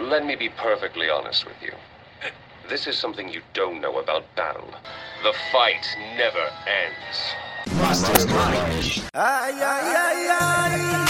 Let 0.00 0.24
me 0.24 0.34
be 0.34 0.48
perfectly 0.48 1.10
honest 1.10 1.44
with 1.44 1.62
you. 1.62 1.72
This 2.68 2.86
is 2.86 2.96
something 2.96 3.28
you 3.28 3.42
don't 3.52 3.80
know 3.80 3.98
about 3.98 4.24
battle. 4.34 4.68
The 5.22 5.34
fight 5.52 5.84
never 6.16 6.48
ends. 6.66 7.34
Ai, 9.14 9.50
ai, 9.52 9.58
ai, 9.60 10.38
ai. 10.40 11.09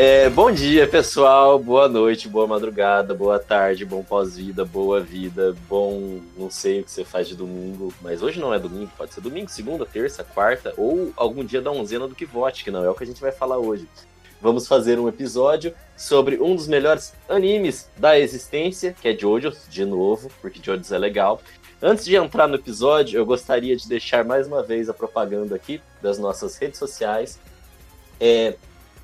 É, 0.00 0.30
bom 0.30 0.52
dia, 0.52 0.86
pessoal. 0.86 1.58
Boa 1.58 1.88
noite, 1.88 2.28
boa 2.28 2.46
madrugada, 2.46 3.12
boa 3.12 3.36
tarde, 3.36 3.84
bom 3.84 4.00
pós-vida, 4.00 4.64
boa 4.64 5.00
vida, 5.00 5.56
bom. 5.68 6.20
Não 6.36 6.48
sei 6.48 6.78
o 6.78 6.84
que 6.84 6.90
você 6.92 7.04
faz 7.04 7.26
de 7.26 7.34
domingo, 7.34 7.92
mas 8.00 8.22
hoje 8.22 8.38
não 8.38 8.54
é 8.54 8.60
domingo, 8.60 8.92
pode 8.96 9.12
ser 9.12 9.20
domingo, 9.20 9.50
segunda, 9.50 9.84
terça, 9.84 10.22
quarta 10.22 10.72
ou 10.76 11.12
algum 11.16 11.44
dia 11.44 11.60
da 11.60 11.72
onzena 11.72 12.06
do 12.06 12.14
que 12.14 12.24
vote, 12.24 12.62
que 12.62 12.70
não 12.70 12.84
é 12.84 12.88
o 12.88 12.94
que 12.94 13.02
a 13.02 13.06
gente 13.08 13.20
vai 13.20 13.32
falar 13.32 13.58
hoje. 13.58 13.88
Vamos 14.40 14.68
fazer 14.68 15.00
um 15.00 15.08
episódio 15.08 15.74
sobre 15.96 16.40
um 16.40 16.54
dos 16.54 16.68
melhores 16.68 17.12
animes 17.28 17.90
da 17.96 18.16
existência, 18.16 18.94
que 19.02 19.08
é 19.08 19.18
Jojo, 19.18 19.52
de 19.68 19.84
novo, 19.84 20.30
porque 20.40 20.60
Jojo 20.62 20.94
é 20.94 20.98
legal. 20.98 21.42
Antes 21.82 22.04
de 22.04 22.14
entrar 22.14 22.46
no 22.46 22.54
episódio, 22.54 23.18
eu 23.18 23.26
gostaria 23.26 23.74
de 23.74 23.88
deixar 23.88 24.24
mais 24.24 24.46
uma 24.46 24.62
vez 24.62 24.88
a 24.88 24.94
propaganda 24.94 25.56
aqui 25.56 25.82
das 26.00 26.20
nossas 26.20 26.56
redes 26.56 26.78
sociais. 26.78 27.40
É, 28.20 28.54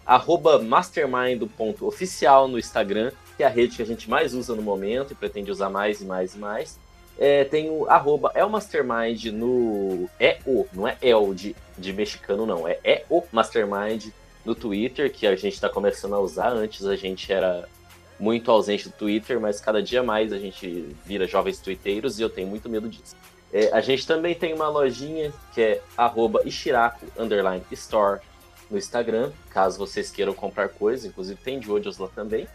arroba 0.06 0.58
mastermind.oficial 0.58 2.48
no 2.48 2.58
Instagram, 2.58 3.12
que 3.36 3.42
é 3.42 3.46
a 3.46 3.50
rede 3.50 3.76
que 3.76 3.82
a 3.82 3.86
gente 3.86 4.08
mais 4.08 4.34
usa 4.34 4.54
no 4.54 4.62
momento 4.62 5.12
e 5.12 5.14
pretende 5.14 5.50
usar 5.50 5.70
mais 5.70 6.00
e 6.00 6.04
mais 6.04 6.34
e 6.34 6.38
mais. 6.38 6.78
É, 7.18 7.44
tem 7.44 7.70
o 7.70 7.88
arroba 7.88 8.32
elmastermind 8.34 9.26
no... 9.26 10.08
É 10.18 10.38
o, 10.44 10.66
não 10.72 10.86
é 10.88 10.96
el 11.00 11.32
de, 11.32 11.54
de 11.78 11.92
mexicano 11.92 12.44
não, 12.44 12.66
é 12.66 12.78
é 12.82 13.04
o 13.08 13.22
mastermind 13.30 14.06
no 14.44 14.54
Twitter, 14.54 15.12
que 15.12 15.26
a 15.26 15.36
gente 15.36 15.54
está 15.54 15.68
começando 15.68 16.14
a 16.14 16.20
usar. 16.20 16.48
Antes 16.48 16.84
a 16.84 16.96
gente 16.96 17.32
era 17.32 17.68
muito 18.18 18.50
ausente 18.50 18.88
do 18.88 18.94
Twitter, 18.94 19.40
mas 19.40 19.60
cada 19.60 19.82
dia 19.82 20.02
mais 20.02 20.32
a 20.32 20.38
gente 20.38 20.94
vira 21.04 21.26
jovens 21.26 21.58
twitteiros 21.58 22.18
e 22.18 22.22
eu 22.22 22.28
tenho 22.28 22.48
muito 22.48 22.68
medo 22.68 22.88
disso. 22.88 23.16
É, 23.52 23.70
a 23.72 23.80
gente 23.80 24.06
também 24.06 24.34
tem 24.34 24.52
uma 24.52 24.68
lojinha 24.68 25.32
que 25.54 25.62
é 25.62 25.82
arroba 25.96 26.42
Ishiraku 26.44 27.06
store 27.70 28.20
no 28.70 28.78
Instagram, 28.78 29.32
caso 29.50 29.78
vocês 29.78 30.10
queiram 30.10 30.34
comprar 30.34 30.68
coisas, 30.68 31.04
inclusive 31.04 31.40
tem 31.42 31.58
de 31.58 31.70
Odios 31.70 31.98
lá 31.98 32.08
também. 32.08 32.46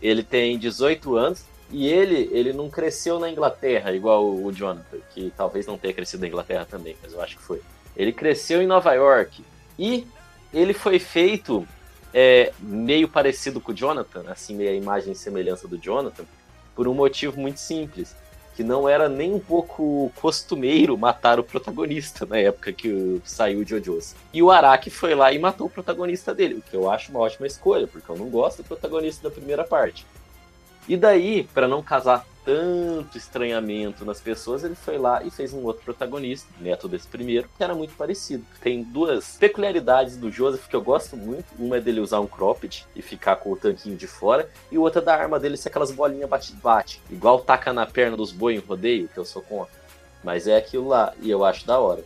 Ele 0.00 0.22
tem 0.22 0.58
18 0.58 1.16
anos 1.16 1.44
e 1.70 1.86
ele, 1.86 2.30
ele 2.32 2.54
não 2.54 2.70
cresceu 2.70 3.18
na 3.18 3.28
Inglaterra, 3.30 3.92
igual 3.92 4.24
o, 4.24 4.46
o 4.46 4.52
Jonathan, 4.52 4.98
que 5.12 5.30
talvez 5.36 5.66
não 5.66 5.76
tenha 5.76 5.92
crescido 5.92 6.22
na 6.22 6.28
Inglaterra 6.28 6.66
também, 6.68 6.96
mas 7.02 7.12
eu 7.12 7.20
acho 7.20 7.36
que 7.36 7.42
foi. 7.42 7.60
Ele 7.94 8.12
cresceu 8.12 8.62
em 8.62 8.66
Nova 8.66 8.94
York 8.94 9.44
e 9.78 10.06
ele 10.54 10.72
foi 10.72 10.98
feito 10.98 11.66
é, 12.12 12.52
meio 12.60 13.08
parecido 13.08 13.60
com 13.60 13.72
o 13.72 13.74
Jonathan, 13.74 14.24
assim, 14.28 14.54
meio 14.54 14.70
a 14.70 14.74
imagem 14.74 15.12
e 15.12 15.16
semelhança 15.16 15.68
do 15.68 15.78
Jonathan, 15.78 16.24
por 16.74 16.88
um 16.88 16.94
motivo 16.94 17.40
muito 17.40 17.60
simples, 17.60 18.14
que 18.56 18.64
não 18.64 18.88
era 18.88 19.08
nem 19.08 19.32
um 19.32 19.38
pouco 19.38 20.12
costumeiro 20.20 20.98
matar 20.98 21.38
o 21.38 21.44
protagonista 21.44 22.26
na 22.26 22.36
época 22.36 22.72
que 22.72 23.20
saiu 23.24 23.60
o 23.60 23.66
Jojo's. 23.66 24.14
E 24.32 24.42
o 24.42 24.50
Araki 24.50 24.90
foi 24.90 25.14
lá 25.14 25.32
e 25.32 25.38
matou 25.38 25.66
o 25.66 25.70
protagonista 25.70 26.34
dele, 26.34 26.54
o 26.54 26.62
que 26.62 26.74
eu 26.74 26.90
acho 26.90 27.10
uma 27.10 27.20
ótima 27.20 27.46
escolha, 27.46 27.86
porque 27.86 28.10
eu 28.10 28.16
não 28.16 28.28
gosto 28.28 28.58
do 28.58 28.64
protagonista 28.64 29.28
da 29.28 29.34
primeira 29.34 29.64
parte. 29.64 30.04
E 30.88 30.96
daí, 30.96 31.44
para 31.54 31.68
não 31.68 31.82
causar 31.82 32.26
tanto 32.50 33.16
estranhamento 33.16 34.04
nas 34.04 34.20
pessoas, 34.20 34.64
ele 34.64 34.74
foi 34.74 34.98
lá 34.98 35.22
e 35.22 35.30
fez 35.30 35.52
um 35.52 35.62
outro 35.62 35.84
protagonista, 35.84 36.48
neto 36.60 36.88
desse 36.88 37.06
primeiro, 37.06 37.48
que 37.56 37.62
era 37.62 37.76
muito 37.76 37.94
parecido. 37.94 38.44
Tem 38.60 38.82
duas 38.82 39.36
peculiaridades 39.38 40.16
do 40.16 40.32
Joseph 40.32 40.66
que 40.66 40.74
eu 40.74 40.82
gosto 40.82 41.16
muito. 41.16 41.44
Uma 41.56 41.76
é 41.76 41.80
dele 41.80 42.00
usar 42.00 42.18
um 42.18 42.26
cropped 42.26 42.84
e 42.96 43.00
ficar 43.00 43.36
com 43.36 43.52
o 43.52 43.56
tanquinho 43.56 43.96
de 43.96 44.08
fora, 44.08 44.50
e 44.72 44.76
outra 44.76 45.00
é 45.00 45.04
da 45.04 45.14
arma 45.14 45.38
dele 45.38 45.56
ser 45.56 45.68
aquelas 45.68 45.92
bolinhas 45.92 46.28
bate-bate, 46.28 47.00
igual 47.08 47.38
taca 47.38 47.72
na 47.72 47.86
perna 47.86 48.16
dos 48.16 48.32
boi 48.32 48.56
em 48.56 48.58
rodeio, 48.58 49.08
que 49.08 49.18
eu 49.18 49.24
sou 49.24 49.42
contra. 49.42 49.78
Mas 50.24 50.48
é 50.48 50.56
aquilo 50.56 50.88
lá, 50.88 51.14
e 51.22 51.30
eu 51.30 51.44
acho 51.44 51.64
da 51.64 51.78
hora. 51.78 52.02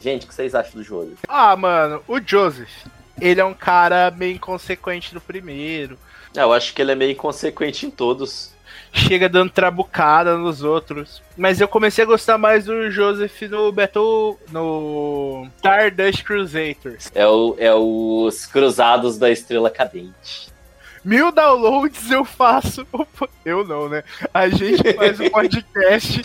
Gente, 0.00 0.24
o 0.24 0.28
que 0.28 0.34
vocês 0.34 0.56
acham 0.56 0.72
do 0.72 0.82
Joseph? 0.82 1.18
Ah, 1.28 1.54
mano, 1.54 2.02
o 2.08 2.20
Joseph, 2.20 2.86
ele 3.20 3.40
é 3.40 3.44
um 3.44 3.54
cara 3.54 4.10
meio 4.10 4.34
inconsequente 4.34 5.14
no 5.14 5.20
primeiro. 5.20 5.96
Ah, 6.36 6.40
Eu 6.40 6.52
acho 6.52 6.74
que 6.74 6.82
ele 6.82 6.90
é 6.92 6.94
meio 6.96 7.12
inconsequente 7.12 7.86
em 7.86 7.90
todos. 7.90 8.57
Chega 8.92 9.28
dando 9.28 9.50
trabucada 9.50 10.36
nos 10.36 10.62
outros. 10.62 11.22
Mas 11.36 11.60
eu 11.60 11.68
comecei 11.68 12.04
a 12.04 12.06
gostar 12.06 12.38
mais 12.38 12.64
do 12.64 12.90
Joseph 12.90 13.42
no 13.42 13.70
Battle. 13.72 14.38
no 14.50 15.46
Stardust 15.56 16.24
Crusaders. 16.24 17.10
É, 17.14 17.26
o, 17.26 17.54
é 17.58 17.74
os 17.74 18.46
cruzados 18.46 19.18
da 19.18 19.30
estrela 19.30 19.70
cadente. 19.70 20.48
Mil 21.04 21.32
downloads 21.32 22.10
eu 22.10 22.24
faço. 22.24 22.86
Eu 23.44 23.64
não, 23.64 23.88
né? 23.88 24.02
A 24.32 24.48
gente 24.48 24.82
faz 24.94 25.18
o 25.20 25.30
podcast 25.30 26.24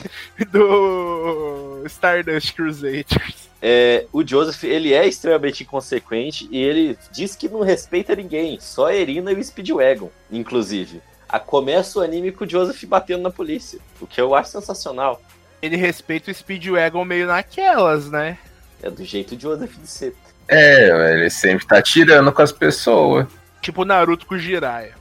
do 0.51 1.83
Stardust 1.85 2.53
Crusaders. 2.53 3.49
É, 3.61 4.05
o 4.11 4.27
Joseph, 4.27 4.61
ele 4.65 4.93
é 4.93 5.07
extremamente 5.07 5.63
inconsequente 5.63 6.49
e 6.51 6.61
ele 6.61 6.97
diz 7.13 7.33
que 7.33 7.47
não 7.47 7.61
respeita 7.61 8.13
ninguém, 8.13 8.59
só 8.59 8.87
a 8.87 8.95
Erina 8.95 9.31
e 9.31 9.35
o 9.35 9.43
Speedwagon, 9.43 10.11
inclusive. 10.29 11.01
A, 11.33 11.39
começa 11.39 11.97
o 11.97 12.01
anime 12.03 12.31
com 12.31 12.45
o 12.45 12.49
Joseph 12.49 12.83
batendo 12.85 13.23
na 13.23 13.31
polícia, 13.31 13.79
o 13.99 14.05
que 14.05 14.21
eu 14.21 14.35
acho 14.35 14.51
sensacional. 14.51 15.19
Ele 15.63 15.75
respeita 15.75 16.29
o 16.29 16.33
Speedwagon 16.33 17.03
meio 17.03 17.25
naquelas, 17.25 18.07
né? 18.11 18.37
É 18.83 18.89
do 18.89 19.03
jeito 19.03 19.35
de 19.35 19.41
Joseph 19.41 19.75
de 19.77 19.87
ser. 19.87 20.15
É, 20.47 21.13
ele 21.13 21.29
sempre 21.31 21.65
tá 21.65 21.81
tirando 21.81 22.31
com 22.31 22.41
as 22.41 22.51
pessoas. 22.51 23.25
Tipo 23.61 23.83
Naruto 23.83 24.27
com 24.27 24.35
o 24.35 24.37
Jiraiya. 24.37 24.93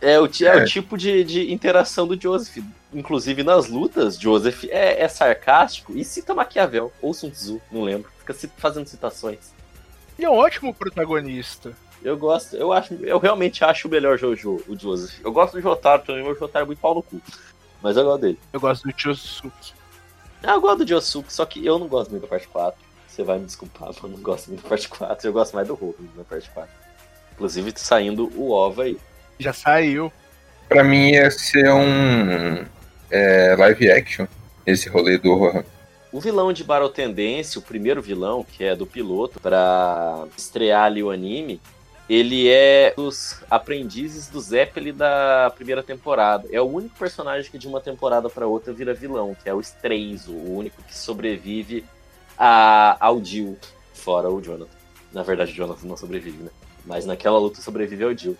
É 0.00 0.20
o, 0.20 0.26
é. 0.26 0.44
é 0.44 0.56
o 0.56 0.60
É. 0.60 0.64
tipo 0.66 0.96
de, 0.96 1.24
de 1.24 1.52
interação 1.52 2.06
do 2.06 2.20
Joseph. 2.20 2.62
Inclusive 2.94 3.42
nas 3.42 3.68
lutas, 3.68 4.16
Joseph 4.20 4.64
é, 4.68 5.02
é 5.02 5.08
sarcástico 5.08 5.96
e 5.96 6.04
cita 6.04 6.32
Maquiavel 6.32 6.92
ou 7.02 7.12
Sun 7.12 7.30
Tzu, 7.30 7.60
não 7.72 7.82
lembro. 7.82 8.08
Fica 8.20 8.34
fazendo 8.56 8.86
citações. 8.86 9.52
Ele 10.16 10.26
é 10.26 10.30
um 10.30 10.34
ótimo 10.36 10.72
protagonista. 10.72 11.72
Eu 12.02 12.16
gosto, 12.16 12.54
eu 12.56 12.72
acho, 12.72 12.94
eu 12.94 13.18
realmente 13.18 13.64
acho 13.64 13.88
o 13.88 13.90
melhor 13.90 14.18
Jojo, 14.18 14.62
o 14.68 14.78
Joseph. 14.78 15.18
Eu 15.24 15.32
gosto 15.32 15.54
do 15.54 15.60
Jotaro 15.60 16.02
também, 16.02 16.22
mas 16.22 16.36
o 16.36 16.38
Jotaro 16.38 16.64
é 16.64 16.66
muito 16.66 16.78
pau 16.78 16.94
no 16.94 17.02
cu. 17.02 17.20
Mas 17.82 17.96
eu 17.96 18.04
gosto 18.04 18.20
dele. 18.20 18.38
Eu 18.52 18.60
gosto 18.60 18.88
do 18.88 18.94
Chosuke. 18.96 19.72
Ah, 20.42 20.54
eu 20.54 20.60
gosto 20.60 20.84
do 20.84 20.88
Josuke, 20.88 21.32
só 21.32 21.44
que 21.44 21.64
eu 21.64 21.78
não 21.78 21.88
gosto 21.88 22.10
muito 22.10 22.22
da 22.22 22.28
parte 22.28 22.48
4. 22.48 22.78
Você 23.08 23.22
vai 23.22 23.38
me 23.38 23.46
desculpar, 23.46 23.88
mas 23.88 24.02
eu 24.02 24.08
não 24.08 24.18
gosto 24.18 24.48
muito 24.48 24.62
da 24.62 24.68
parte 24.68 24.88
4. 24.88 25.28
Eu 25.28 25.32
gosto 25.32 25.54
mais 25.54 25.66
do 25.66 25.74
Hogan 25.74 26.04
na 26.16 26.24
parte 26.24 26.50
4. 26.50 26.70
Inclusive 27.32 27.72
saindo 27.76 28.30
o 28.36 28.50
OVA 28.50 28.84
aí. 28.84 28.98
Já 29.38 29.52
saiu. 29.52 30.12
Pra 30.68 30.82
mim 30.82 31.10
ia 31.10 31.30
ser 31.30 31.70
um 31.70 32.64
é, 33.10 33.56
live 33.56 33.90
action, 33.90 34.26
esse 34.66 34.88
rolê 34.88 35.18
do 35.18 35.34
Rohan. 35.34 35.64
O 36.12 36.20
vilão 36.20 36.52
de 36.52 36.64
Battle 36.64 36.88
Tendência, 36.88 37.58
o 37.58 37.62
primeiro 37.62 38.00
vilão, 38.00 38.44
que 38.44 38.64
é 38.64 38.74
do 38.74 38.86
piloto, 38.86 39.38
pra 39.38 40.24
estrear 40.36 40.84
ali 40.84 41.02
o 41.02 41.10
anime, 41.10 41.60
ele 42.08 42.48
é 42.48 42.94
dos 42.96 43.40
aprendizes 43.50 44.28
do 44.28 44.40
Zeppelin 44.40 44.92
da 44.92 45.52
primeira 45.54 45.82
temporada. 45.82 46.48
É 46.52 46.60
o 46.60 46.64
único 46.64 46.96
personagem 46.96 47.50
que 47.50 47.58
de 47.58 47.66
uma 47.66 47.80
temporada 47.80 48.30
pra 48.30 48.46
outra 48.46 48.72
vira 48.72 48.94
vilão, 48.94 49.36
que 49.42 49.48
é 49.48 49.54
o 49.54 49.60
Streizo, 49.60 50.32
o 50.32 50.56
único 50.56 50.82
que 50.84 50.96
sobrevive 50.96 51.84
a, 52.38 52.96
ao 53.04 53.22
Jill, 53.22 53.58
fora 53.92 54.30
o 54.30 54.40
Jonathan. 54.40 54.70
Na 55.12 55.22
verdade, 55.22 55.52
o 55.52 55.54
Jonathan 55.54 55.86
não 55.86 55.96
sobrevive, 55.96 56.44
né? 56.44 56.50
Mas 56.84 57.04
naquela 57.04 57.38
luta 57.38 57.60
sobrevive 57.60 58.04
ao 58.04 58.16
Jill. 58.16 58.36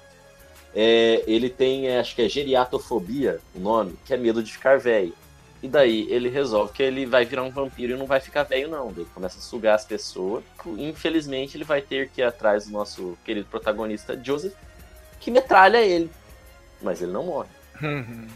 É, 0.72 1.24
ele 1.26 1.48
tem, 1.48 1.88
é, 1.88 1.98
acho 1.98 2.14
que 2.14 2.22
é 2.22 2.28
geriatofobia, 2.28 3.40
o 3.54 3.58
nome, 3.58 3.98
que 4.04 4.14
é 4.14 4.16
medo 4.16 4.42
de 4.42 4.52
ficar 4.52 4.78
velho. 4.78 5.14
E 5.62 5.68
daí 5.68 6.06
ele 6.10 6.28
resolve 6.28 6.72
que 6.72 6.82
ele 6.82 7.06
vai 7.06 7.24
virar 7.24 7.42
um 7.42 7.50
vampiro 7.50 7.94
e 7.94 7.96
não 7.96 8.06
vai 8.06 8.20
ficar 8.20 8.42
velho, 8.42 8.68
não. 8.68 8.90
Ele 8.90 9.06
começa 9.14 9.38
a 9.38 9.42
sugar 9.42 9.74
as 9.74 9.84
pessoas. 9.84 10.44
Infelizmente, 10.78 11.56
ele 11.56 11.64
vai 11.64 11.80
ter 11.80 12.08
que 12.08 12.20
ir 12.20 12.24
atrás 12.24 12.66
do 12.66 12.72
nosso 12.72 13.16
querido 13.24 13.48
protagonista, 13.50 14.18
Joseph, 14.22 14.54
que 15.18 15.30
metralha 15.30 15.78
ele. 15.78 16.10
Mas 16.82 17.00
ele 17.00 17.12
não 17.12 17.24
morre. 17.24 17.48
Uhum. 17.82 18.26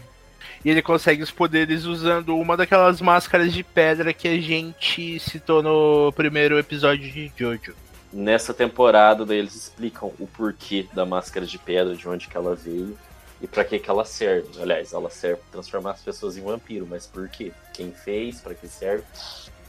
E 0.63 0.69
ele 0.69 0.81
consegue 0.81 1.23
os 1.23 1.31
poderes 1.31 1.85
usando 1.85 2.37
uma 2.37 2.57
daquelas 2.57 3.01
máscaras 3.01 3.53
de 3.53 3.63
pedra 3.63 4.13
que 4.13 4.27
a 4.27 4.39
gente 4.39 5.19
citou 5.19 5.63
no 5.63 6.11
primeiro 6.13 6.57
episódio 6.59 7.11
de 7.11 7.31
Jojo. 7.35 7.75
Nessa 8.13 8.53
temporada, 8.53 9.25
daí 9.25 9.37
eles 9.37 9.55
explicam 9.55 10.11
o 10.19 10.27
porquê 10.27 10.85
da 10.93 11.05
máscara 11.05 11.45
de 11.45 11.57
pedra, 11.57 11.95
de 11.95 12.07
onde 12.07 12.27
que 12.27 12.35
ela 12.35 12.55
veio 12.55 12.97
e 13.41 13.47
pra 13.47 13.65
que 13.65 13.79
que 13.79 13.89
ela 13.89 14.05
serve. 14.05 14.61
Aliás, 14.61 14.93
ela 14.93 15.09
serve 15.09 15.37
pra 15.37 15.51
transformar 15.53 15.91
as 15.91 16.01
pessoas 16.01 16.37
em 16.37 16.41
vampiro, 16.41 16.85
mas 16.87 17.07
por 17.07 17.27
quê? 17.27 17.51
Quem 17.73 17.91
fez? 17.91 18.39
Pra 18.39 18.53
que 18.53 18.67
serve? 18.67 19.03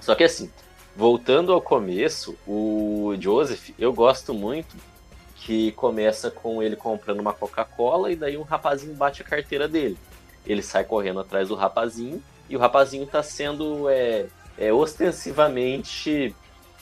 Só 0.00 0.14
que 0.14 0.24
assim, 0.24 0.50
voltando 0.94 1.52
ao 1.52 1.60
começo, 1.60 2.36
o 2.46 3.14
Joseph, 3.19 3.70
eu 3.78 3.92
gosto 3.92 4.34
muito 4.34 4.76
que 5.36 5.72
começa 5.72 6.30
com 6.30 6.62
ele 6.62 6.76
comprando 6.76 7.20
uma 7.20 7.32
Coca-Cola 7.32 8.12
e 8.12 8.16
daí 8.16 8.36
um 8.36 8.42
rapazinho 8.42 8.94
bate 8.94 9.22
a 9.22 9.24
carteira 9.24 9.66
dele. 9.66 9.96
Ele 10.46 10.62
sai 10.62 10.84
correndo 10.84 11.20
atrás 11.20 11.48
do 11.48 11.54
rapazinho 11.54 12.22
e 12.48 12.56
o 12.56 12.58
rapazinho 12.58 13.06
tá 13.06 13.22
sendo 13.22 13.88
é, 13.88 14.26
é, 14.58 14.72
ostensivamente 14.72 16.34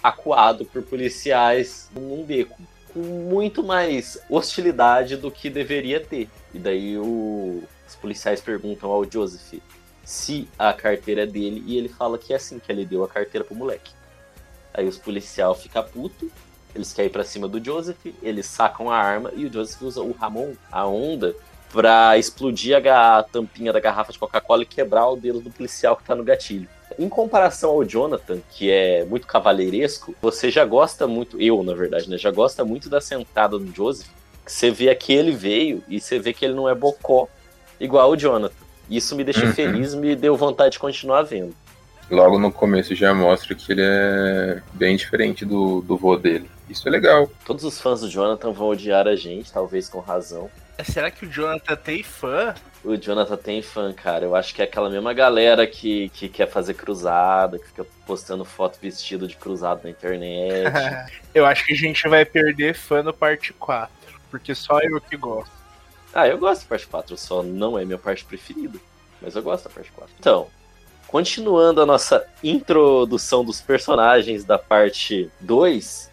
acuado 0.03 0.65
por 0.65 0.83
policiais 0.83 1.89
num 1.95 2.25
beco. 2.25 2.61
Com 2.93 3.01
muito 3.01 3.63
mais 3.63 4.19
hostilidade 4.29 5.17
do 5.17 5.31
que 5.31 5.49
deveria 5.49 6.01
ter. 6.01 6.29
E 6.53 6.59
daí 6.59 6.99
o- 6.99 7.63
os 7.89 7.95
policiais 7.97 8.41
perguntam 8.41 8.91
ao 8.91 9.09
Joseph 9.11 9.61
se 10.05 10.49
a 10.59 10.73
carteira 10.73 11.23
é 11.23 11.27
dele 11.27 11.63
e 11.67 11.77
ele 11.79 11.89
fala 11.89 12.19
que 12.19 12.33
é 12.33 12.37
assim, 12.37 12.59
que 12.59 12.71
ele 12.71 12.85
deu 12.85 13.05
a 13.05 13.09
carteira 13.09 13.45
pro 13.45 13.55
moleque. 13.55 13.93
Aí 14.75 14.87
os 14.87 14.99
policiais 14.99 15.63
ficam 15.63 15.83
putos, 15.85 16.29
eles 16.75 16.93
querem 16.93 17.09
ir 17.09 17.13
pra 17.13 17.25
cima 17.25 17.47
do 17.49 17.65
Joseph, 17.65 17.99
eles 18.23 18.47
sacam 18.47 18.91
a 18.91 18.97
arma 18.97 19.31
e 19.35 19.45
o 19.47 19.53
Joseph 19.53 19.83
usa 19.83 20.03
o 20.03 20.13
Ramon, 20.13 20.55
a 20.71 20.87
onda, 20.87 21.35
pra 21.73 22.19
explodir 22.19 22.77
a, 22.89 23.19
a 23.19 23.23
tampinha 23.23 23.73
da 23.73 23.79
garrafa 23.79 24.13
de 24.13 24.19
Coca-Cola 24.19 24.63
e 24.63 24.67
quebrar 24.67 25.09
o 25.09 25.17
dedo 25.17 25.41
do 25.41 25.51
policial 25.51 25.97
que 25.97 26.05
tá 26.05 26.15
no 26.15 26.25
gatilho. 26.25 26.69
Em 26.99 27.09
comparação 27.09 27.71
ao 27.71 27.85
Jonathan, 27.85 28.39
que 28.51 28.71
é 28.71 29.05
muito 29.05 29.27
cavaleiresco, 29.27 30.15
você 30.21 30.51
já 30.51 30.65
gosta 30.65 31.07
muito, 31.07 31.41
eu 31.41 31.63
na 31.63 31.75
verdade, 31.75 32.09
né? 32.11 32.19
Já 32.19 32.31
gosta 32.31 32.65
muito 32.65 32.89
da 32.89 33.01
sentada 33.01 33.59
do 33.59 33.75
Joseph. 33.75 34.09
que 34.45 34.53
Você 34.53 34.71
vê 34.71 34.95
que 34.95 35.13
ele 35.13 35.33
veio 35.33 35.83
e 35.89 36.01
você 36.01 36.19
vê 36.19 36.33
que 36.33 36.45
ele 36.45 36.55
não 36.55 36.69
é 36.69 36.75
bocó 36.75 37.29
igual 37.79 38.11
o 38.11 38.17
Jonathan. 38.17 38.55
Isso 38.91 39.15
me 39.15 39.23
deixa 39.25 39.47
Uhum. 39.47 39.53
feliz, 39.53 39.95
me 39.95 40.17
deu 40.17 40.37
vontade 40.37 40.73
de 40.73 40.79
continuar 40.79 41.23
vendo. 41.23 41.55
Logo 42.11 42.39
no 42.41 42.51
começo 42.51 42.93
já 42.95 43.15
mostra 43.15 43.55
que 43.55 43.71
ele 43.71 43.83
é 43.85 44.61
bem 44.73 44.97
diferente 44.97 45.45
do, 45.45 45.81
do 45.81 45.97
vô 45.97 46.17
dele. 46.17 46.51
Isso 46.71 46.87
é 46.87 46.91
legal. 46.91 47.29
Todos 47.45 47.65
os 47.65 47.81
fãs 47.81 48.01
do 48.01 48.09
Jonathan 48.09 48.53
vão 48.53 48.69
odiar 48.69 49.09
a 49.09 49.17
gente, 49.17 49.53
talvez 49.53 49.89
com 49.89 49.99
razão. 49.99 50.49
Será 50.85 51.11
que 51.11 51.27
o 51.27 51.31
Jonathan 51.31 51.77
tem 51.77 52.03
fã? 52.03 52.55
O 52.83 52.97
Jonathan 52.97 53.37
tem 53.37 53.61
fã, 53.61 53.93
cara. 53.93 54.25
Eu 54.25 54.35
acho 54.35 54.55
que 54.55 54.63
é 54.63 54.65
aquela 54.65 54.89
mesma 54.89 55.13
galera 55.13 55.67
que, 55.67 56.09
que 56.11 56.29
quer 56.29 56.49
fazer 56.49 56.75
cruzada, 56.75 57.59
que 57.59 57.67
fica 57.67 57.85
postando 58.07 58.45
foto 58.45 58.79
vestido 58.81 59.27
de 59.27 59.37
cruzado 59.37 59.83
na 59.85 59.91
internet. 59.91 61.13
eu 61.35 61.45
acho 61.45 61.67
que 61.67 61.75
a 61.75 61.77
gente 61.77 62.09
vai 62.09 62.25
perder 62.25 62.75
fã 62.75 63.03
no 63.03 63.13
parte 63.13 63.53
4. 63.53 63.91
Porque 64.31 64.55
só 64.55 64.79
eu 64.81 65.01
que 65.01 65.17
gosto. 65.17 65.51
ah, 66.15 66.27
eu 66.29 66.39
gosto 66.39 66.63
da 66.63 66.69
parte 66.69 66.87
4, 66.87 67.17
só 67.17 67.43
não 67.43 67.79
é 67.79 67.85
minha 67.85 67.99
parte 67.99 68.25
preferida. 68.25 68.79
Mas 69.21 69.35
eu 69.35 69.43
gosto 69.43 69.65
da 69.65 69.71
parte 69.75 69.91
4. 69.91 70.15
Então, 70.19 70.47
continuando 71.07 71.83
a 71.83 71.87
nossa 71.87 72.25
introdução 72.43 73.45
dos 73.45 73.61
personagens 73.61 74.45
da 74.45 74.57
parte 74.57 75.29
2, 75.41 76.10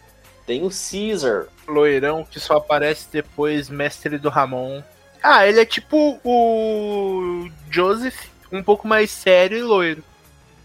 tem 0.48 0.64
o 0.64 0.70
Caesar. 0.70 1.46
Loirão 1.66 2.24
que 2.24 2.40
só 2.40 2.56
aparece 2.56 3.06
depois, 3.12 3.68
mestre 3.68 4.16
do 4.16 4.30
Ramon. 4.30 4.82
Ah, 5.22 5.46
ele 5.46 5.60
é 5.60 5.66
tipo 5.66 6.18
o 6.24 7.50
Joseph, 7.70 8.30
um 8.50 8.62
pouco 8.62 8.88
mais 8.88 9.10
sério 9.10 9.58
e 9.58 9.62
loiro. 9.62 10.02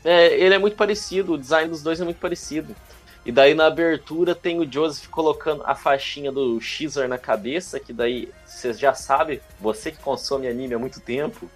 É, 0.06 0.40
ele 0.40 0.56
é 0.56 0.58
muito 0.58 0.78
parecido, 0.78 1.34
o 1.34 1.38
design 1.38 1.70
dos 1.70 1.84
dois 1.84 2.00
é 2.00 2.06
muito 2.06 2.20
parecido. 2.20 2.74
E 3.26 3.32
daí 3.32 3.54
na 3.54 3.66
abertura 3.66 4.34
tem 4.34 4.60
o 4.60 4.72
Joseph 4.72 5.08
colocando 5.08 5.64
a 5.66 5.76
faixinha 5.76 6.32
do 6.32 6.60
Xer 6.62 7.10
na 7.10 7.18
cabeça, 7.18 7.78
que 7.78 7.92
daí 7.92 8.30
você 8.46 8.74
já 8.74 8.94
sabe, 8.94 9.42
você 9.60 9.92
que 9.92 9.98
consome 9.98 10.48
anime 10.48 10.76
há 10.76 10.80
muito 10.80 11.02
tempo, 11.02 11.50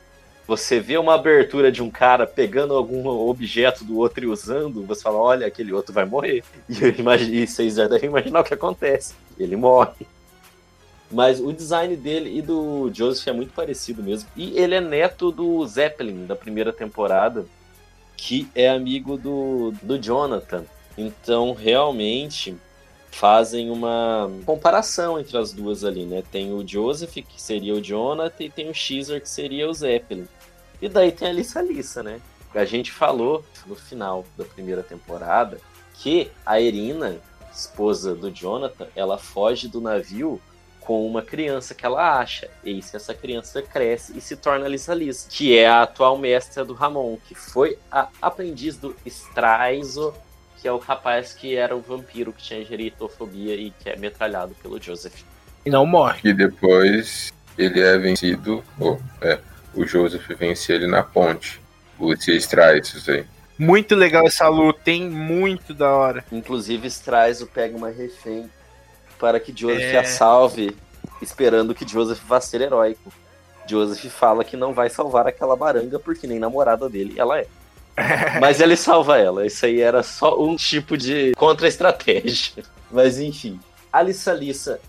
você 0.47 0.79
vê 0.79 0.97
uma 0.97 1.15
abertura 1.15 1.69
de 1.69 1.83
um 1.83 1.89
cara 1.89 2.25
pegando 2.25 2.73
algum 2.73 3.05
objeto 3.07 3.83
do 3.83 3.97
outro 3.97 4.23
e 4.23 4.27
usando, 4.27 4.85
você 4.85 5.01
fala, 5.01 5.17
olha, 5.17 5.45
aquele 5.45 5.73
outro 5.73 5.93
vai 5.93 6.05
morrer. 6.05 6.43
E, 6.69 6.99
imagino, 6.99 7.33
e 7.33 7.45
vocês 7.45 7.75
já 7.75 7.87
devem 7.87 8.09
imaginar 8.09 8.39
o 8.39 8.43
que 8.43 8.53
acontece. 8.53 9.13
Ele 9.37 9.55
morre. 9.55 10.07
Mas 11.11 11.39
o 11.39 11.51
design 11.51 11.95
dele 11.95 12.37
e 12.37 12.41
do 12.41 12.89
Joseph 12.93 13.27
é 13.27 13.31
muito 13.31 13.53
parecido 13.53 14.01
mesmo. 14.01 14.29
E 14.35 14.57
ele 14.57 14.75
é 14.75 14.81
neto 14.81 15.31
do 15.31 15.65
Zeppelin, 15.65 16.25
da 16.25 16.35
primeira 16.35 16.71
temporada, 16.71 17.45
que 18.15 18.47
é 18.55 18.69
amigo 18.69 19.17
do, 19.17 19.73
do 19.81 19.97
Jonathan. 19.97 20.65
Então, 20.97 21.53
realmente, 21.53 22.55
fazem 23.11 23.69
uma 23.69 24.29
comparação 24.45 25.19
entre 25.19 25.37
as 25.37 25.53
duas 25.53 25.83
ali, 25.83 26.05
né? 26.05 26.23
Tem 26.31 26.53
o 26.53 26.67
Joseph, 26.67 27.13
que 27.13 27.41
seria 27.41 27.73
o 27.73 27.81
Jonathan, 27.81 28.43
e 28.43 28.49
tem 28.49 28.69
o 28.69 28.73
Xer, 28.73 29.21
que 29.21 29.29
seria 29.29 29.69
o 29.69 29.73
Zeppelin. 29.73 30.27
E 30.81 30.87
daí 30.87 31.11
tem 31.11 31.29
a 31.29 31.33
Lissa 31.33 31.61
Lissa, 31.61 32.03
né? 32.03 32.19
A 32.53 32.65
gente 32.65 32.91
falou 32.91 33.45
no 33.65 33.75
final 33.75 34.25
da 34.37 34.43
primeira 34.43 34.81
temporada 34.81 35.59
que 35.93 36.31
a 36.45 36.59
Irina, 36.59 37.17
esposa 37.53 38.15
do 38.15 38.31
Jonathan, 38.31 38.87
ela 38.95 39.17
foge 39.17 39.67
do 39.67 39.81
navio 39.81 40.41
com 40.79 41.05
uma 41.05 41.21
criança 41.21 41.75
que 41.75 41.85
ela 41.85 42.17
acha. 42.19 42.49
E 42.63 42.81
se 42.81 42.95
essa 42.95 43.13
criança 43.13 43.61
cresce 43.61 44.17
e 44.17 44.21
se 44.21 44.37
torna 44.37 44.67
Lisa 44.67 44.93
Lisa, 44.93 45.27
que 45.29 45.57
é 45.57 45.67
a 45.67 45.81
atual 45.81 46.17
mestra 46.17 46.63
do 46.63 46.73
Ramon, 46.73 47.17
que 47.27 47.35
foi 47.35 47.77
a 47.91 48.07
aprendiz 48.21 48.77
do 48.77 48.95
Straizo, 49.05 50.13
que 50.61 50.67
é 50.67 50.71
o 50.71 50.77
rapaz 50.77 51.33
que 51.33 51.55
era 51.55 51.75
o 51.75 51.81
vampiro 51.81 52.31
que 52.31 52.41
tinha 52.41 52.63
geritofobia 52.63 53.55
e 53.55 53.71
que 53.71 53.89
é 53.89 53.97
metralhado 53.97 54.55
pelo 54.63 54.81
Joseph. 54.81 55.23
E 55.65 55.69
não 55.69 55.85
morre. 55.85 56.21
E 56.23 56.33
depois 56.33 57.33
ele 57.57 57.81
é 57.81 57.97
vencido. 57.97 58.63
ou, 58.79 58.99
é, 59.21 59.39
o 59.73 59.85
Joseph 59.85 60.27
vence 60.37 60.71
ele 60.73 60.87
na 60.87 61.03
ponte. 61.03 61.61
O 61.99 62.15
se 62.15 62.31
extrai 62.35 62.79
isso 62.79 63.09
aí. 63.09 63.25
Muito 63.57 63.95
legal 63.95 64.27
essa 64.27 64.47
luta, 64.47 64.91
hein? 64.91 65.09
Muito 65.09 65.73
da 65.73 65.89
hora. 65.89 66.23
Inclusive, 66.31 66.87
Straizo 66.87 67.47
pega 67.47 67.75
uma 67.75 67.89
refém 67.89 68.49
para 69.17 69.39
que 69.39 69.51
Joseph 69.55 69.81
É. 69.81 69.97
a 69.97 70.03
salve, 70.03 70.75
esperando 71.21 71.73
que 71.73 71.87
Joseph 71.87 72.21
vá 72.27 72.39
ser 72.39 72.61
heróico. 72.61 73.11
Joseph 73.67 74.05
fala 74.13 74.43
que 74.43 74.55
não 74.55 74.73
vai 74.73 74.89
salvar 74.89 75.27
aquela 75.27 75.55
baranga 75.55 75.97
porque 75.99 76.27
nem 76.27 76.37
namorada 76.39 76.87
dele 76.87 77.15
ela 77.17 77.39
é. 77.39 77.47
Mas 78.39 78.61
ele 78.61 78.75
salva 78.77 79.17
ela. 79.17 79.45
Isso 79.45 79.65
aí 79.65 79.81
era 79.81 80.03
só 80.03 80.39
um 80.39 80.55
tipo 80.55 80.95
de 80.95 81.31
contra-estratégia. 81.35 82.63
Mas 82.91 83.19
enfim. 83.19 83.59
Alissa 83.91 84.33
Lissa. 84.33 84.79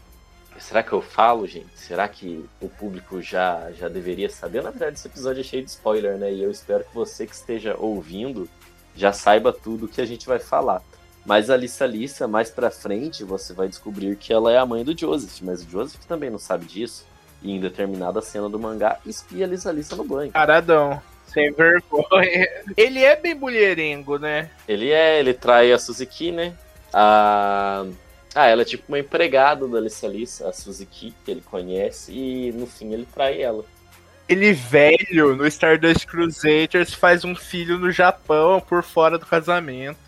Será 0.60 0.82
que 0.82 0.92
eu 0.92 1.00
falo, 1.00 1.46
gente? 1.46 1.68
Será 1.74 2.08
que 2.08 2.44
o 2.60 2.68
público 2.68 3.22
já, 3.22 3.70
já 3.72 3.88
deveria 3.88 4.28
saber? 4.28 4.62
Na 4.62 4.70
verdade, 4.70 4.98
esse 4.98 5.08
episódio 5.08 5.40
é 5.40 5.44
cheio 5.44 5.64
de 5.64 5.70
spoiler, 5.70 6.16
né? 6.16 6.32
E 6.32 6.42
eu 6.42 6.50
espero 6.50 6.84
que 6.84 6.94
você 6.94 7.26
que 7.26 7.34
esteja 7.34 7.76
ouvindo 7.78 8.48
já 8.94 9.12
saiba 9.12 9.52
tudo 9.52 9.88
que 9.88 10.00
a 10.00 10.06
gente 10.06 10.26
vai 10.26 10.38
falar. 10.38 10.82
Mas 11.24 11.50
a 11.50 11.56
Lissa 11.56 11.86
Lissa, 11.86 12.26
mais 12.26 12.50
pra 12.50 12.70
frente, 12.70 13.22
você 13.22 13.52
vai 13.52 13.68
descobrir 13.68 14.16
que 14.16 14.32
ela 14.32 14.52
é 14.52 14.58
a 14.58 14.66
mãe 14.66 14.82
do 14.82 14.98
Joseph. 14.98 15.40
Mas 15.42 15.62
o 15.62 15.70
Joseph 15.70 16.04
também 16.04 16.30
não 16.30 16.38
sabe 16.38 16.64
disso. 16.66 17.06
E 17.42 17.52
em 17.52 17.60
determinada 17.60 18.20
cena 18.20 18.48
do 18.48 18.58
mangá, 18.58 18.98
espia 19.06 19.44
a 19.44 19.48
Lissa 19.48 19.70
Lissa 19.70 19.94
no 19.94 20.04
banho. 20.04 20.32
Caradão. 20.32 21.00
Sem 21.26 21.52
vergonha. 21.52 22.48
Ele 22.76 23.04
é 23.04 23.14
bem 23.14 23.34
mulherengo, 23.34 24.18
né? 24.18 24.50
Ele 24.66 24.90
é, 24.90 25.20
ele 25.20 25.34
trai 25.34 25.72
a 25.72 25.78
Suzuki, 25.78 26.32
né? 26.32 26.54
A... 26.92 27.84
Ah, 27.84 28.07
ela 28.34 28.62
é 28.62 28.64
tipo 28.64 28.84
uma 28.88 28.98
empregada 28.98 29.66
da 29.66 29.80
Lissa 29.80 30.06
Lissa, 30.06 30.48
a 30.48 30.52
Suzuki, 30.52 31.14
que 31.24 31.30
ele 31.30 31.40
conhece, 31.40 32.12
e 32.12 32.52
no 32.52 32.66
fim 32.66 32.92
ele 32.92 33.06
trai 33.12 33.40
ela. 33.40 33.64
Ele 34.28 34.52
velho 34.52 35.34
no 35.34 35.46
Stardust 35.46 36.06
Crusaders 36.06 36.92
faz 36.92 37.24
um 37.24 37.34
filho 37.34 37.78
no 37.78 37.90
Japão 37.90 38.60
por 38.60 38.82
fora 38.82 39.18
do 39.18 39.24
casamento. 39.24 39.98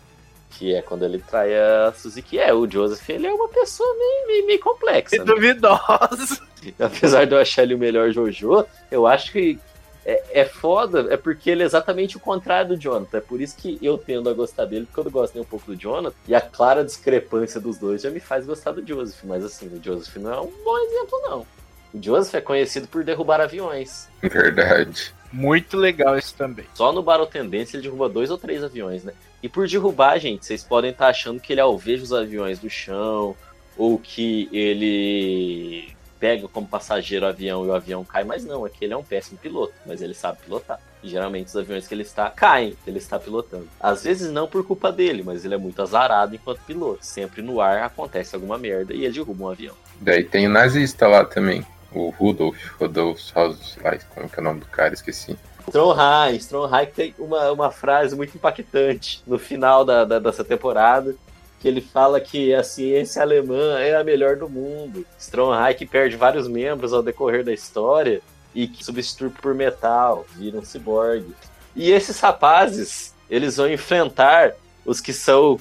Que 0.51 0.75
é 0.75 0.81
quando 0.81 1.03
ele 1.03 1.17
trai 1.17 1.51
a 1.55 1.91
Suzuki. 1.91 2.37
É, 2.37 2.53
o 2.53 2.69
Joseph, 2.69 3.09
ele 3.09 3.25
é 3.25 3.33
uma 3.33 3.49
pessoa 3.49 3.89
meio, 3.97 4.27
meio, 4.27 4.45
meio 4.45 4.59
complexa. 4.59 5.15
E 5.15 5.19
né? 5.19 5.25
duvidosa. 5.25 6.39
Apesar 6.77 7.25
de 7.25 7.33
eu 7.33 7.39
achar 7.39 7.63
ele 7.63 7.73
o 7.73 7.79
melhor 7.79 8.11
Jojo, 8.11 8.65
eu 8.91 9.07
acho 9.07 9.31
que 9.31 9.57
é, 10.05 10.41
é 10.41 10.45
foda, 10.45 11.07
é 11.13 11.17
porque 11.17 11.49
ele 11.49 11.63
é 11.63 11.65
exatamente 11.65 12.17
o 12.17 12.19
contrário 12.19 12.69
do 12.69 12.77
Jonathan. 12.77 13.17
É 13.17 13.21
por 13.21 13.39
isso 13.39 13.55
que 13.57 13.77
eu 13.81 13.97
tendo 13.97 14.29
a 14.29 14.33
gostar 14.33 14.65
dele, 14.65 14.85
porque 14.85 14.99
eu 14.99 15.03
não 15.05 15.11
gosto 15.11 15.33
nem 15.33 15.43
um 15.43 15.47
pouco 15.47 15.67
do 15.67 15.75
Jonathan. 15.75 16.15
E 16.27 16.33
a 16.33 16.41
clara 16.41 16.83
discrepância 16.83 17.59
dos 17.59 17.77
dois 17.77 18.01
já 18.01 18.09
me 18.09 18.19
faz 18.19 18.45
gostar 18.45 18.71
do 18.71 18.85
Joseph. 18.85 19.23
Mas 19.23 19.43
assim, 19.43 19.67
o 19.67 19.83
Joseph 19.83 20.15
não 20.17 20.33
é 20.33 20.41
um 20.41 20.51
bom 20.63 20.77
exemplo, 20.79 21.21
não. 21.23 21.45
O 21.93 22.01
Joseph 22.01 22.35
é 22.35 22.41
conhecido 22.41 22.87
por 22.87 23.03
derrubar 23.03 23.41
aviões. 23.41 24.07
Verdade. 24.21 25.13
Muito 25.31 25.77
legal 25.77 26.17
isso 26.17 26.35
também. 26.35 26.65
Só 26.73 26.91
no 26.91 27.03
Battle 27.03 27.27
Tendência 27.27 27.77
ele 27.77 27.83
derruba 27.83 28.09
dois 28.09 28.29
ou 28.29 28.37
três 28.37 28.63
aviões, 28.63 29.03
né? 29.03 29.13
E 29.41 29.47
por 29.47 29.67
derrubar, 29.67 30.17
gente, 30.19 30.45
vocês 30.45 30.63
podem 30.63 30.91
estar 30.91 31.07
achando 31.07 31.39
que 31.39 31.53
ele 31.53 31.61
alveja 31.61 32.03
os 32.03 32.13
aviões 32.13 32.59
do 32.59 32.69
chão, 32.69 33.35
ou 33.77 33.97
que 33.97 34.49
ele 34.51 35.93
pega 36.21 36.47
como 36.47 36.67
passageiro 36.67 37.25
o 37.25 37.29
avião 37.29 37.65
e 37.65 37.69
o 37.69 37.73
avião 37.73 38.05
cai, 38.05 38.23
mas 38.23 38.45
não, 38.45 38.65
é 38.65 38.69
que 38.69 38.85
ele 38.85 38.93
é 38.93 38.97
um 38.97 39.03
péssimo 39.03 39.39
piloto, 39.39 39.73
mas 39.87 40.03
ele 40.03 40.13
sabe 40.13 40.37
pilotar. 40.45 40.79
E 41.03 41.09
geralmente 41.09 41.47
os 41.47 41.57
aviões 41.57 41.87
que 41.87 41.95
ele 41.95 42.03
está 42.03 42.29
caem, 42.29 42.77
que 42.83 42.89
ele 42.89 42.99
está 42.99 43.17
pilotando. 43.17 43.67
Às 43.79 44.03
vezes 44.03 44.31
não 44.31 44.47
por 44.47 44.63
culpa 44.63 44.91
dele, 44.91 45.23
mas 45.25 45.43
ele 45.43 45.55
é 45.55 45.57
muito 45.57 45.81
azarado 45.81 46.35
enquanto 46.35 46.59
piloto. 46.59 47.03
Sempre 47.03 47.41
no 47.41 47.59
ar 47.59 47.81
acontece 47.81 48.35
alguma 48.35 48.55
merda 48.55 48.93
e 48.93 49.03
ele 49.03 49.13
derruba 49.13 49.45
um 49.45 49.49
avião. 49.49 49.75
Daí 49.99 50.23
tem 50.23 50.45
o 50.45 50.49
nazista 50.51 51.07
lá 51.07 51.25
também. 51.25 51.65
O 51.91 52.09
Rudolf, 52.11 52.55
Rudolf 52.79 53.19
Hausleis, 53.35 54.05
como 54.13 54.29
que 54.29 54.39
é 54.39 54.41
o 54.41 54.43
nome 54.43 54.59
do 54.59 54.67
cara? 54.67 54.93
Esqueci. 54.93 55.35
Stromheim, 55.67 56.35
Stromheim 56.37 56.85
tem 56.85 57.15
uma, 57.17 57.51
uma 57.51 57.71
frase 57.71 58.15
muito 58.15 58.35
impactante 58.35 59.23
no 59.25 59.39
final 59.39 59.83
da, 59.83 60.05
da, 60.05 60.19
dessa 60.19 60.43
temporada, 60.43 61.15
que 61.61 61.67
ele 61.67 61.79
fala 61.79 62.19
que 62.19 62.53
a 62.55 62.63
ciência 62.63 63.21
alemã 63.21 63.77
é 63.79 63.95
a 63.95 64.03
melhor 64.03 64.35
do 64.35 64.49
mundo. 64.49 65.05
Stromheim 65.19 65.85
perde 65.85 66.17
vários 66.17 66.47
membros 66.47 66.91
ao 66.91 67.03
decorrer 67.03 67.43
da 67.43 67.53
história 67.53 68.19
e 68.53 68.67
que 68.67 68.83
substitui 68.83 69.29
por 69.29 69.53
metal, 69.53 70.25
vira 70.35 70.57
um 70.57 70.65
ciborgue. 70.65 71.35
E 71.75 71.91
esses 71.91 72.19
rapazes, 72.19 73.13
eles 73.29 73.57
vão 73.57 73.71
enfrentar 73.71 74.53
os 74.83 74.99
que 74.99 75.13
são 75.13 75.57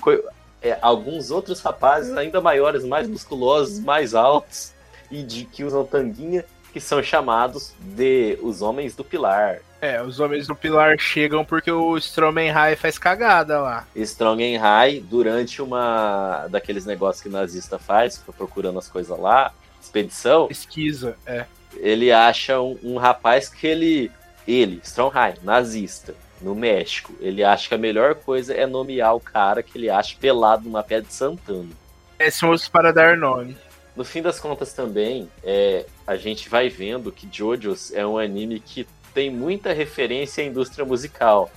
é, 0.62 0.78
alguns 0.80 1.30
outros 1.30 1.60
rapazes 1.60 2.16
ainda 2.16 2.40
maiores, 2.40 2.82
mais 2.82 3.06
musculosos, 3.06 3.78
mais 3.78 4.14
altos 4.14 4.72
e 5.10 5.22
de 5.22 5.44
que 5.44 5.64
usam 5.64 5.84
tanguinha, 5.84 6.46
que 6.72 6.80
são 6.80 7.02
chamados 7.02 7.74
de 7.78 8.38
os 8.42 8.62
Homens 8.62 8.94
do 8.94 9.04
Pilar. 9.04 9.60
É, 9.80 10.02
os 10.02 10.20
Homens 10.20 10.46
do 10.46 10.54
Pilar 10.54 10.98
chegam 10.98 11.44
porque 11.44 11.70
o 11.70 11.96
Stromenhai 11.96 12.76
faz 12.76 12.98
cagada 12.98 13.60
lá. 13.60 13.86
Strongenhai, 13.96 15.00
durante 15.00 15.62
uma 15.62 16.46
daqueles 16.48 16.84
negócios 16.84 17.22
que 17.22 17.28
o 17.28 17.32
nazista 17.32 17.78
faz, 17.78 18.18
fica 18.18 18.32
procurando 18.32 18.78
as 18.78 18.88
coisas 18.88 19.18
lá, 19.18 19.52
expedição, 19.80 20.48
Esquiza, 20.50 21.16
é. 21.26 21.46
ele 21.76 22.12
acha 22.12 22.60
um, 22.60 22.78
um 22.82 22.96
rapaz 22.98 23.48
que 23.48 23.66
ele, 23.66 24.10
ele, 24.46 24.80
Stromheim, 24.84 25.34
nazista, 25.42 26.14
no 26.40 26.54
México, 26.54 27.14
ele 27.20 27.42
acha 27.42 27.68
que 27.68 27.74
a 27.74 27.78
melhor 27.78 28.14
coisa 28.14 28.54
é 28.54 28.66
nomear 28.66 29.14
o 29.14 29.20
cara 29.20 29.62
que 29.62 29.76
ele 29.76 29.90
acha 29.90 30.16
pelado 30.18 30.64
numa 30.64 30.82
pedra 30.82 31.06
de 31.06 31.14
Santana. 31.14 31.68
Péssimos 32.16 32.68
para 32.68 32.92
dar 32.92 33.16
nome. 33.16 33.56
No 33.96 34.04
fim 34.04 34.22
das 34.22 34.38
contas 34.38 34.72
também, 34.72 35.28
é, 35.42 35.84
a 36.10 36.16
gente 36.16 36.48
vai 36.48 36.68
vendo 36.68 37.12
que 37.12 37.24
JoJo's 37.24 37.92
é 37.92 38.04
um 38.04 38.18
anime 38.18 38.58
que 38.58 38.84
tem 39.14 39.30
muita 39.30 39.72
referência 39.72 40.42
à 40.42 40.46
indústria 40.46 40.84
musical. 40.84 41.48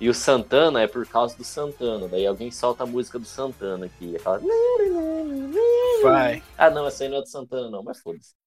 E 0.00 0.08
o 0.08 0.14
Santana 0.14 0.82
é 0.82 0.88
por 0.88 1.06
causa 1.06 1.36
do 1.36 1.44
Santana. 1.44 2.08
Daí 2.08 2.26
alguém 2.26 2.50
solta 2.50 2.82
a 2.82 2.86
música 2.86 3.20
do 3.20 3.24
Santana 3.24 3.86
aqui. 3.86 4.16
Aquela... 4.16 4.40
Vai. 6.02 6.42
Ah, 6.58 6.70
não, 6.70 6.88
essa 6.88 7.04
aí 7.04 7.08
não 7.08 7.18
é 7.18 7.20
do 7.20 7.28
Santana, 7.28 7.70
não, 7.70 7.84
mas 7.84 8.00
foda-se. 8.00 8.39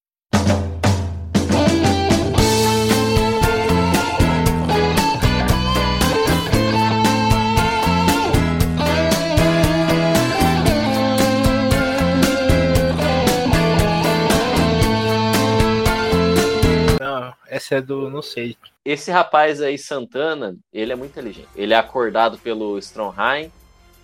Essa 17.56 17.76
é 17.76 17.82
do. 17.82 18.10
não 18.10 18.22
sei. 18.22 18.58
Esse 18.84 19.12
rapaz 19.12 19.62
aí, 19.62 19.78
Santana, 19.78 20.58
ele 20.74 20.92
é 20.92 20.96
muito 20.96 21.12
inteligente. 21.12 21.48
Ele 21.56 21.74
é 21.74 21.78
acordado 21.78 22.38
pelo 22.38 22.78
Stromheim 22.80 23.52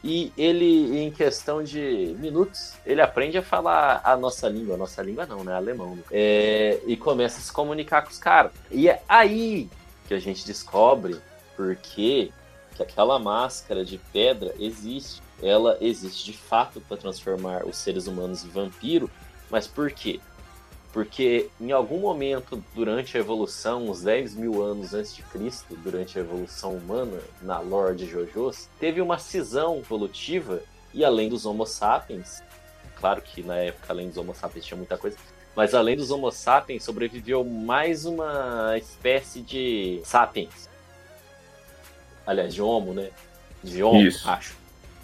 e 0.03 0.31
ele, 0.37 0.99
em 0.99 1.11
questão 1.11 1.63
de 1.63 2.15
minutos, 2.19 2.75
ele 2.85 3.01
aprende 3.01 3.37
a 3.37 3.41
falar 3.41 4.01
a 4.03 4.15
nossa 4.15 4.47
língua. 4.47 4.75
A 4.75 4.77
nossa 4.77 5.01
língua 5.01 5.25
não, 5.25 5.43
né? 5.43 5.53
Alemão. 5.53 5.95
né? 5.95 6.03
É, 6.11 6.79
e 6.85 6.95
começa 6.95 7.39
a 7.39 7.41
se 7.41 7.51
comunicar 7.51 8.03
com 8.03 8.09
os 8.09 8.19
caras. 8.19 8.51
E 8.71 8.87
é 8.87 9.01
aí 9.09 9.69
que 10.07 10.13
a 10.13 10.19
gente 10.19 10.45
descobre 10.45 11.19
por 11.55 11.75
que 11.75 12.31
que 12.75 12.83
aquela 12.83 13.19
máscara 13.19 13.83
de 13.83 13.97
pedra 14.13 14.53
existe. 14.57 15.21
Ela 15.41 15.77
existe 15.81 16.25
de 16.25 16.37
fato 16.37 16.81
para 16.81 16.97
transformar 16.97 17.65
os 17.65 17.77
seres 17.77 18.07
humanos 18.07 18.43
em 18.45 18.49
vampiro, 18.49 19.09
mas 19.49 19.67
por 19.67 19.91
quê? 19.91 20.19
Porque 20.91 21.49
em 21.61 21.71
algum 21.71 21.99
momento 21.99 22.63
durante 22.73 23.15
a 23.15 23.19
evolução, 23.19 23.89
uns 23.89 24.01
10 24.01 24.35
mil 24.35 24.63
anos 24.63 24.93
antes 24.93 25.15
de 25.15 25.21
Cristo, 25.23 25.75
durante 25.83 26.17
a 26.17 26.21
evolução 26.21 26.73
humana, 26.73 27.19
na 27.41 27.59
lore 27.59 27.95
de 27.95 28.07
JoJo's, 28.07 28.67
teve 28.79 28.99
uma 28.99 29.19
cisão 29.19 29.77
evolutiva 29.77 30.63
e 30.93 31.05
além 31.05 31.29
dos 31.29 31.45
Homo 31.45 31.65
sapiens, 31.65 32.41
claro 32.95 33.21
que 33.21 33.43
na 33.43 33.57
época 33.57 33.93
além 33.93 34.07
dos 34.07 34.17
Homo 34.17 34.33
sapiens 34.33 34.65
tinha 34.65 34.77
muita 34.77 34.97
coisa, 34.97 35.15
mas 35.55 35.75
além 35.75 35.95
dos 35.95 36.09
Homo 36.09 36.31
sapiens 36.31 36.83
sobreviveu 36.83 37.43
mais 37.43 38.05
uma 38.05 38.75
espécie 38.77 39.41
de 39.41 40.01
sapiens. 40.03 40.67
Aliás, 42.25 42.53
de 42.53 42.61
Homo, 42.61 42.93
né? 42.93 43.09
De 43.63 43.83
Homo, 43.83 44.01
Isso. 44.01 44.29
acho. 44.29 44.55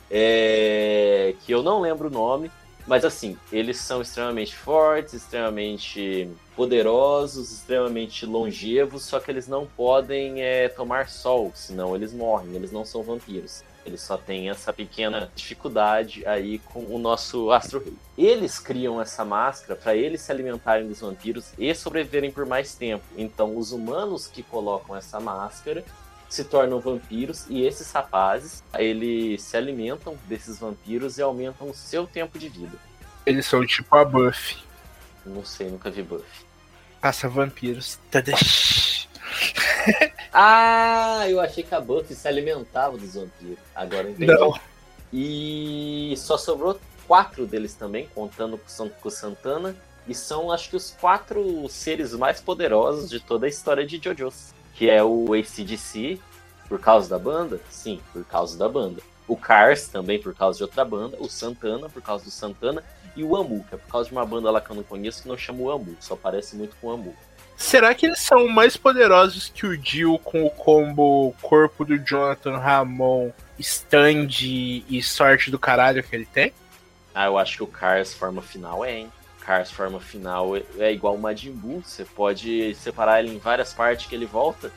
É, 0.10 1.36
que 1.44 1.52
eu 1.52 1.64
não 1.64 1.82
lembro 1.82 2.08
o 2.08 2.12
nome, 2.12 2.52
mas 2.88 3.04
assim, 3.04 3.38
eles 3.52 3.78
são 3.78 4.02
extremamente 4.02 4.56
fortes, 4.56 5.14
extremamente 5.14 6.30
poderosos, 6.56 7.52
extremamente 7.52 8.26
longevos, 8.26 9.04
só 9.04 9.20
que 9.20 9.32
eles 9.32 9.48
não 9.48 9.66
podem 9.66 10.42
é, 10.42 10.70
tomar 10.70 11.10
sol, 11.10 11.52
senão 11.56 11.96
eles 11.96 12.14
morrem, 12.14 12.56
eles 12.56 12.72
não 12.72 12.86
são 12.86 13.02
vampiros. 13.04 13.64
Eles 13.86 14.02
só 14.02 14.18
têm 14.18 14.50
essa 14.50 14.74
pequena 14.74 15.32
dificuldade 15.36 16.26
aí 16.26 16.58
com 16.58 16.80
o 16.86 16.98
nosso 16.98 17.52
Astro 17.52 17.80
Rei. 17.80 17.94
Eles 18.18 18.58
criam 18.58 19.00
essa 19.00 19.24
máscara 19.24 19.76
para 19.76 19.96
eles 19.96 20.22
se 20.22 20.32
alimentarem 20.32 20.88
dos 20.88 21.02
vampiros 21.02 21.52
e 21.58 21.74
sobreviverem 21.76 22.32
por 22.32 22.48
mais 22.48 22.74
tempo. 22.74 23.04
Então, 23.16 23.56
os 23.56 23.72
humanos 23.72 24.28
que 24.28 24.42
colocam 24.42 24.96
essa 24.96 25.20
máscara 25.20 25.86
se 26.30 26.44
tornam 26.44 26.80
vampiros 26.80 27.46
e 27.50 27.66
esses 27.66 27.92
rapazes, 27.92 28.64
eles 28.78 29.42
se 29.42 29.56
alimentam 29.56 30.18
desses 30.28 30.60
vampiros 30.60 31.18
e 31.18 31.22
aumentam 31.22 31.70
o 31.70 31.74
seu 31.74 32.06
tempo 32.08 32.38
de 32.40 32.50
vida. 32.50 32.78
Eles 33.26 33.46
são 33.46 33.66
tipo 33.66 33.96
a 33.96 34.04
Buffy. 34.06 34.58
Não 35.26 35.44
sei, 35.44 35.70
nunca 35.70 35.90
vi 35.90 36.04
Buffy. 36.04 36.46
Caça 37.02 37.28
vampiros. 37.30 38.00
Ah, 40.38 41.24
eu 41.30 41.40
achei 41.40 41.64
que 41.64 41.74
a 41.74 41.80
Buffy 41.80 42.14
se 42.16 42.28
alimentava 42.28 42.98
dos 42.98 43.14
vampiros. 43.14 43.58
Agora 43.74 44.10
entendi. 44.10 44.26
Não. 44.26 44.54
E 45.14 46.14
só 46.18 46.38
sobrou 46.38 46.78
quatro 47.08 47.46
deles 47.46 47.74
também, 47.74 48.10
contando 48.14 48.58
com 48.58 48.66
o 48.66 48.70
San- 48.70 48.90
com 48.90 49.08
o 49.08 49.12
Santana. 49.12 49.76
E 50.08 50.14
são, 50.14 50.52
acho 50.52 50.70
que, 50.70 50.76
os 50.76 50.92
quatro 50.92 51.68
seres 51.70 52.14
mais 52.14 52.42
poderosos 52.42 53.10
de 53.10 53.20
toda 53.20 53.46
a 53.46 53.50
história 53.50 53.86
de 53.86 53.98
JoJo's. 53.98 54.54
Que 54.76 54.90
é 54.90 55.04
o 55.04 55.34
ACDC, 55.34 56.20
por 56.68 56.80
causa 56.80 57.10
da 57.10 57.18
banda? 57.18 57.60
Sim, 57.70 58.00
por 58.14 58.24
causa 58.26 58.58
da 58.58 58.70
banda. 58.70 59.02
O 59.28 59.36
Cars, 59.36 59.88
também 59.88 60.22
por 60.22 60.36
causa 60.36 60.58
de 60.58 60.64
outra 60.64 60.86
banda. 60.86 61.18
O 61.20 61.28
Santana, 61.28 61.90
por 61.90 62.02
causa 62.02 62.26
do 62.26 62.32
Santana. 62.32 62.84
E 63.16 63.24
o 63.24 63.36
Amu, 63.36 63.66
que 63.68 63.76
é 63.76 63.78
por 63.78 63.90
causa 63.90 64.10
de 64.10 64.16
uma 64.16 64.26
banda 64.26 64.52
lá 64.52 64.62
que 64.62 64.70
eu 64.70 64.76
não 64.76 64.84
conheço, 64.84 65.24
que 65.24 65.30
não 65.30 65.38
chama 65.38 65.62
o 65.62 65.72
Amu. 65.72 65.96
Só 66.00 66.16
parece 66.16 66.56
muito 66.56 66.76
com 66.82 66.88
o 66.88 66.92
Amu. 66.92 67.16
Será 67.58 67.96
que 67.96 68.06
eles 68.06 68.20
são 68.20 68.48
mais 68.50 68.76
poderosos 68.76 69.48
que 69.48 69.66
o 69.66 69.82
Jill 69.82 70.20
com 70.20 70.46
o 70.46 70.50
combo 70.50 71.34
corpo 71.42 71.86
do 71.86 71.98
Jonathan 71.98 72.58
Ramon, 72.58 73.32
stand 73.58 74.28
e 74.42 75.02
sorte 75.02 75.50
do 75.50 75.58
caralho 75.58 76.04
que 76.04 76.14
ele 76.14 76.26
tem? 76.26 76.52
Ah, 77.14 77.28
eu 77.28 77.38
acho 77.38 77.56
que 77.56 77.64
o 77.64 77.68
Cars 77.68 78.14
forma 78.14 78.42
final 78.42 78.84
é, 78.84 79.00
hein? 79.00 79.12
Cars 79.46 79.72
forma 79.72 80.00
final 80.00 80.58
é 80.80 80.92
igual 80.92 81.16
o 81.16 81.20
Majin 81.20 81.52
Buu. 81.52 81.82
Você 81.84 82.04
pode 82.04 82.74
separar 82.76 83.20
ele 83.20 83.36
em 83.36 83.38
várias 83.38 83.74
partes 83.74 84.08
que 84.08 84.16
ele 84.16 84.26
volta. 84.26 84.72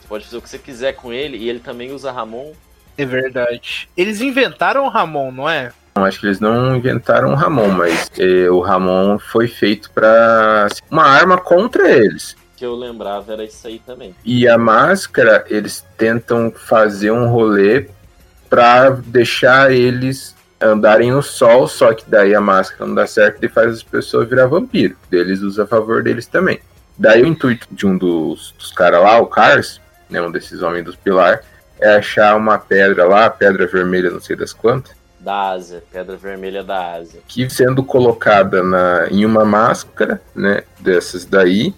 Você 0.00 0.08
pode 0.08 0.24
fazer 0.24 0.36
o 0.36 0.42
que 0.42 0.48
você 0.48 0.58
quiser 0.58 0.92
com 0.92 1.12
ele. 1.12 1.36
E 1.38 1.48
ele 1.48 1.58
também 1.58 1.92
usa 1.92 2.12
Ramon. 2.12 2.52
É 2.96 3.04
verdade. 3.04 3.88
Eles 3.96 4.20
inventaram 4.20 4.84
o 4.84 4.88
Ramon, 4.88 5.32
não 5.32 5.48
é? 5.48 5.72
Acho 5.96 6.20
que 6.20 6.26
eles 6.26 6.40
não 6.40 6.76
inventaram 6.76 7.32
o 7.32 7.34
Ramon, 7.34 7.70
mas 7.70 8.10
eh, 8.18 8.50
o 8.50 8.60
Ramon 8.60 9.18
foi 9.18 9.48
feito 9.48 9.90
para 9.90 10.68
uma 10.90 11.04
arma 11.04 11.38
contra 11.38 11.90
eles. 11.90 12.36
Que 12.54 12.64
eu 12.64 12.74
lembrava 12.74 13.32
era 13.32 13.44
isso 13.44 13.66
aí 13.66 13.78
também. 13.78 14.14
E 14.24 14.46
a 14.46 14.56
máscara, 14.56 15.44
eles 15.48 15.84
tentam 15.96 16.52
fazer 16.52 17.10
um 17.10 17.28
rolê 17.28 17.88
para 18.48 18.90
deixar 18.90 19.72
eles 19.72 20.35
andarem 20.60 21.10
no 21.10 21.22
sol, 21.22 21.68
só 21.68 21.92
que 21.92 22.04
daí 22.08 22.34
a 22.34 22.40
máscara 22.40 22.86
não 22.86 22.94
dá 22.94 23.06
certo 23.06 23.44
e 23.44 23.48
faz 23.48 23.72
as 23.72 23.82
pessoas 23.82 24.28
virar 24.28 24.46
vampiro. 24.46 24.96
Eles 25.10 25.40
usam 25.40 25.64
a 25.64 25.68
favor 25.68 26.02
deles 26.02 26.26
também. 26.26 26.60
Daí 26.98 27.22
o 27.22 27.26
intuito 27.26 27.66
de 27.70 27.86
um 27.86 27.96
dos, 27.96 28.52
dos 28.58 28.72
caras 28.72 29.02
lá, 29.02 29.18
o 29.18 29.26
Cars, 29.26 29.80
né, 30.08 30.20
um 30.22 30.30
desses 30.30 30.62
homens 30.62 30.84
dos 30.84 30.96
pilar, 30.96 31.42
é 31.78 31.96
achar 31.96 32.36
uma 32.36 32.58
pedra 32.58 33.04
lá, 33.04 33.28
pedra 33.28 33.66
vermelha, 33.66 34.10
não 34.10 34.20
sei 34.20 34.34
das 34.34 34.52
quantas. 34.52 34.96
Da 35.20 35.50
Ásia, 35.50 35.82
pedra 35.92 36.16
vermelha 36.16 36.62
da 36.62 36.94
Ásia. 36.94 37.20
Que 37.28 37.48
sendo 37.50 37.82
colocada 37.82 38.62
na, 38.62 39.08
em 39.10 39.26
uma 39.26 39.44
máscara, 39.44 40.22
né, 40.34 40.62
dessas 40.78 41.26
daí, 41.26 41.74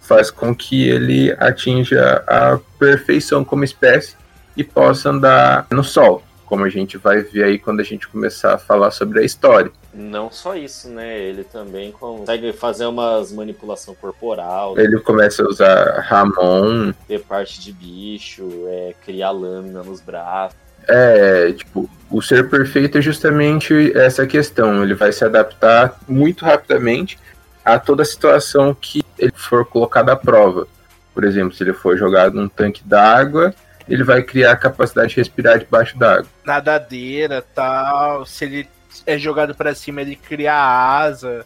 faz 0.00 0.30
com 0.30 0.54
que 0.54 0.88
ele 0.88 1.34
atinja 1.38 2.24
a 2.26 2.58
perfeição 2.78 3.44
como 3.44 3.64
espécie 3.64 4.16
e 4.56 4.64
possa 4.64 5.10
andar 5.10 5.66
no 5.70 5.84
sol 5.84 6.22
como 6.52 6.66
a 6.66 6.68
gente 6.68 6.98
vai 6.98 7.22
ver 7.22 7.44
aí 7.44 7.58
quando 7.58 7.80
a 7.80 7.82
gente 7.82 8.06
começar 8.06 8.52
a 8.52 8.58
falar 8.58 8.90
sobre 8.90 9.20
a 9.20 9.24
história. 9.24 9.72
Não 9.94 10.30
só 10.30 10.54
isso, 10.54 10.86
né? 10.90 11.18
Ele 11.18 11.44
também 11.44 11.90
consegue 11.90 12.52
fazer 12.52 12.84
umas 12.84 13.32
manipulação 13.32 13.94
corporal. 13.94 14.78
Ele 14.78 15.00
começa 15.00 15.42
a 15.42 15.48
usar 15.48 16.00
Ramon. 16.00 16.92
Ter 17.08 17.20
parte 17.20 17.58
de 17.58 17.72
bicho, 17.72 18.46
é, 18.66 18.94
criar 19.02 19.30
lâmina 19.30 19.82
nos 19.82 20.02
braços. 20.02 20.54
É, 20.86 21.52
tipo, 21.52 21.88
o 22.10 22.20
ser 22.20 22.50
perfeito 22.50 22.98
é 22.98 23.00
justamente 23.00 23.90
essa 23.96 24.26
questão. 24.26 24.82
Ele 24.82 24.94
vai 24.94 25.10
se 25.10 25.24
adaptar 25.24 26.00
muito 26.06 26.44
rapidamente 26.44 27.18
a 27.64 27.78
toda 27.78 28.04
situação 28.04 28.76
que 28.78 29.02
ele 29.18 29.32
for 29.34 29.64
colocado 29.64 30.10
à 30.10 30.16
prova. 30.16 30.68
Por 31.14 31.24
exemplo, 31.24 31.56
se 31.56 31.62
ele 31.62 31.72
for 31.72 31.96
jogado 31.96 32.34
num 32.34 32.46
tanque 32.46 32.82
d'água, 32.84 33.54
ele 33.88 34.04
vai 34.04 34.22
criar 34.22 34.52
a 34.52 34.56
capacidade 34.56 35.10
de 35.10 35.16
respirar 35.16 35.58
debaixo 35.58 35.98
d'água. 35.98 36.26
Nadadeira, 36.44 37.42
tal. 37.54 38.24
Se 38.26 38.44
ele 38.44 38.68
é 39.06 39.18
jogado 39.18 39.54
para 39.54 39.74
cima, 39.74 40.00
ele 40.00 40.16
cria 40.16 40.54
asa. 40.54 41.44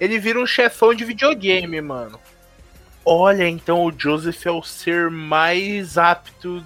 Ele 0.00 0.18
vira 0.18 0.40
um 0.40 0.46
chefão 0.46 0.94
de 0.94 1.04
videogame, 1.04 1.80
mano. 1.80 2.18
Olha, 3.04 3.46
então 3.46 3.84
o 3.84 3.92
Joseph 3.96 4.46
é 4.46 4.50
o 4.50 4.62
ser 4.62 5.10
mais 5.10 5.98
apto 5.98 6.64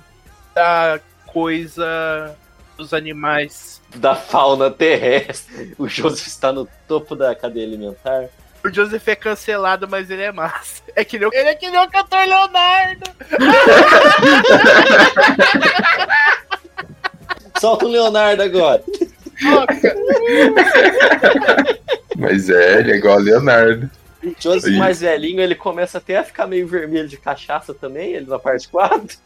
da 0.55 1.01
coisa 1.27 2.37
dos 2.77 2.95
animais. 2.95 3.83
Da 3.97 4.15
fauna 4.15 4.71
terrestre. 4.71 5.75
O 5.77 5.89
Joseph 5.89 6.27
está 6.27 6.53
no 6.53 6.69
topo 6.87 7.17
da 7.17 7.35
cadeia 7.35 7.67
alimentar. 7.67 8.29
O 8.69 8.75
Joseph 8.75 9.09
é 9.09 9.17
cancelado, 9.17 9.89
mas 9.89 10.11
ele 10.11 10.23
é 10.23 10.31
massa. 10.31 10.83
É 10.95 11.03
que 11.03 11.19
nem 11.19 11.27
o, 11.27 11.31
ele 11.33 11.49
é 11.49 11.55
que 11.55 11.71
nem 11.71 11.81
o 11.81 11.89
cantor 11.89 12.27
Leonardo. 12.27 13.11
Solta 17.59 17.87
o 17.87 17.89
Leonardo 17.89 18.43
agora. 18.43 18.85
Mas 22.15 22.51
é, 22.51 22.81
ele 22.81 22.93
é 22.93 22.97
igual 22.97 23.17
o 23.17 23.21
Leonardo. 23.21 23.91
O 24.23 24.35
Joseph 24.39 24.77
mais 24.77 25.01
velhinho, 25.01 25.41
ele 25.41 25.55
começa 25.55 25.97
até 25.97 26.19
a 26.19 26.25
ficar 26.25 26.47
meio 26.47 26.69
vermelho 26.69 27.09
de 27.09 27.17
cachaça 27.17 27.73
também, 27.73 28.13
ele 28.13 28.27
na 28.27 28.39
parte 28.39 28.69
4. 28.69 29.17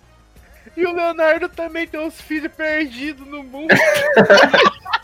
E 0.77 0.87
o 0.87 0.95
Leonardo 0.95 1.49
também 1.49 1.89
tem 1.89 1.99
uns 1.99 2.21
filhos 2.21 2.53
perdidos 2.53 3.27
no 3.27 3.43
mundo. 3.43 3.75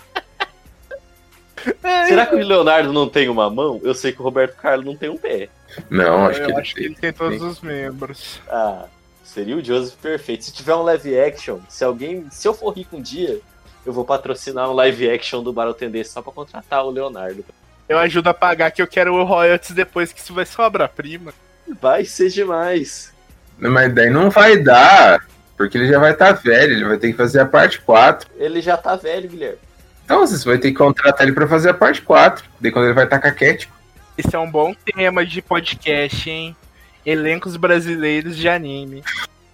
Será 2.09 2.26
que 2.26 2.35
o 2.35 2.38
Leonardo 2.38 2.92
não 2.92 3.09
tem 3.09 3.28
uma 3.28 3.50
mão? 3.50 3.81
Eu 3.83 3.94
sei 3.94 4.12
que 4.12 4.20
o 4.20 4.24
Roberto 4.24 4.57
Carlos 4.57 4.87
não 4.87 4.96
tem 4.96 5.09
um 5.09 5.16
pé. 5.16 5.48
Não, 5.90 6.26
acho 6.26 6.40
eu 6.40 6.46
que, 6.46 6.52
ele, 6.52 6.61
acho 6.61 6.74
que 6.74 6.85
ele 6.85 6.94
tem 6.94 7.12
todos 7.12 7.42
os 7.42 7.61
membros. 7.61 8.40
Ah, 8.48 8.87
seria 9.24 9.57
o 9.57 9.64
Joseph 9.64 9.96
perfeito. 10.00 10.44
Se 10.44 10.52
tiver 10.52 10.74
um 10.74 10.83
live 10.83 11.18
action, 11.18 11.59
se 11.68 11.85
alguém. 11.85 12.26
Se 12.31 12.48
eu 12.48 12.54
for 12.54 12.70
rico 12.70 12.96
um 12.96 13.02
dia, 13.02 13.40
eu 13.85 13.92
vou 13.92 14.04
patrocinar 14.04 14.70
um 14.70 14.74
live 14.74 15.11
action 15.11 15.42
do 15.42 15.74
Tendência 15.74 16.12
só 16.12 16.22
pra 16.22 16.33
contratar 16.33 16.85
o 16.85 16.90
Leonardo. 16.90 17.44
Eu 17.88 17.98
ajudo 17.98 18.28
a 18.28 18.35
pagar 18.35 18.70
que 18.70 18.83
eu 18.83 18.87
quero 18.87 19.14
o 19.14 19.24
royalties 19.24 19.70
depois 19.70 20.12
que 20.12 20.20
isso 20.20 20.35
vai 20.35 20.44
ser 20.44 20.61
obra-prima. 20.61 21.33
Vai 21.81 22.04
ser 22.04 22.28
demais. 22.28 23.12
Mas 23.59 23.94
daí 23.94 24.11
não 24.11 24.31
vai 24.31 24.59
dar, 24.59 25.26
porque 25.57 25.78
ele 25.78 25.88
já 25.88 25.98
vai 25.98 26.12
estar 26.12 26.35
tá 26.35 26.40
velho, 26.40 26.72
ele 26.72 26.85
vai 26.85 26.98
ter 26.98 27.11
que 27.11 27.16
fazer 27.16 27.40
a 27.40 27.46
parte 27.46 27.81
4. 27.81 28.28
Ele 28.37 28.61
já 28.61 28.76
tá 28.76 28.94
velho, 28.94 29.28
Guilherme. 29.28 29.67
Então 30.08 30.26
você 30.26 30.42
vai 30.42 30.56
ter 30.56 30.70
que 30.70 30.78
contratar 30.78 31.20
ele 31.20 31.34
pra 31.34 31.46
fazer 31.46 31.68
a 31.68 31.74
parte 31.74 32.00
4. 32.00 32.42
Daí 32.58 32.72
quando 32.72 32.86
ele 32.86 32.94
vai 32.94 33.04
estar 33.04 33.18
caquético. 33.18 33.76
Esse 34.16 34.34
é 34.34 34.38
um 34.38 34.50
bom 34.50 34.72
tema 34.72 35.22
de 35.22 35.42
podcast, 35.42 36.30
hein? 36.30 36.56
Elencos 37.04 37.58
brasileiros 37.58 38.34
de 38.34 38.48
anime. 38.48 39.04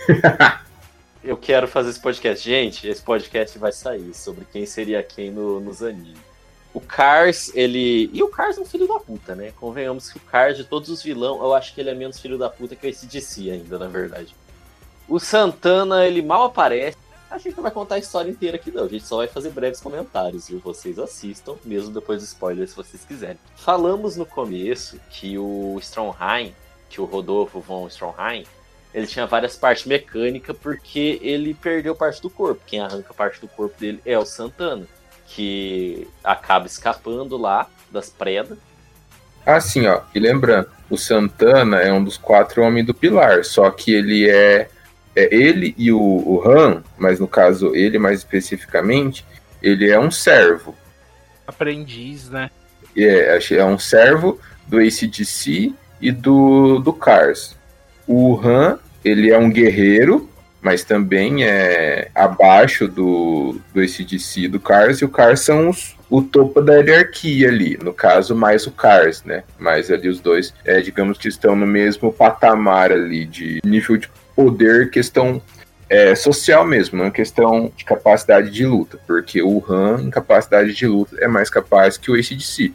Eu 1.25 1.37
quero 1.37 1.67
fazer 1.67 1.91
esse 1.91 1.99
podcast. 1.99 2.49
Gente, 2.49 2.87
esse 2.87 3.03
podcast 3.03 3.59
vai 3.59 3.73
sair 3.73 4.15
sobre 4.15 4.47
quem 4.53 4.65
seria 4.65 5.03
quem 5.03 5.33
no, 5.33 5.59
nos 5.59 5.83
animes. 5.83 6.23
O 6.73 6.81
Cars, 6.81 7.51
ele. 7.53 8.09
E 8.13 8.23
o 8.23 8.29
Cars 8.29 8.57
é 8.57 8.61
um 8.61 8.65
filho 8.65 8.87
da 8.87 9.01
puta, 9.01 9.35
né? 9.35 9.53
Convenhamos 9.59 10.09
que 10.09 10.19
o 10.19 10.21
Cars, 10.21 10.57
de 10.57 10.63
todos 10.63 10.89
os 10.89 11.03
vilões, 11.03 11.41
eu 11.41 11.53
acho 11.53 11.75
que 11.75 11.81
ele 11.81 11.91
é 11.91 11.95
menos 11.95 12.21
filho 12.21 12.39
da 12.39 12.49
puta 12.49 12.77
que 12.77 12.87
o 12.87 12.91
ACDC 12.91 13.51
ainda, 13.51 13.77
na 13.77 13.89
verdade. 13.89 14.37
O 15.09 15.19
Santana, 15.19 16.07
ele 16.07 16.23
mal 16.23 16.45
aparece 16.45 16.97
a 17.31 17.39
gente 17.39 17.57
não 17.57 17.63
vai 17.63 17.73
contar 17.73 17.97
a 17.97 17.99
história 17.99 18.31
inteira 18.31 18.57
aqui, 18.57 18.71
não. 18.71 18.85
A 18.85 18.89
gente 18.89 19.05
só 19.05 19.17
vai 19.17 19.29
fazer 19.29 19.51
breves 19.51 19.81
comentários, 19.81 20.49
viu? 20.49 20.61
Vocês 20.61 20.99
assistam, 20.99 21.57
mesmo 21.65 21.93
depois 21.93 22.23
do 22.23 22.25
spoiler, 22.25 22.69
se 22.69 22.77
vocês 22.77 23.05
quiserem. 23.05 23.39
Falamos 23.57 24.17
no 24.17 24.25
começo 24.25 25.01
que 25.11 25.37
o 25.39 25.77
Stromheim, 25.81 26.55
que 26.89 27.01
o 27.01 27.05
Rodolfo 27.05 27.61
von 27.61 27.87
Stromheim, 27.89 28.45
ele 28.95 29.07
tinha 29.07 29.27
várias 29.27 29.57
partes 29.57 29.85
mecânicas 29.85 30.57
porque 30.57 31.19
ele 31.21 31.53
perdeu 31.53 31.97
parte 31.97 32.23
do 32.23 32.31
corpo. 32.31 32.63
Quem 32.65 32.79
arranca 32.81 33.13
parte 33.13 33.41
do 33.41 33.49
corpo 33.49 33.79
dele 33.79 34.01
é 34.07 34.17
o 34.17 34.25
Santana, 34.25 34.87
que 35.27 36.07
acaba 36.23 36.67
escapando 36.67 37.37
lá 37.37 37.69
das 37.91 38.09
predas. 38.09 38.57
Assim, 39.45 39.87
ó, 39.87 40.03
e 40.15 40.21
lembrando, 40.21 40.69
o 40.89 40.97
Santana 40.97 41.81
é 41.81 41.93
um 41.93 42.03
dos 42.03 42.17
quatro 42.17 42.63
homens 42.63 42.87
do 42.87 42.95
pilar, 42.95 43.45
só 43.45 43.71
que 43.71 43.93
ele 43.93 44.31
é 44.31 44.71
é 45.17 45.35
ele 45.35 45.75
e 45.79 45.93
o, 45.93 45.99
o 45.99 46.43
Han, 46.47 46.83
mas 46.99 47.21
no 47.21 47.29
caso 47.29 47.75
ele 47.75 47.99
mais 47.99 48.19
especificamente, 48.19 49.25
ele 49.63 49.91
é 49.91 49.99
um 49.99 50.11
servo. 50.11 50.75
Aprendiz, 51.47 52.29
né? 52.29 52.51
É, 52.97 53.39
é 53.53 53.65
um 53.65 53.79
servo 53.79 54.39
do 54.67 54.79
ACDC 54.79 55.73
e 56.01 56.13
do, 56.13 56.79
do 56.79 56.93
Cars. 56.93 57.57
O 58.07 58.39
Han, 58.45 58.79
ele 59.05 59.31
é 59.31 59.39
um 59.39 59.51
guerreiro, 59.51 60.29
mas 60.61 60.85
também 60.85 61.45
é 61.45 62.09
abaixo 62.15 62.89
do, 62.89 63.61
do 63.73 63.81
ACDC 63.81 64.43
e 64.43 64.49
do 64.49 64.59
Cars, 64.59 64.99
e 64.99 65.05
o 65.05 65.09
Cars 65.09 65.41
são 65.41 65.69
os, 65.69 65.95
o 66.09 66.23
topo 66.23 66.61
da 66.61 66.77
hierarquia 66.77 67.49
ali, 67.49 67.79
no 67.83 67.93
caso, 67.93 68.35
mais 68.35 68.67
o 68.67 68.71
Cars, 68.71 69.23
né? 69.25 69.43
Mas 69.59 69.91
ali 69.91 70.09
os 70.09 70.21
dois, 70.21 70.55
é, 70.65 70.81
digamos 70.81 71.19
que 71.19 71.29
estão 71.29 71.55
no 71.55 71.67
mesmo 71.67 72.13
patamar 72.13 72.93
ali 72.93 73.27
de 73.27 73.61
nível 73.65 73.97
de 73.97 74.09
poder, 74.35 74.91
questão 74.91 75.41
é, 75.89 76.15
social 76.15 76.67
mesmo, 76.67 76.99
não 76.99 77.11
questão 77.11 77.73
de 77.77 77.85
capacidade 77.85 78.51
de 78.51 78.67
luta, 78.67 78.99
porque 79.07 79.43
o 79.43 79.65
Han, 79.69 80.03
em 80.03 80.11
capacidade 80.11 80.73
de 80.73 80.87
luta, 80.87 81.17
é 81.21 81.29
mais 81.29 81.51
capaz 81.51 81.97
que 81.97 82.11
o 82.11 82.15
ACDC. 82.15 82.73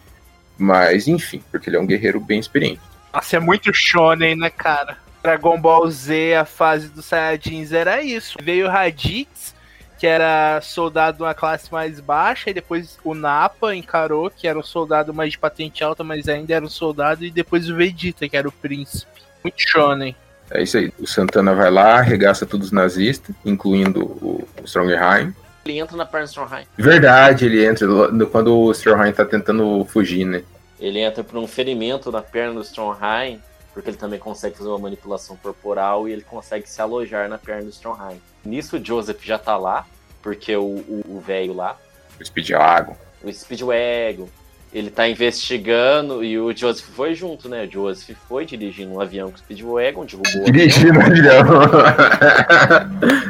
Mas, 0.58 1.08
enfim, 1.08 1.41
porque 1.52 1.69
ele 1.69 1.78
é 1.78 1.80
um 1.80 1.88
guerreiro 1.88 2.19
bem 2.19 2.39
experiente. 2.39 2.82
Nossa, 3.13 3.38
é 3.38 3.39
muito 3.39 3.74
shonen, 3.74 4.36
né, 4.36 4.50
cara? 4.50 4.98
Dragon 5.24 5.60
Ball 5.60 5.89
Z, 5.89 6.36
a 6.36 6.45
fase 6.45 6.89
dos 6.89 7.06
Saiyajins 7.06 7.72
era 7.72 8.02
isso. 8.02 8.38
Veio 8.41 8.67
Raditz, 8.67 9.56
que 9.98 10.08
era 10.08 10.62
soldado 10.62 11.24
uma 11.24 11.34
classe 11.34 11.72
mais 11.72 12.00
baixa, 12.00 12.50
e 12.50 12.54
depois 12.54 12.98
o 13.04 13.13
Napa 13.13 13.76
encarou, 13.76 14.30
que 14.30 14.48
era 14.48 14.58
um 14.58 14.63
soldado 14.63 15.13
mais 15.13 15.32
de 15.32 15.39
patente 15.39 15.84
alta, 15.84 16.04
mas 16.04 16.30
ainda 16.30 16.54
era 16.54 16.63
um 16.63 16.69
soldado, 16.69 17.26
e 17.26 17.32
depois 17.32 17.69
o 17.69 17.76
Vegeta, 17.76 18.30
que 18.30 18.38
era 18.38 18.48
o 18.48 18.52
príncipe. 18.52 19.22
Muito 19.43 19.58
shonen. 19.58 20.15
É 20.51 20.63
isso 20.63 20.77
aí. 20.77 20.91
O 20.99 21.05
Santana 21.07 21.53
vai 21.53 21.69
lá, 21.69 21.99
arregaça 21.99 22.45
todos 22.45 22.67
os 22.67 22.71
nazistas, 22.71 23.35
incluindo 23.45 24.03
o 24.03 24.47
Strongerheim. 24.63 25.33
Ele 25.65 25.77
entra 25.79 25.95
na 25.95 26.05
perna 26.05 26.25
do 26.25 26.29
Stromheim. 26.29 26.65
Verdade, 26.77 27.45
ele 27.45 27.63
entra 27.63 27.88
quando 28.31 28.57
o 28.57 28.71
Strongerheim 28.71 29.13
tá 29.13 29.25
tentando 29.25 29.85
fugir, 29.85 30.25
né? 30.25 30.43
Ele 30.79 30.99
entra 30.99 31.23
por 31.23 31.38
um 31.38 31.45
ferimento 31.45 32.12
na 32.12 32.21
perna 32.21 32.55
do 32.55 32.62
Stromheim, 32.62 33.39
porque 33.73 33.89
ele 33.91 33.97
também 33.97 34.17
consegue 34.17 34.57
fazer 34.57 34.69
uma 34.69 34.79
manipulação 34.79 35.35
corporal 35.35 36.07
e 36.07 36.12
ele 36.13 36.23
consegue 36.23 36.67
se 36.67 36.81
alojar 36.81 37.29
na 37.29 37.38
perna 37.38 37.63
do 37.63 37.69
Stromheim. 37.69 38.19
Nisso 38.43 38.77
o 38.77 38.83
Joseph 38.83 39.21
já 39.21 39.38
tá 39.38 39.57
lá, 39.57 39.85
porque 40.23 40.55
o 40.55 41.21
velho 41.25 41.53
lá, 41.53 41.77
O 42.19 42.25
Speedwagon. 42.25 42.95
o 43.23 43.31
Speedwagon, 43.31 44.27
ele 44.71 44.89
tá 44.89 45.05
investigando 45.08 46.23
e 46.23 46.39
o 46.39 46.55
Joseph 46.55 46.86
foi 46.95 47.13
junto, 47.15 47.49
né? 47.49 47.65
O 47.65 47.71
Joseph 47.71 48.15
foi 48.27 48.45
dirigindo 48.45 48.93
um 48.93 49.01
avião 49.01 49.32
com 49.32 49.36
o 49.36 49.39
Speedwagon, 49.39 50.05
derrubou 50.05 50.25
o 50.25 50.41
avião. 50.41 50.45
Dirigindo 50.45 50.99
o 50.99 51.01
avião. 51.01 51.45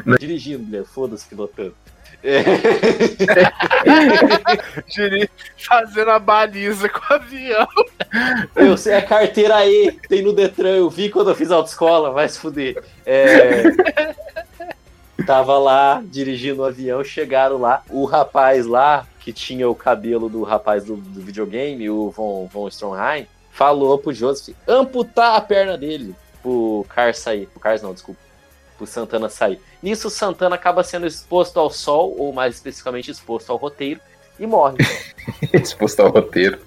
Dirigindo, 0.20 0.64
mulher, 0.64 0.84
foda-se 0.84 1.26
pilotando. 1.28 1.74
É. 2.22 2.44
Fazendo 5.58 6.12
a 6.12 6.20
baliza 6.20 6.90
com 6.90 7.00
o 7.00 7.14
avião. 7.16 7.68
Eu 8.56 8.78
sei 8.78 8.94
a 8.96 9.02
carteira 9.02 9.56
aí, 9.56 9.98
tem 10.10 10.22
no 10.22 10.34
Detran, 10.34 10.76
eu 10.76 10.90
vi 10.90 11.10
quando 11.10 11.30
eu 11.30 11.36
fiz 11.36 11.50
autoescola, 11.52 12.12
vai 12.12 12.28
se 12.28 12.38
fuder. 12.40 12.84
É, 13.06 13.64
Tava 15.26 15.58
lá 15.58 16.02
dirigindo 16.06 16.62
o 16.62 16.66
avião, 16.66 17.04
chegaram 17.04 17.58
lá. 17.58 17.84
O 17.90 18.06
rapaz 18.06 18.66
lá, 18.66 19.08
que 19.20 19.34
tinha 19.34 19.70
o 19.70 19.76
cabelo 19.76 20.30
do 20.30 20.44
rapaz 20.44 20.84
do, 20.84 20.96
do 20.96 21.22
videogame, 21.22 21.90
o 21.90 22.10
Von, 22.10 22.48
Von 22.48 22.68
Stromheim, 22.68 23.28
falou 23.52 23.98
pro 23.98 24.14
Joseph 24.14 24.56
amputar 24.68 25.36
a 25.36 25.42
perna 25.42 25.78
dele 25.78 26.16
pro 26.42 26.86
Cars 26.90 27.20
sair. 27.20 27.48
Pro 27.48 27.60
Cars 27.60 27.82
não, 27.82 27.94
desculpa. 27.94 28.20
Pro 28.78 28.88
Santana 28.88 29.28
sair. 29.28 29.60
Nisso, 29.84 30.10
Santana 30.10 30.56
acaba 30.56 30.84
sendo 30.84 31.06
exposto 31.06 31.60
ao 31.60 31.70
sol, 31.70 32.16
ou 32.18 32.32
mais 32.32 32.56
especificamente 32.56 33.12
exposto 33.12 33.52
ao 33.52 33.58
roteiro, 33.58 34.00
e 34.40 34.48
morre. 34.48 34.78
Exposto 35.54 36.00
ao 36.00 36.10
roteiro. 36.10 36.60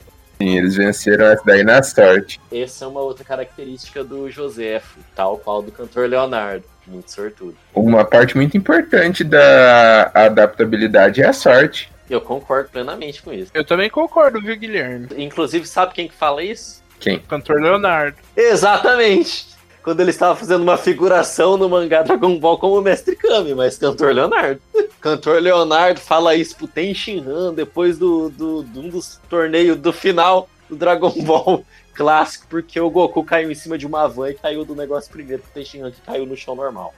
Sim, 0.42 0.59
eles 0.59 0.74
venceram 0.74 1.26
essa 1.26 1.42
daí 1.44 1.62
na 1.62 1.81
sorte. 1.85 2.40
Essa 2.50 2.85
é 2.85 2.88
uma 2.88 3.00
outra 3.00 3.24
característica 3.24 4.02
do 4.02 4.28
Joseph, 4.28 4.96
tal 5.14 5.38
qual 5.38 5.62
do 5.62 5.70
cantor 5.70 6.09
Leonardo. 6.09 6.64
Muito 6.85 7.12
sortudo. 7.12 7.57
Uma 7.72 8.05
parte 8.05 8.35
muito 8.37 8.57
importante 8.57 9.22
da 9.22 10.11
adaptabilidade 10.12 11.22
é 11.22 11.28
a 11.28 11.33
sorte. 11.33 11.92
Eu 12.11 12.20
concordo 12.20 12.70
plenamente 12.70 13.22
com 13.22 13.33
isso. 13.33 13.52
Eu 13.55 13.64
também 13.64 13.88
concordo, 13.88 14.40
viu, 14.40 14.57
Guilherme? 14.57 15.07
Inclusive, 15.16 15.64
sabe 15.64 15.94
quem 15.94 16.09
que 16.09 16.14
fala 16.14 16.42
isso? 16.42 16.83
Quem? 16.98 17.20
Cantor 17.20 17.61
Leonardo. 17.61 18.16
Exatamente! 18.37 19.51
Quando 19.82 20.00
ele 20.00 20.10
estava 20.10 20.36
fazendo 20.36 20.62
uma 20.62 20.76
figuração 20.76 21.56
no 21.56 21.68
mangá 21.68 22.02
Dragon 22.02 22.38
Ball 22.38 22.56
como 22.56 22.80
Mestre 22.80 23.16
Kami, 23.16 23.54
mas 23.54 23.76
cantor 23.76 24.14
Leonardo. 24.14 24.60
Cantor 25.00 25.40
Leonardo 25.40 25.98
fala 25.98 26.36
isso 26.36 26.54
pro 26.56 26.68
Ten 26.68 26.94
Han 27.26 27.54
depois 27.54 27.98
do, 27.98 28.30
do, 28.30 28.62
de 28.62 28.78
um 28.78 28.88
dos 28.88 29.20
torneios 29.28 29.76
do 29.76 29.92
final 29.92 30.48
do 30.70 30.76
Dragon 30.76 31.10
Ball 31.26 31.64
clássico, 31.92 32.46
porque 32.48 32.78
o 32.80 32.88
Goku 32.88 33.24
caiu 33.24 33.50
em 33.50 33.54
cima 33.54 33.76
de 33.76 33.86
uma 33.86 34.08
van 34.08 34.30
e 34.30 34.34
caiu 34.34 34.64
do 34.64 34.74
negócio 34.74 35.10
primeiro 35.10 35.42
pro 35.42 35.52
Ten 35.52 35.82
Han 35.82 35.90
que 35.90 36.00
caiu 36.02 36.24
no 36.24 36.36
chão 36.36 36.54
normal. 36.54 36.94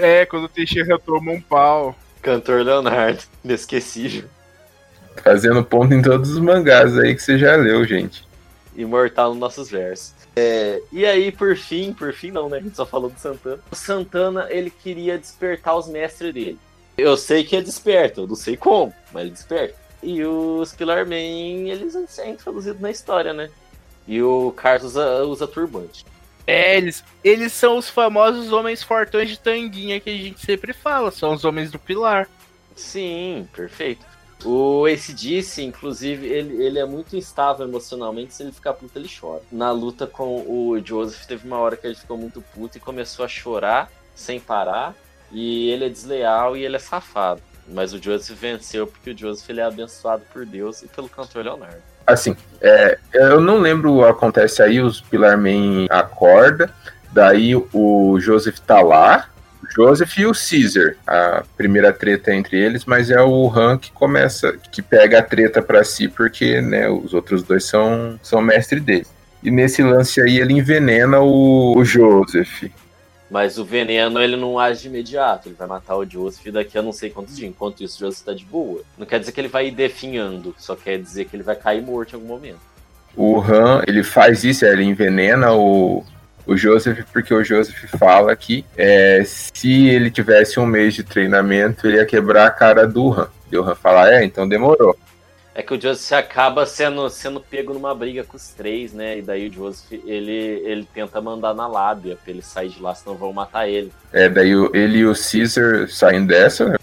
É, 0.00 0.26
quando 0.26 0.44
o 0.44 0.48
Teixeira 0.48 0.98
toma 0.98 1.32
um 1.32 1.40
pau. 1.40 1.96
Cantor 2.20 2.62
Leonardo, 2.62 3.22
inesquecível. 3.44 4.28
Fazendo 5.22 5.64
ponto 5.64 5.92
em 5.94 6.02
todos 6.02 6.30
os 6.30 6.38
mangás 6.38 6.96
aí 6.98 7.14
que 7.14 7.22
você 7.22 7.38
já 7.38 7.56
leu, 7.56 7.84
gente. 7.84 8.26
imortal 8.76 9.30
nos 9.30 9.38
nossos 9.38 9.70
versos. 9.70 10.12
É, 10.38 10.80
e 10.92 11.04
aí, 11.04 11.32
por 11.32 11.56
fim, 11.56 11.92
por 11.92 12.12
fim 12.12 12.30
não, 12.30 12.48
né? 12.48 12.58
A 12.58 12.60
gente 12.60 12.76
só 12.76 12.86
falou 12.86 13.10
do 13.10 13.18
Santana. 13.18 13.60
O 13.72 13.74
Santana, 13.74 14.46
ele 14.50 14.70
queria 14.70 15.18
despertar 15.18 15.76
os 15.76 15.88
mestres 15.88 16.32
dele. 16.32 16.58
Eu 16.96 17.16
sei 17.16 17.42
que 17.42 17.56
é 17.56 17.60
desperto, 17.60 18.20
eu 18.20 18.26
não 18.28 18.36
sei 18.36 18.56
como, 18.56 18.94
mas 19.12 19.22
ele 19.22 19.32
desperta. 19.32 19.74
E 20.00 20.24
os 20.24 20.72
Pillar 20.72 21.04
Man, 21.06 21.14
eles 21.14 21.92
são 22.08 22.28
introduzidos 22.28 22.80
na 22.80 22.90
história, 22.90 23.32
né? 23.32 23.50
E 24.06 24.22
o 24.22 24.52
Carlos 24.52 24.84
usa, 24.92 25.24
usa 25.24 25.46
turbante. 25.48 26.06
É, 26.46 26.76
eles, 26.76 27.04
eles 27.22 27.52
são 27.52 27.76
os 27.76 27.90
famosos 27.90 28.52
homens 28.52 28.82
fortões 28.82 29.28
de 29.28 29.38
tanguinha 29.38 30.00
que 30.00 30.08
a 30.08 30.16
gente 30.16 30.40
sempre 30.40 30.72
fala. 30.72 31.10
São 31.10 31.34
os 31.34 31.44
homens 31.44 31.70
do 31.70 31.78
pilar. 31.80 32.28
Sim, 32.76 33.48
perfeito. 33.52 34.06
O 34.44 34.86
ACDC, 34.86 35.62
inclusive, 35.62 36.26
ele, 36.26 36.62
ele 36.62 36.78
é 36.78 36.84
muito 36.84 37.16
instável 37.16 37.66
emocionalmente. 37.66 38.34
Se 38.34 38.42
ele 38.42 38.52
ficar 38.52 38.72
puto, 38.72 38.98
ele 38.98 39.08
chora. 39.08 39.42
Na 39.50 39.72
luta 39.72 40.06
com 40.06 40.42
o 40.46 40.80
Joseph, 40.84 41.26
teve 41.26 41.46
uma 41.46 41.58
hora 41.58 41.76
que 41.76 41.86
ele 41.86 41.96
ficou 41.96 42.16
muito 42.16 42.40
puto 42.54 42.78
e 42.78 42.80
começou 42.80 43.24
a 43.24 43.28
chorar 43.28 43.90
sem 44.14 44.38
parar. 44.38 44.94
E 45.32 45.70
ele 45.70 45.86
é 45.86 45.88
desleal 45.88 46.56
e 46.56 46.64
ele 46.64 46.76
é 46.76 46.78
safado. 46.78 47.42
Mas 47.66 47.92
o 47.92 48.02
Joseph 48.02 48.38
venceu 48.38 48.86
porque 48.86 49.10
o 49.10 49.18
Joseph 49.18 49.48
ele 49.50 49.60
é 49.60 49.64
abençoado 49.64 50.22
por 50.32 50.46
Deus 50.46 50.82
e 50.82 50.88
pelo 50.88 51.08
cantor 51.08 51.44
Leonardo. 51.44 51.82
Assim, 52.06 52.34
é, 52.62 52.98
eu 53.12 53.40
não 53.40 53.58
lembro 53.58 53.92
o 53.92 54.02
que 54.02 54.10
acontece 54.10 54.62
aí, 54.62 54.80
os 54.80 54.98
Pilar 54.98 55.36
Man 55.36 55.86
acorda, 55.90 56.74
daí 57.12 57.54
o 57.54 58.18
Joseph 58.18 58.58
tá 58.60 58.80
lá, 58.80 59.28
Joseph 59.74 60.16
e 60.18 60.26
o 60.26 60.32
Caesar, 60.32 60.96
a 61.06 61.44
primeira 61.56 61.92
treta 61.92 62.34
entre 62.34 62.58
eles, 62.58 62.84
mas 62.84 63.10
é 63.10 63.20
o 63.22 63.50
Han 63.50 63.78
que 63.78 63.92
começa, 63.92 64.52
que 64.72 64.82
pega 64.82 65.18
a 65.18 65.22
treta 65.22 65.62
pra 65.62 65.84
si, 65.84 66.08
porque 66.08 66.60
né, 66.60 66.88
os 66.88 67.14
outros 67.14 67.42
dois 67.42 67.64
são, 67.64 68.18
são 68.22 68.40
mestre 68.40 68.80
dele. 68.80 69.06
E 69.42 69.50
nesse 69.50 69.82
lance 69.82 70.20
aí 70.20 70.38
ele 70.38 70.54
envenena 70.54 71.20
o, 71.20 71.76
o 71.76 71.84
Joseph. 71.84 72.64
Mas 73.30 73.58
o 73.58 73.64
veneno 73.64 74.20
ele 74.20 74.36
não 74.36 74.58
age 74.58 74.82
de 74.82 74.88
imediato. 74.88 75.48
Ele 75.48 75.54
vai 75.56 75.68
matar 75.68 75.96
o 75.96 76.04
Joseph 76.04 76.46
daqui 76.52 76.78
a 76.78 76.82
não 76.82 76.92
sei 76.92 77.10
quantos 77.10 77.36
dias. 77.36 77.50
Enquanto 77.50 77.82
isso, 77.82 77.96
o 77.96 78.06
Joseph 78.06 78.24
tá 78.24 78.32
de 78.32 78.44
boa. 78.44 78.82
Não 78.96 79.06
quer 79.06 79.20
dizer 79.20 79.32
que 79.32 79.40
ele 79.40 79.48
vai 79.48 79.68
ir 79.68 79.72
definhando. 79.72 80.54
Só 80.58 80.74
quer 80.74 80.98
dizer 80.98 81.26
que 81.26 81.36
ele 81.36 81.42
vai 81.42 81.54
cair 81.54 81.82
morto 81.82 82.12
em 82.12 82.14
algum 82.14 82.26
momento. 82.26 82.58
O 83.14 83.40
Han, 83.40 83.82
ele 83.86 84.02
faz 84.02 84.44
isso, 84.44 84.64
ele 84.64 84.84
envenena 84.84 85.52
o, 85.52 86.04
o 86.48 86.56
Joseph, 86.56 87.04
porque 87.12 87.34
o 87.34 87.44
Joseph 87.44 87.76
fala 87.98 88.34
que 88.34 88.64
é, 88.74 89.22
se 89.22 89.86
ele 89.88 90.10
tivesse 90.10 90.58
um 90.58 90.64
mês 90.64 90.94
de 90.94 91.04
treinamento, 91.04 91.86
ele 91.86 91.98
ia 91.98 92.06
quebrar 92.06 92.46
a 92.46 92.50
cara 92.50 92.88
do 92.88 93.12
Han. 93.12 93.28
E 93.52 93.58
o 93.58 93.62
Han 93.62 93.74
fala, 93.74 94.10
é, 94.10 94.24
então 94.24 94.48
demorou. 94.48 94.96
É 95.54 95.62
que 95.62 95.74
o 95.74 95.80
Joseph 95.80 96.18
acaba 96.18 96.64
sendo, 96.64 97.10
sendo 97.10 97.38
pego 97.38 97.74
numa 97.74 97.94
briga 97.94 98.24
com 98.24 98.36
os 98.36 98.48
três, 98.48 98.94
né? 98.94 99.18
E 99.18 99.22
daí 99.22 99.48
o 99.48 99.52
Joseph, 99.52 100.00
ele, 100.06 100.62
ele 100.64 100.88
tenta 100.94 101.20
mandar 101.20 101.52
na 101.52 101.66
lábia 101.66 102.16
pra 102.16 102.32
ele 102.32 102.40
sair 102.40 102.70
de 102.70 102.80
lá, 102.80 102.94
senão 102.94 103.14
vão 103.14 103.30
matar 103.30 103.68
ele. 103.68 103.92
É, 104.10 104.28
daí 104.28 104.52
ele 104.72 104.98
e 104.98 105.06
o 105.06 105.12
Caesar 105.12 105.86
saem 105.90 106.24
dessa, 106.24 106.64
né, 106.64 106.76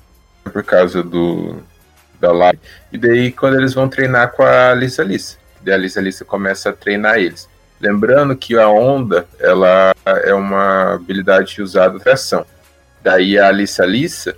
por 0.43 0.63
causa 0.63 1.01
do 1.01 1.63
da 2.19 2.31
live. 2.31 2.59
E 2.91 2.97
daí 2.97 3.31
quando 3.31 3.55
eles 3.55 3.73
vão 3.73 3.89
treinar 3.89 4.31
com 4.31 4.43
a 4.43 4.73
Lisa 4.75 5.03
Lisa. 5.03 5.37
Daí 5.61 5.73
a 5.73 5.77
Lisa 5.77 5.99
Lisa 5.99 6.23
começa 6.23 6.69
a 6.69 6.73
treinar 6.73 7.17
eles. 7.17 7.49
Lembrando 7.79 8.35
que 8.35 8.57
a 8.57 8.69
onda, 8.69 9.25
ela 9.39 9.93
é 10.05 10.33
uma 10.33 10.93
habilidade 10.93 11.61
usada 11.61 11.99
em 12.03 12.09
ação. 12.09 12.45
Daí 13.03 13.37
a 13.37 13.51
Lisa 13.51 13.85
Lisa 13.85 14.35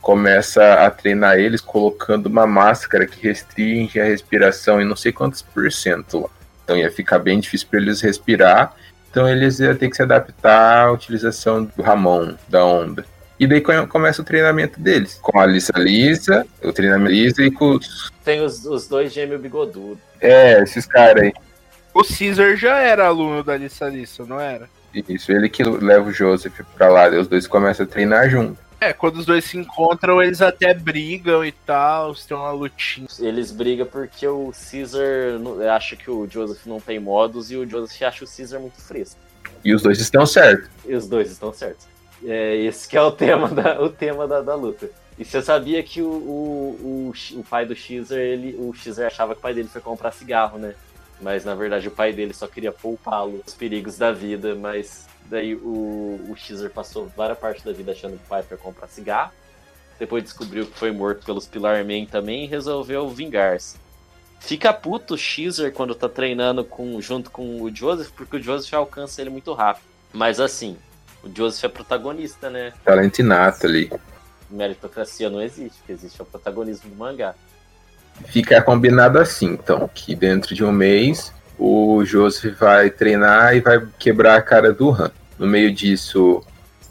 começa 0.00 0.74
a 0.74 0.90
treinar 0.90 1.38
eles 1.38 1.60
colocando 1.60 2.26
uma 2.26 2.46
máscara 2.46 3.06
que 3.06 3.26
restringe 3.26 4.00
a 4.00 4.04
respiração 4.04 4.80
em 4.80 4.84
não 4.84 4.94
sei 4.96 5.12
quantos 5.12 5.42
por 5.42 5.70
cento 5.72 6.20
lá. 6.20 6.28
Então 6.62 6.76
ia 6.76 6.90
ficar 6.90 7.18
bem 7.18 7.40
difícil 7.40 7.66
para 7.68 7.80
eles 7.80 8.00
respirar. 8.00 8.72
Então 9.10 9.28
eles 9.28 9.58
iam 9.60 9.74
ter 9.74 9.88
que 9.88 9.96
se 9.96 10.02
adaptar 10.02 10.86
à 10.86 10.92
utilização 10.92 11.64
do 11.64 11.82
Ramon, 11.82 12.34
da 12.48 12.64
onda. 12.64 13.04
E 13.38 13.46
daí 13.46 13.60
come- 13.60 13.86
começa 13.86 14.22
o 14.22 14.24
treinamento 14.24 14.80
deles. 14.80 15.18
Com 15.20 15.38
a 15.38 15.44
Lisa 15.44 15.72
Lisa, 15.76 16.46
o 16.62 16.72
treinamento 16.72 17.12
Lisa 17.12 17.42
e 17.42 17.50
com 17.50 17.72
os. 17.72 18.10
Tem 18.24 18.40
os, 18.44 18.64
os 18.64 18.88
dois 18.88 19.12
gêmeos 19.12 19.40
bigodudos. 19.40 19.98
É, 20.20 20.62
esses 20.62 20.86
caras 20.86 21.24
aí. 21.24 21.32
O 21.96 22.04
Caesar 22.04 22.54
já 22.56 22.76
era 22.76 23.06
aluno 23.06 23.42
da 23.42 23.56
Lissa 23.56 23.88
Lissa, 23.88 24.26
não 24.26 24.38
era? 24.38 24.68
Isso, 25.08 25.32
ele 25.32 25.48
que 25.48 25.62
leva 25.62 26.10
o 26.10 26.12
Joseph 26.12 26.60
pra 26.74 26.90
lá, 26.90 27.08
daí 27.08 27.18
os 27.18 27.26
dois 27.26 27.46
começam 27.46 27.86
a 27.86 27.88
treinar 27.88 28.28
junto. 28.28 28.58
É, 28.78 28.92
quando 28.92 29.16
os 29.16 29.24
dois 29.24 29.46
se 29.46 29.56
encontram, 29.56 30.22
eles 30.22 30.42
até 30.42 30.74
brigam 30.74 31.42
e 31.42 31.52
tal, 31.52 32.14
tem 32.14 32.36
uma 32.36 32.50
lutinha. 32.50 33.08
Eles 33.18 33.50
brigam 33.50 33.86
porque 33.86 34.28
o 34.28 34.52
Caesar 34.52 35.40
acha 35.74 35.96
que 35.96 36.10
o 36.10 36.28
Joseph 36.28 36.66
não 36.66 36.78
tem 36.78 37.00
modos 37.00 37.50
e 37.50 37.56
o 37.56 37.66
Joseph 37.66 38.02
acha 38.02 38.26
o 38.26 38.28
Caesar 38.28 38.60
muito 38.60 38.78
fresco. 38.78 39.18
E 39.64 39.74
os 39.74 39.80
dois 39.80 39.98
estão 39.98 40.26
certos. 40.26 40.68
E 40.84 40.94
os 40.94 41.08
dois 41.08 41.30
estão 41.30 41.50
certos. 41.50 41.86
É, 42.22 42.56
esse 42.56 42.86
que 42.86 42.98
é 42.98 43.00
o 43.00 43.10
tema 43.10 43.48
da, 43.48 43.80
o 43.82 43.88
tema 43.88 44.28
da, 44.28 44.42
da 44.42 44.54
luta. 44.54 44.90
E 45.18 45.24
você 45.24 45.40
sabia 45.40 45.82
que 45.82 46.02
o, 46.02 46.08
o, 46.08 47.12
o, 47.34 47.38
o 47.40 47.44
pai 47.44 47.64
do 47.64 47.74
Xer, 47.74 48.12
ele, 48.12 48.54
o 48.58 48.74
Xer 48.74 49.06
achava 49.06 49.32
que 49.32 49.38
o 49.38 49.42
pai 49.42 49.54
dele 49.54 49.68
foi 49.68 49.80
comprar 49.80 50.12
cigarro, 50.12 50.58
né? 50.58 50.74
Mas 51.20 51.44
na 51.44 51.54
verdade 51.54 51.88
o 51.88 51.90
pai 51.90 52.12
dele 52.12 52.34
só 52.34 52.46
queria 52.46 52.72
poupá-lo 52.72 53.42
dos 53.44 53.54
perigos 53.54 53.96
da 53.96 54.12
vida, 54.12 54.54
mas 54.54 55.06
daí 55.26 55.54
o, 55.54 56.20
o 56.28 56.36
Xer 56.36 56.70
passou 56.70 57.10
várias 57.16 57.38
partes 57.38 57.64
da 57.64 57.72
vida 57.72 57.92
achando 57.92 58.18
que 58.18 58.24
o 58.24 58.28
pai 58.28 58.42
foi 58.42 58.56
comprar 58.56 58.86
cigarro. 58.88 59.32
depois 59.98 60.22
descobriu 60.22 60.66
que 60.66 60.78
foi 60.78 60.90
morto 60.90 61.24
pelos 61.24 61.46
Pilar 61.46 61.84
Man 61.84 62.04
também 62.04 62.44
e 62.44 62.46
resolveu 62.46 63.08
vingar-se. 63.08 63.76
Fica 64.40 64.72
puto 64.72 65.14
o 65.14 65.18
Xer 65.18 65.72
quando 65.72 65.94
tá 65.94 66.08
treinando 66.08 66.64
com, 66.64 67.00
junto 67.00 67.30
com 67.30 67.62
o 67.62 67.74
Joseph, 67.74 68.10
porque 68.10 68.36
o 68.36 68.42
Joseph 68.42 68.72
alcança 68.74 69.20
ele 69.20 69.30
muito 69.30 69.52
rápido. 69.54 69.84
Mas 70.12 70.38
assim, 70.38 70.76
o 71.22 71.34
Joseph 71.34 71.64
é 71.64 71.68
protagonista, 71.68 72.50
né? 72.50 72.72
Talento 72.84 73.18
inato 73.18 73.66
ali. 73.66 73.90
Meritocracia 74.48 75.28
não 75.28 75.42
existe, 75.42 75.78
porque 75.78 75.92
existe 75.92 76.22
o 76.22 76.24
protagonismo 76.24 76.90
do 76.90 76.96
mangá. 76.96 77.34
Fica 78.26 78.60
combinado 78.62 79.18
assim, 79.18 79.46
então, 79.52 79.88
que 79.94 80.14
dentro 80.14 80.54
de 80.54 80.64
um 80.64 80.72
mês 80.72 81.32
o 81.58 82.04
Joseph 82.04 82.58
vai 82.58 82.90
treinar 82.90 83.54
e 83.54 83.60
vai 83.60 83.82
quebrar 83.98 84.36
a 84.36 84.42
cara 84.42 84.72
do 84.72 84.90
Han. 84.90 85.10
No 85.38 85.46
meio 85.46 85.72
disso, 85.72 86.42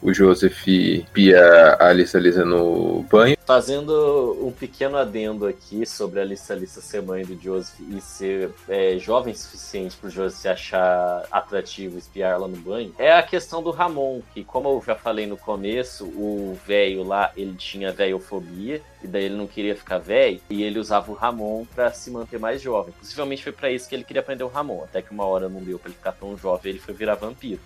o 0.05 0.13
Joseph 0.13 0.65
pia 1.11 1.41
a 1.79 1.87
Alissa 1.87 2.19
no 2.45 3.03
banho. 3.09 3.35
Fazendo 3.43 4.37
um 4.39 4.51
pequeno 4.51 4.97
adendo 4.97 5.47
aqui 5.47 5.83
sobre 5.83 6.19
a 6.19 6.23
Alissa 6.23 6.53
Lisa 6.53 6.79
ser 6.79 7.01
mãe 7.01 7.25
do 7.25 7.35
Joseph 7.41 7.79
e 7.79 7.99
ser 7.99 8.51
é, 8.69 8.99
jovem 8.99 9.33
o 9.33 9.37
suficiente 9.37 9.97
para 9.97 10.07
o 10.07 10.11
Joseph 10.11 10.39
se 10.39 10.47
achar 10.47 11.25
atrativo 11.31 11.97
espiar 11.97 12.33
ela 12.33 12.47
no 12.47 12.57
banho, 12.57 12.93
é 12.99 13.13
a 13.13 13.23
questão 13.23 13.63
do 13.63 13.71
Ramon, 13.71 14.21
que 14.31 14.43
como 14.43 14.69
eu 14.69 14.83
já 14.85 14.93
falei 14.93 15.25
no 15.25 15.37
começo, 15.37 16.05
o 16.05 16.55
velho 16.67 17.03
lá, 17.03 17.31
ele 17.35 17.55
tinha 17.55 17.91
velhofobia, 17.91 18.81
e 19.03 19.07
daí 19.07 19.25
ele 19.25 19.35
não 19.35 19.47
queria 19.47 19.75
ficar 19.75 19.97
velho, 19.97 20.39
e 20.49 20.61
ele 20.61 20.77
usava 20.77 21.11
o 21.11 21.15
Ramon 21.15 21.65
para 21.73 21.91
se 21.91 22.11
manter 22.11 22.39
mais 22.39 22.61
jovem. 22.61 22.93
Possivelmente 22.99 23.43
foi 23.43 23.51
para 23.51 23.71
isso 23.71 23.89
que 23.89 23.95
ele 23.95 24.03
queria 24.03 24.21
aprender 24.21 24.43
o 24.43 24.49
Ramon, 24.49 24.83
até 24.83 25.01
que 25.01 25.11
uma 25.11 25.25
hora 25.25 25.49
não 25.49 25.61
deu 25.61 25.79
para 25.79 25.89
ele 25.89 25.97
ficar 25.97 26.11
tão 26.11 26.37
jovem, 26.37 26.71
ele 26.71 26.79
foi 26.79 26.93
virar 26.93 27.15
vampiro. 27.15 27.61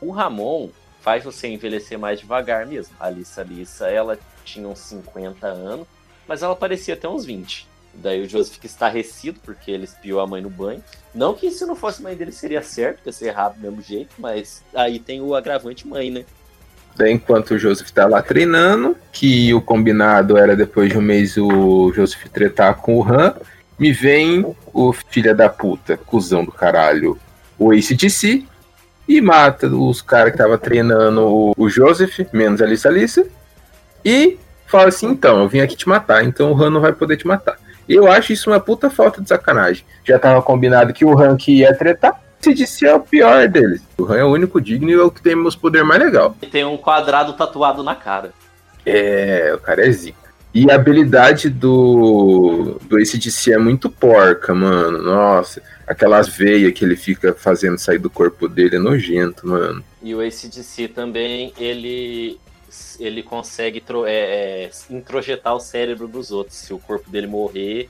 O 0.00 0.10
Ramon, 0.10 0.70
faz 1.00 1.24
você 1.24 1.48
envelhecer 1.48 1.98
mais 1.98 2.20
devagar 2.20 2.66
mesmo. 2.66 2.94
A 2.98 3.06
Alissa 3.06 3.40
Alissa, 3.40 3.88
ela 3.88 4.18
tinha 4.44 4.68
uns 4.68 4.78
50 4.80 5.46
anos, 5.46 5.86
mas 6.26 6.42
ela 6.42 6.56
parecia 6.56 6.94
até 6.94 7.08
uns 7.08 7.24
20. 7.24 7.66
Daí 7.94 8.22
o 8.22 8.28
Joseph 8.28 8.54
fica 8.54 8.66
estarrecido 8.66 9.40
porque 9.42 9.70
ele 9.70 9.84
espiou 9.84 10.20
a 10.20 10.26
mãe 10.26 10.40
no 10.40 10.50
banho. 10.50 10.82
Não 11.14 11.34
que 11.34 11.50
se 11.50 11.64
não 11.64 11.74
fosse 11.74 12.02
mãe 12.02 12.14
dele 12.14 12.32
seria 12.32 12.62
certo, 12.62 13.06
ia 13.06 13.12
ser 13.12 13.26
errado 13.28 13.54
do 13.54 13.62
mesmo 13.62 13.82
jeito, 13.82 14.14
mas 14.18 14.62
aí 14.74 14.98
tem 14.98 15.20
o 15.20 15.34
agravante 15.34 15.86
mãe, 15.86 16.10
né? 16.10 16.24
Daí, 16.96 17.12
enquanto 17.12 17.52
o 17.52 17.58
Joseph 17.58 17.90
tá 17.90 18.06
lá 18.06 18.20
treinando, 18.20 18.96
que 19.12 19.54
o 19.54 19.60
combinado 19.60 20.36
era 20.36 20.56
depois 20.56 20.90
de 20.90 20.98
um 20.98 21.02
mês 21.02 21.36
o 21.36 21.92
Joseph 21.92 22.24
tretar 22.32 22.74
com 22.76 22.98
o 22.98 23.02
Han, 23.04 23.34
me 23.78 23.92
vem 23.92 24.44
o 24.72 24.92
filho 24.92 25.34
da 25.34 25.48
puta, 25.48 25.96
cuzão 25.96 26.44
do 26.44 26.50
caralho, 26.50 27.16
o 27.56 27.70
ACDC, 27.70 28.44
e 29.08 29.20
mata 29.20 29.66
os 29.66 30.02
caras 30.02 30.32
que 30.32 30.38
tava 30.38 30.58
treinando 30.58 31.26
o, 31.26 31.54
o 31.56 31.68
Joseph, 31.70 32.20
menos 32.32 32.60
a 32.60 32.66
Alissa 32.66 32.88
Alissa, 32.88 33.26
e 34.04 34.38
fala 34.66 34.88
assim, 34.88 35.08
então, 35.08 35.40
eu 35.40 35.48
vim 35.48 35.60
aqui 35.60 35.74
te 35.74 35.88
matar, 35.88 36.22
então 36.22 36.52
o 36.52 36.62
Han 36.62 36.70
não 36.70 36.80
vai 36.80 36.92
poder 36.92 37.16
te 37.16 37.26
matar. 37.26 37.56
Eu 37.88 38.06
acho 38.06 38.34
isso 38.34 38.50
uma 38.50 38.60
puta 38.60 38.90
falta 38.90 39.22
de 39.22 39.28
sacanagem. 39.28 39.82
Já 40.04 40.18
tava 40.18 40.42
combinado 40.42 40.92
que 40.92 41.06
o 41.06 41.18
Han 41.18 41.38
que 41.38 41.60
ia 41.60 41.74
tretar, 41.74 42.20
se 42.38 42.52
disse 42.52 42.86
é 42.86 42.94
o 42.94 43.00
pior 43.00 43.48
deles. 43.48 43.82
O 43.96 44.04
Han 44.04 44.18
é 44.18 44.24
o 44.24 44.30
único 44.30 44.60
digno 44.60 44.90
e 44.90 44.94
é 44.94 45.02
o 45.02 45.10
que 45.10 45.22
tem 45.22 45.34
meus 45.34 45.56
poder 45.56 45.82
mais 45.84 46.02
legal. 46.02 46.36
E 46.42 46.46
tem 46.46 46.64
um 46.64 46.76
quadrado 46.76 47.32
tatuado 47.32 47.82
na 47.82 47.94
cara. 47.94 48.30
É, 48.84 49.52
o 49.54 49.58
cara 49.58 49.86
é 49.86 49.90
zica. 49.90 50.27
E 50.54 50.70
a 50.70 50.74
habilidade 50.74 51.50
do, 51.50 52.80
do 52.88 52.96
ACDC 52.96 53.52
é 53.52 53.58
muito 53.58 53.90
porca, 53.90 54.54
mano. 54.54 55.02
Nossa, 55.02 55.62
aquelas 55.86 56.28
veias 56.28 56.72
que 56.72 56.84
ele 56.84 56.96
fica 56.96 57.34
fazendo 57.34 57.78
sair 57.78 57.98
do 57.98 58.10
corpo 58.10 58.48
dele 58.48 58.76
é 58.76 58.78
nojento, 58.78 59.46
mano. 59.46 59.84
E 60.02 60.14
o 60.14 60.20
ACDC 60.20 60.88
também, 60.88 61.52
ele 61.58 62.38
ele 63.00 63.22
consegue 63.22 63.82
é, 64.06 64.10
é, 64.10 64.70
introjetar 64.90 65.54
o 65.54 65.60
cérebro 65.60 66.06
dos 66.06 66.30
outros. 66.30 66.56
Se 66.56 66.72
o 66.72 66.78
corpo 66.78 67.10
dele 67.10 67.26
morrer, 67.26 67.88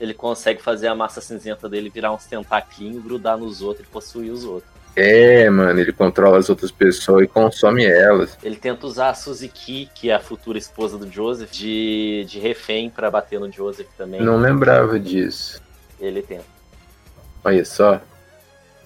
ele 0.00 0.14
consegue 0.14 0.62
fazer 0.62 0.88
a 0.88 0.94
massa 0.94 1.20
cinzenta 1.20 1.68
dele 1.68 1.90
virar 1.90 2.12
uns 2.12 2.26
tentaquinhos, 2.26 3.02
grudar 3.02 3.36
nos 3.36 3.60
outros 3.60 3.86
e 3.86 3.90
possuir 3.90 4.30
os 4.30 4.44
outros. 4.44 4.70
É, 4.96 5.48
mano, 5.48 5.78
ele 5.78 5.92
controla 5.92 6.38
as 6.38 6.50
outras 6.50 6.70
pessoas 6.70 7.24
e 7.24 7.28
consome 7.28 7.84
elas. 7.84 8.36
Ele 8.42 8.56
tenta 8.56 8.86
usar 8.86 9.10
a 9.10 9.14
Suzuki, 9.14 9.88
que 9.94 10.10
é 10.10 10.14
a 10.14 10.20
futura 10.20 10.58
esposa 10.58 10.98
do 10.98 11.10
Joseph, 11.10 11.50
de, 11.50 12.24
de 12.28 12.38
refém 12.38 12.90
para 12.90 13.10
bater 13.10 13.38
no 13.38 13.50
Joseph 13.50 13.88
também. 13.96 14.20
Não 14.20 14.36
lembrava 14.36 14.98
disso. 14.98 15.60
Ele 16.00 16.22
tenta. 16.22 16.44
Olha 17.44 17.64
só. 17.64 18.00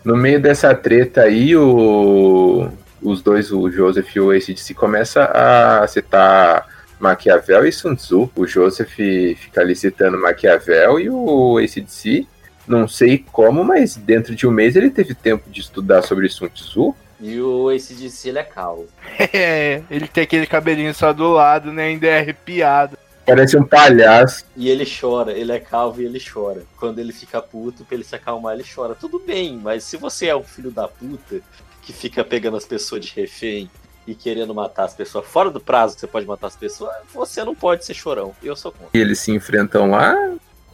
No 0.05 0.17
meio 0.17 0.41
dessa 0.41 0.75
treta 0.75 1.23
aí, 1.23 1.57
o, 1.57 2.69
os 3.03 3.23
dois, 3.23 3.51
o 3.51 3.71
Joseph 3.71 4.15
e 4.15 4.21
o 4.21 4.31
ACDC, 4.31 4.75
começa 4.75 5.25
a 5.25 5.87
citar 5.87 6.69
Maquiavel 7.01 7.67
e 7.67 7.73
Sun 7.73 7.95
Tzu. 7.95 8.31
O 8.37 8.47
Joseph 8.47 8.91
fica 8.91 9.63
ali 9.63 9.75
citando 9.75 10.21
Maquiavel 10.21 11.01
e 11.01 11.09
o 11.09 11.59
ACDC 11.59 12.27
não 12.67 12.89
sei 12.89 13.25
como, 13.33 13.65
mas 13.65 13.97
dentro 13.97 14.35
de 14.35 14.47
um 14.47 14.51
mês 14.51 14.77
ele 14.77 14.91
teve 14.91 15.15
tempo 15.15 15.49
de 15.51 15.61
estudar 15.61 16.03
sobre 16.03 16.29
Sun 16.29 16.49
Tzu. 16.49 16.95
E 17.21 17.41
o 17.41 17.69
ACDC, 17.69 18.29
ele 18.29 18.39
é 18.39 18.45
calvo. 18.45 18.87
É, 19.33 19.83
ele 19.91 20.07
tem 20.07 20.25
aquele 20.25 20.47
cabelinho 20.47 20.95
só 20.95 21.13
do 21.13 21.31
lado, 21.31 21.73
né? 21.73 21.85
Ainda 21.85 22.07
é 22.07 22.19
arrepiado. 22.19 22.99
Parece 23.27 23.57
um 23.57 23.65
palhaço. 23.65 24.45
E 24.55 24.69
ele 24.69 24.85
chora, 24.85 25.33
ele 25.33 25.51
é 25.51 25.59
calvo 25.59 26.03
e 26.03 26.05
ele 26.05 26.21
chora. 26.21 26.63
Quando 26.79 26.99
ele 26.99 27.13
fica 27.13 27.41
puto, 27.41 27.85
pra 27.85 27.95
ele 27.95 28.05
se 28.05 28.15
acalmar, 28.15 28.55
ele 28.55 28.65
chora. 28.65 28.95
Tudo 28.95 29.19
bem, 29.19 29.59
mas 29.63 29.85
se 29.85 29.97
você 29.97 30.27
é 30.27 30.37
um 30.37 30.43
filho 30.43 30.71
da 30.71 30.87
puta 30.87 31.41
que 31.83 31.93
fica 31.93 32.23
pegando 32.23 32.57
as 32.57 32.67
pessoas 32.67 33.05
de 33.05 33.13
refém 33.15 33.71
e 34.07 34.15
querendo 34.15 34.55
matar 34.55 34.85
as 34.85 34.95
pessoas 34.95 35.27
fora 35.27 35.51
do 35.51 35.61
prazo 35.61 35.95
que 35.95 36.01
você 36.01 36.07
pode 36.07 36.27
matar 36.27 36.49
as 36.49 36.57
pessoas, 36.57 36.95
você 37.13 37.43
não 37.43 37.55
pode 37.55 37.85
ser 37.87 37.95
chorão. 37.95 38.35
Eu 38.43 38.55
sou 38.55 38.71
contra. 38.71 38.91
E 38.93 39.01
eles 39.01 39.19
se 39.21 39.33
enfrentam 39.33 39.91
lá 39.91 40.15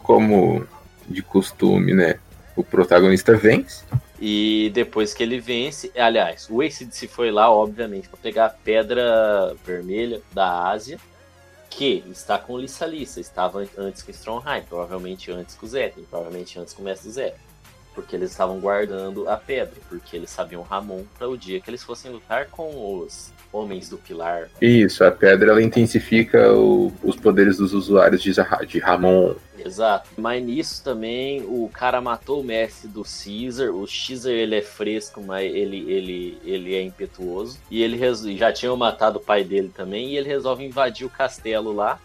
como 0.02 0.66
de 1.10 1.22
costume, 1.22 1.92
né? 1.92 2.18
O 2.56 2.62
protagonista 2.62 3.36
vence. 3.36 3.84
E 4.20 4.70
depois 4.74 5.14
que 5.14 5.22
ele 5.22 5.40
vence, 5.40 5.90
aliás, 5.96 6.46
o 6.50 6.60
ACDC 6.60 7.08
foi 7.08 7.30
lá, 7.30 7.50
obviamente, 7.50 8.08
para 8.08 8.18
pegar 8.18 8.46
a 8.46 8.50
pedra 8.50 9.56
vermelha 9.64 10.20
da 10.32 10.68
Ásia, 10.68 10.98
que 11.70 12.04
está 12.10 12.38
com 12.38 12.58
Lissa 12.58 12.84
Lissa, 12.84 13.20
estava 13.20 13.66
antes 13.78 14.02
com 14.02 14.10
Strongheim, 14.10 14.62
provavelmente 14.68 15.30
antes 15.30 15.54
com 15.54 15.64
o 15.64 15.68
Zetten, 15.68 16.04
provavelmente 16.04 16.58
antes 16.58 16.74
com 16.74 16.82
o 16.82 16.84
Mestre 16.84 17.10
Zetten. 17.10 17.40
Porque 17.94 18.14
eles 18.14 18.30
estavam 18.30 18.60
guardando 18.60 19.28
a 19.28 19.36
pedra, 19.36 19.74
porque 19.88 20.16
eles 20.16 20.30
sabiam 20.30 20.62
Ramon 20.62 21.04
para 21.18 21.28
o 21.28 21.36
dia 21.36 21.60
que 21.60 21.70
eles 21.70 21.82
fossem 21.82 22.10
lutar 22.10 22.46
com 22.48 22.98
os 22.98 23.32
Homens 23.52 23.88
do 23.88 23.98
Pilar. 23.98 24.48
Isso, 24.60 25.02
a 25.02 25.10
pedra 25.10 25.50
ela 25.50 25.62
intensifica 25.62 26.52
o, 26.52 26.92
os 27.02 27.16
poderes 27.16 27.56
dos 27.56 27.72
usuários 27.72 28.22
de, 28.22 28.32
de 28.66 28.78
Ramon. 28.78 29.34
Exato. 29.58 30.08
Mas 30.16 30.42
nisso 30.42 30.82
também 30.82 31.42
o 31.42 31.68
cara 31.72 32.00
matou 32.00 32.40
o 32.40 32.44
mestre 32.44 32.88
do 32.88 33.02
Caesar. 33.02 33.70
O 33.74 33.86
Caesar 33.86 34.32
ele 34.32 34.56
é 34.56 34.62
fresco, 34.62 35.20
mas 35.20 35.44
ele, 35.52 35.90
ele, 35.90 36.38
ele 36.44 36.74
é 36.74 36.82
impetuoso. 36.82 37.58
E 37.70 37.82
ele 37.82 37.98
já 38.36 38.52
tinham 38.52 38.76
matado 38.76 39.18
o 39.18 39.22
pai 39.22 39.44
dele 39.44 39.70
também. 39.74 40.10
E 40.10 40.16
ele 40.16 40.28
resolve 40.28 40.64
invadir 40.64 41.06
o 41.06 41.10
castelo 41.10 41.72
lá 41.72 41.98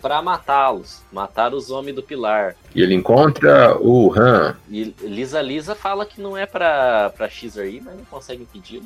para 0.00 0.20
matá-los, 0.20 1.00
matar 1.12 1.54
os 1.54 1.70
homens 1.70 1.94
do 1.94 2.02
Pilar. 2.02 2.56
E 2.74 2.82
ele 2.82 2.92
encontra 2.92 3.78
o 3.80 4.12
Han. 4.12 4.56
E 4.68 4.92
Lisa 5.02 5.40
Lisa 5.40 5.76
fala 5.76 6.04
que 6.04 6.20
não 6.20 6.36
é 6.36 6.44
para 6.44 7.12
Caesar 7.16 7.66
ir, 7.66 7.80
mas 7.80 7.96
não 7.96 8.04
consegue 8.06 8.42
impedi-lo. 8.42 8.84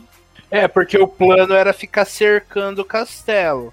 É, 0.51 0.69
porque 0.69 0.99
o 0.99 1.09
plano 1.09 1.55
era 1.55 1.73
ficar 1.73 2.05
cercando 2.05 2.83
o 2.83 2.85
castelo. 2.85 3.73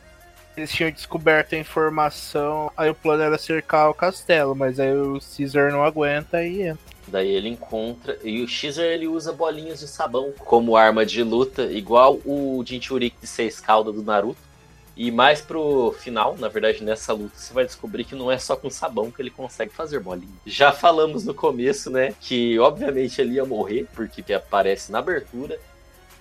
Eles 0.56 0.72
tinham 0.72 0.92
descoberto 0.92 1.56
a 1.56 1.58
informação, 1.58 2.72
aí 2.78 2.90
o 2.90 2.96
plano 2.96 3.24
era 3.24 3.38
cercar 3.38 3.90
o 3.90 3.94
castelo, 3.94 4.56
mas 4.56 4.80
aí 4.80 4.96
o 4.96 5.20
Caesar 5.20 5.72
não 5.72 5.84
aguenta 5.84 6.44
e 6.44 6.62
entra. 6.62 6.94
Daí 7.08 7.30
ele 7.30 7.50
encontra. 7.50 8.18
E 8.24 8.44
o 8.44 8.48
Caesar 8.48 8.86
ele 8.86 9.08
usa 9.08 9.34
bolinhas 9.34 9.80
de 9.80 9.88
sabão 9.88 10.32
como 10.40 10.78
arma 10.78 11.06
de 11.06 11.24
luta, 11.24 11.64
igual 11.64 12.20
o 12.24 12.64
Jinchurik 12.66 13.18
de 13.20 13.28
seis 13.28 13.60
caudas 13.60 13.96
do 13.96 14.04
Naruto. 14.04 14.54
E 14.96 15.10
mais 15.10 15.42
pro 15.42 15.92
final, 16.00 16.38
na 16.38 16.48
verdade, 16.48 16.84
nessa 16.84 17.14
luta, 17.14 17.32
você 17.36 17.52
vai 17.52 17.66
descobrir 17.66 18.04
que 18.04 18.14
não 18.14 18.32
é 18.32 18.38
só 18.38 18.56
com 18.56 18.70
sabão 18.70 19.10
que 19.10 19.20
ele 19.20 19.32
consegue 19.32 19.74
fazer 19.74 20.00
bolinha. 20.00 20.30
Já 20.46 20.72
falamos 20.72 21.26
no 21.26 21.34
começo, 21.34 21.90
né? 21.90 22.14
Que 22.22 22.60
obviamente 22.60 23.20
ele 23.20 23.34
ia 23.34 23.46
morrer, 23.46 23.88
porque 23.96 24.32
aparece 24.32 24.92
na 24.92 25.00
abertura 25.00 25.60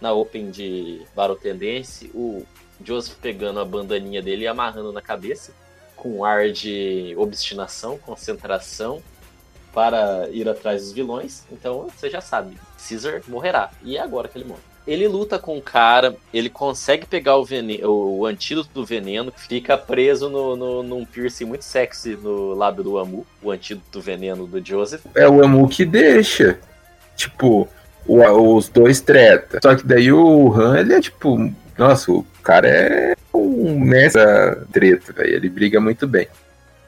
na 0.02 0.12
Open 0.12 0.50
de 0.50 1.00
Barotendense, 1.14 2.10
o 2.12 2.44
Joseph 2.84 3.16
pegando 3.22 3.60
a 3.60 3.64
bandaninha 3.64 4.20
dele 4.20 4.42
e 4.42 4.48
amarrando 4.48 4.92
na 4.92 5.00
cabeça, 5.00 5.52
com 5.94 6.24
ar 6.24 6.50
de 6.50 7.14
obstinação, 7.16 7.96
concentração, 7.96 9.00
para 9.72 10.28
ir 10.30 10.48
atrás 10.48 10.82
dos 10.82 10.92
vilões. 10.92 11.44
Então 11.50 11.88
você 11.88 12.10
já 12.10 12.20
sabe, 12.20 12.58
Caesar 12.76 13.22
morrerá. 13.28 13.70
E 13.82 13.96
é 13.96 14.00
agora 14.00 14.28
que 14.28 14.36
ele 14.36 14.44
morre. 14.44 14.60
Ele 14.84 15.06
luta 15.06 15.38
com 15.38 15.56
o 15.56 15.62
cara, 15.62 16.16
ele 16.34 16.50
consegue 16.50 17.06
pegar 17.06 17.36
o, 17.36 17.44
veneno, 17.44 17.88
o 17.88 18.26
antídoto 18.26 18.70
do 18.74 18.84
veneno, 18.84 19.32
fica 19.36 19.78
preso 19.78 20.28
no, 20.28 20.56
no, 20.56 20.82
num 20.82 21.04
piercing 21.04 21.44
muito 21.44 21.64
sexy 21.64 22.16
no 22.16 22.52
lábio 22.52 22.82
do 22.82 22.98
Amu, 22.98 23.24
o 23.40 23.52
antídoto 23.52 23.86
do 23.92 24.00
veneno 24.00 24.44
do 24.44 24.60
Joseph. 24.60 25.06
É 25.14 25.28
o 25.28 25.44
Amu 25.44 25.68
que 25.68 25.84
deixa. 25.84 26.58
Tipo, 27.16 27.68
o, 28.06 28.56
os 28.56 28.68
dois 28.68 29.00
treta. 29.00 29.58
Só 29.62 29.74
que 29.74 29.86
daí 29.86 30.12
o 30.12 30.52
Han, 30.52 30.78
ele 30.78 30.94
é 30.94 31.00
tipo, 31.00 31.52
nossa, 31.76 32.10
o 32.10 32.26
cara 32.42 32.68
é 32.68 33.16
um 33.32 33.78
mestre 33.78 34.22
treta, 34.72 35.12
velho. 35.12 35.34
Ele 35.36 35.48
briga 35.48 35.80
muito 35.80 36.06
bem. 36.06 36.28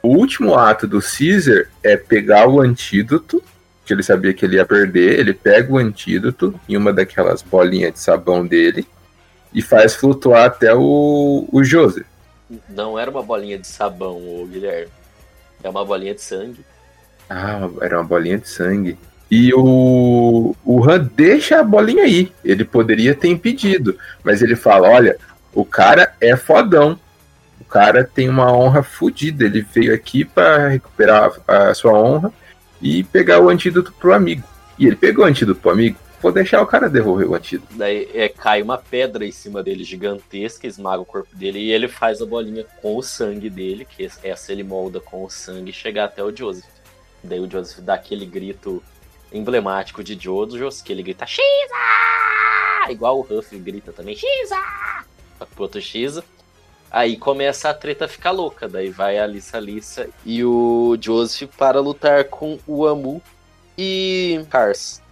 O 0.03 0.09
último 0.09 0.55
ato 0.55 0.87
do 0.87 1.01
Caesar 1.01 1.67
é 1.83 1.97
pegar 1.97 2.47
o 2.47 2.61
antídoto, 2.61 3.43
que 3.87 3.93
ele 3.93 4.03
sabia 4.03 4.35
que 4.35 4.45
ele 4.45 4.57
ia 4.57 4.67
perder. 4.67 5.19
Ele 5.19 5.33
pega 5.33 5.73
o 5.73 5.79
antídoto 5.79 6.59
em 6.69 6.77
uma 6.77 6.93
daquelas 6.93 7.43
bolinhas 7.43 7.95
de 7.95 8.01
sabão 8.01 8.47
dele 8.47 8.87
e 9.53 9.63
faz 9.63 9.95
flutuar 9.95 10.45
até 10.45 10.75
o, 10.75 11.49
o 11.51 11.65
Joseph. 11.65 12.07
Não 12.69 12.99
era 12.99 13.11
uma 13.11 13.23
bolinha 13.23 13.59
de 13.59 13.67
sabão, 13.67 14.17
ô 14.17 14.47
Guilherme. 14.47 14.91
É 15.63 15.69
uma 15.69 15.85
bolinha 15.85 16.15
de 16.15 16.21
sangue. 16.21 16.65
Ah, 17.31 17.71
era 17.81 17.97
uma 17.99 18.05
bolinha 18.05 18.37
de 18.37 18.49
sangue. 18.49 18.99
E 19.31 19.53
o, 19.55 20.55
o 20.65 20.85
Han 20.89 21.11
deixa 21.15 21.59
a 21.59 21.65
bolinha 21.65 22.05
aí. 22.05 22.33
Ele 22.45 22.65
poderia 22.65 23.15
ter 23.15 23.29
impedido. 23.29 23.99
Mas 24.23 24.43
ele 24.43 24.57
fala: 24.57 24.89
olha, 24.89 25.17
o 25.53 25.65
cara 25.65 26.15
é 26.21 26.37
fodão. 26.37 26.99
O 27.61 27.65
cara 27.65 28.05
tem 28.05 28.29
uma 28.29 28.53
honra 28.53 28.83
fodida. 28.83 29.45
Ele 29.45 29.63
veio 29.63 29.95
aqui 29.95 30.25
para 30.25 30.69
recuperar 30.69 31.33
a, 31.49 31.69
a 31.69 31.75
sua 31.75 31.93
honra 31.93 32.33
e 32.81 33.03
pegar 33.03 33.41
o 33.41 33.49
antídoto 33.49 33.93
pro 33.93 34.13
amigo. 34.13 34.45
E 34.79 34.87
ele 34.87 34.97
pegou 34.97 35.25
o 35.25 35.29
antídoto 35.29 35.61
pro 35.61 35.71
amigo. 35.71 35.97
Vou 36.21 36.33
deixar 36.33 36.63
o 36.63 36.67
cara 36.67 36.89
devolver 36.89 37.29
o 37.29 37.35
antídoto. 37.35 37.77
Daí 37.77 38.09
é, 38.15 38.31
cai 38.31 38.63
uma 38.63 38.79
pedra 38.79 39.27
em 39.27 39.31
cima 39.31 39.63
dele 39.63 39.85
gigantesca, 39.85 40.67
esmaga 40.67 41.03
o 41.03 41.05
corpo 41.05 41.37
dele 41.37 41.59
e 41.59 41.71
ele 41.71 41.87
faz 41.87 42.23
a 42.23 42.25
bolinha 42.25 42.65
com 42.81 42.97
o 42.97 43.03
sangue 43.03 43.51
dele, 43.51 43.85
que 43.85 44.09
essa 44.23 44.51
ele 44.51 44.65
molda 44.65 45.01
com 45.01 45.23
o 45.23 45.29
sangue 45.29 45.71
chegar 45.71 46.05
até 46.05 46.25
o 46.25 46.35
Joseph. 46.35 46.65
Daí 47.23 47.41
o 47.41 47.51
Joseph 47.51 47.81
dá 47.81 47.95
aquele 47.95 48.25
grito 48.25 48.83
emblemático 49.35 50.03
de 50.03 50.19
Jojo, 50.19 50.69
que 50.83 50.93
ele 50.93 51.03
grita 51.03 51.27
Xa! 51.27 51.43
Igual 52.89 53.19
o 53.19 53.39
Huff 53.39 53.59
grita 53.59 53.93
também 53.93 54.17
Xa! 54.17 55.05
Pro 55.55 55.65
outro. 55.65 55.81
Aí 56.91 57.17
começa 57.17 57.69
a 57.69 57.75
treta 57.75 58.07
ficar 58.07 58.31
louca. 58.31 58.69
Daí 58.69 58.89
vai 58.89 59.19
a 59.19 59.27
Lissa 59.27 59.59
Lissa 59.59 60.09
e 60.25 60.45
o 60.45 60.97
Joseph 61.01 61.51
para 61.59 61.81
lutar 61.81 62.25
com 62.25 62.57
o 62.67 62.87
Amu 62.87 63.21
e 63.77 64.41
Cars. 64.49 65.03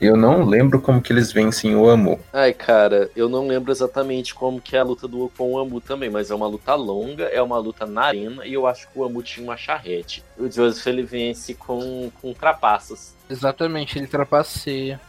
Eu 0.00 0.16
não 0.16 0.44
lembro 0.44 0.80
como 0.80 1.00
que 1.00 1.12
eles 1.12 1.30
vencem 1.30 1.76
o 1.76 1.88
Amu. 1.88 2.18
Ai, 2.32 2.52
cara, 2.52 3.10
eu 3.14 3.28
não 3.28 3.46
lembro 3.46 3.70
exatamente 3.70 4.34
como 4.34 4.60
que 4.60 4.76
é 4.76 4.80
a 4.80 4.82
luta 4.82 5.06
do 5.06 5.30
com 5.36 5.52
o 5.52 5.58
Amu 5.58 5.80
também, 5.80 6.10
mas 6.10 6.30
é 6.30 6.34
uma 6.34 6.46
luta 6.46 6.74
longa, 6.74 7.24
é 7.24 7.40
uma 7.40 7.58
luta 7.58 7.86
na 7.86 8.02
arena, 8.02 8.44
e 8.44 8.54
eu 8.54 8.66
acho 8.66 8.90
que 8.90 8.98
o 8.98 9.04
Amu 9.04 9.22
tinha 9.22 9.46
uma 9.46 9.56
charrete. 9.56 10.24
O 10.36 10.50
Joseph, 10.50 10.86
ele 10.86 11.02
vence 11.02 11.54
com, 11.54 12.10
com 12.20 12.34
trapaças. 12.34 13.13
Exatamente, 13.28 13.98
ele 13.98 14.06
trapaceia. 14.06 15.00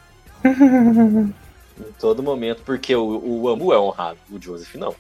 em 0.46 1.92
todo 2.00 2.24
momento, 2.24 2.62
porque 2.64 2.96
o, 2.96 3.22
o 3.24 3.50
Amu 3.50 3.74
é 3.74 3.80
honrado, 3.80 4.20
o 4.32 4.42
Joseph 4.42 4.76
não. 4.76 4.96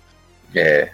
É. 0.54 0.91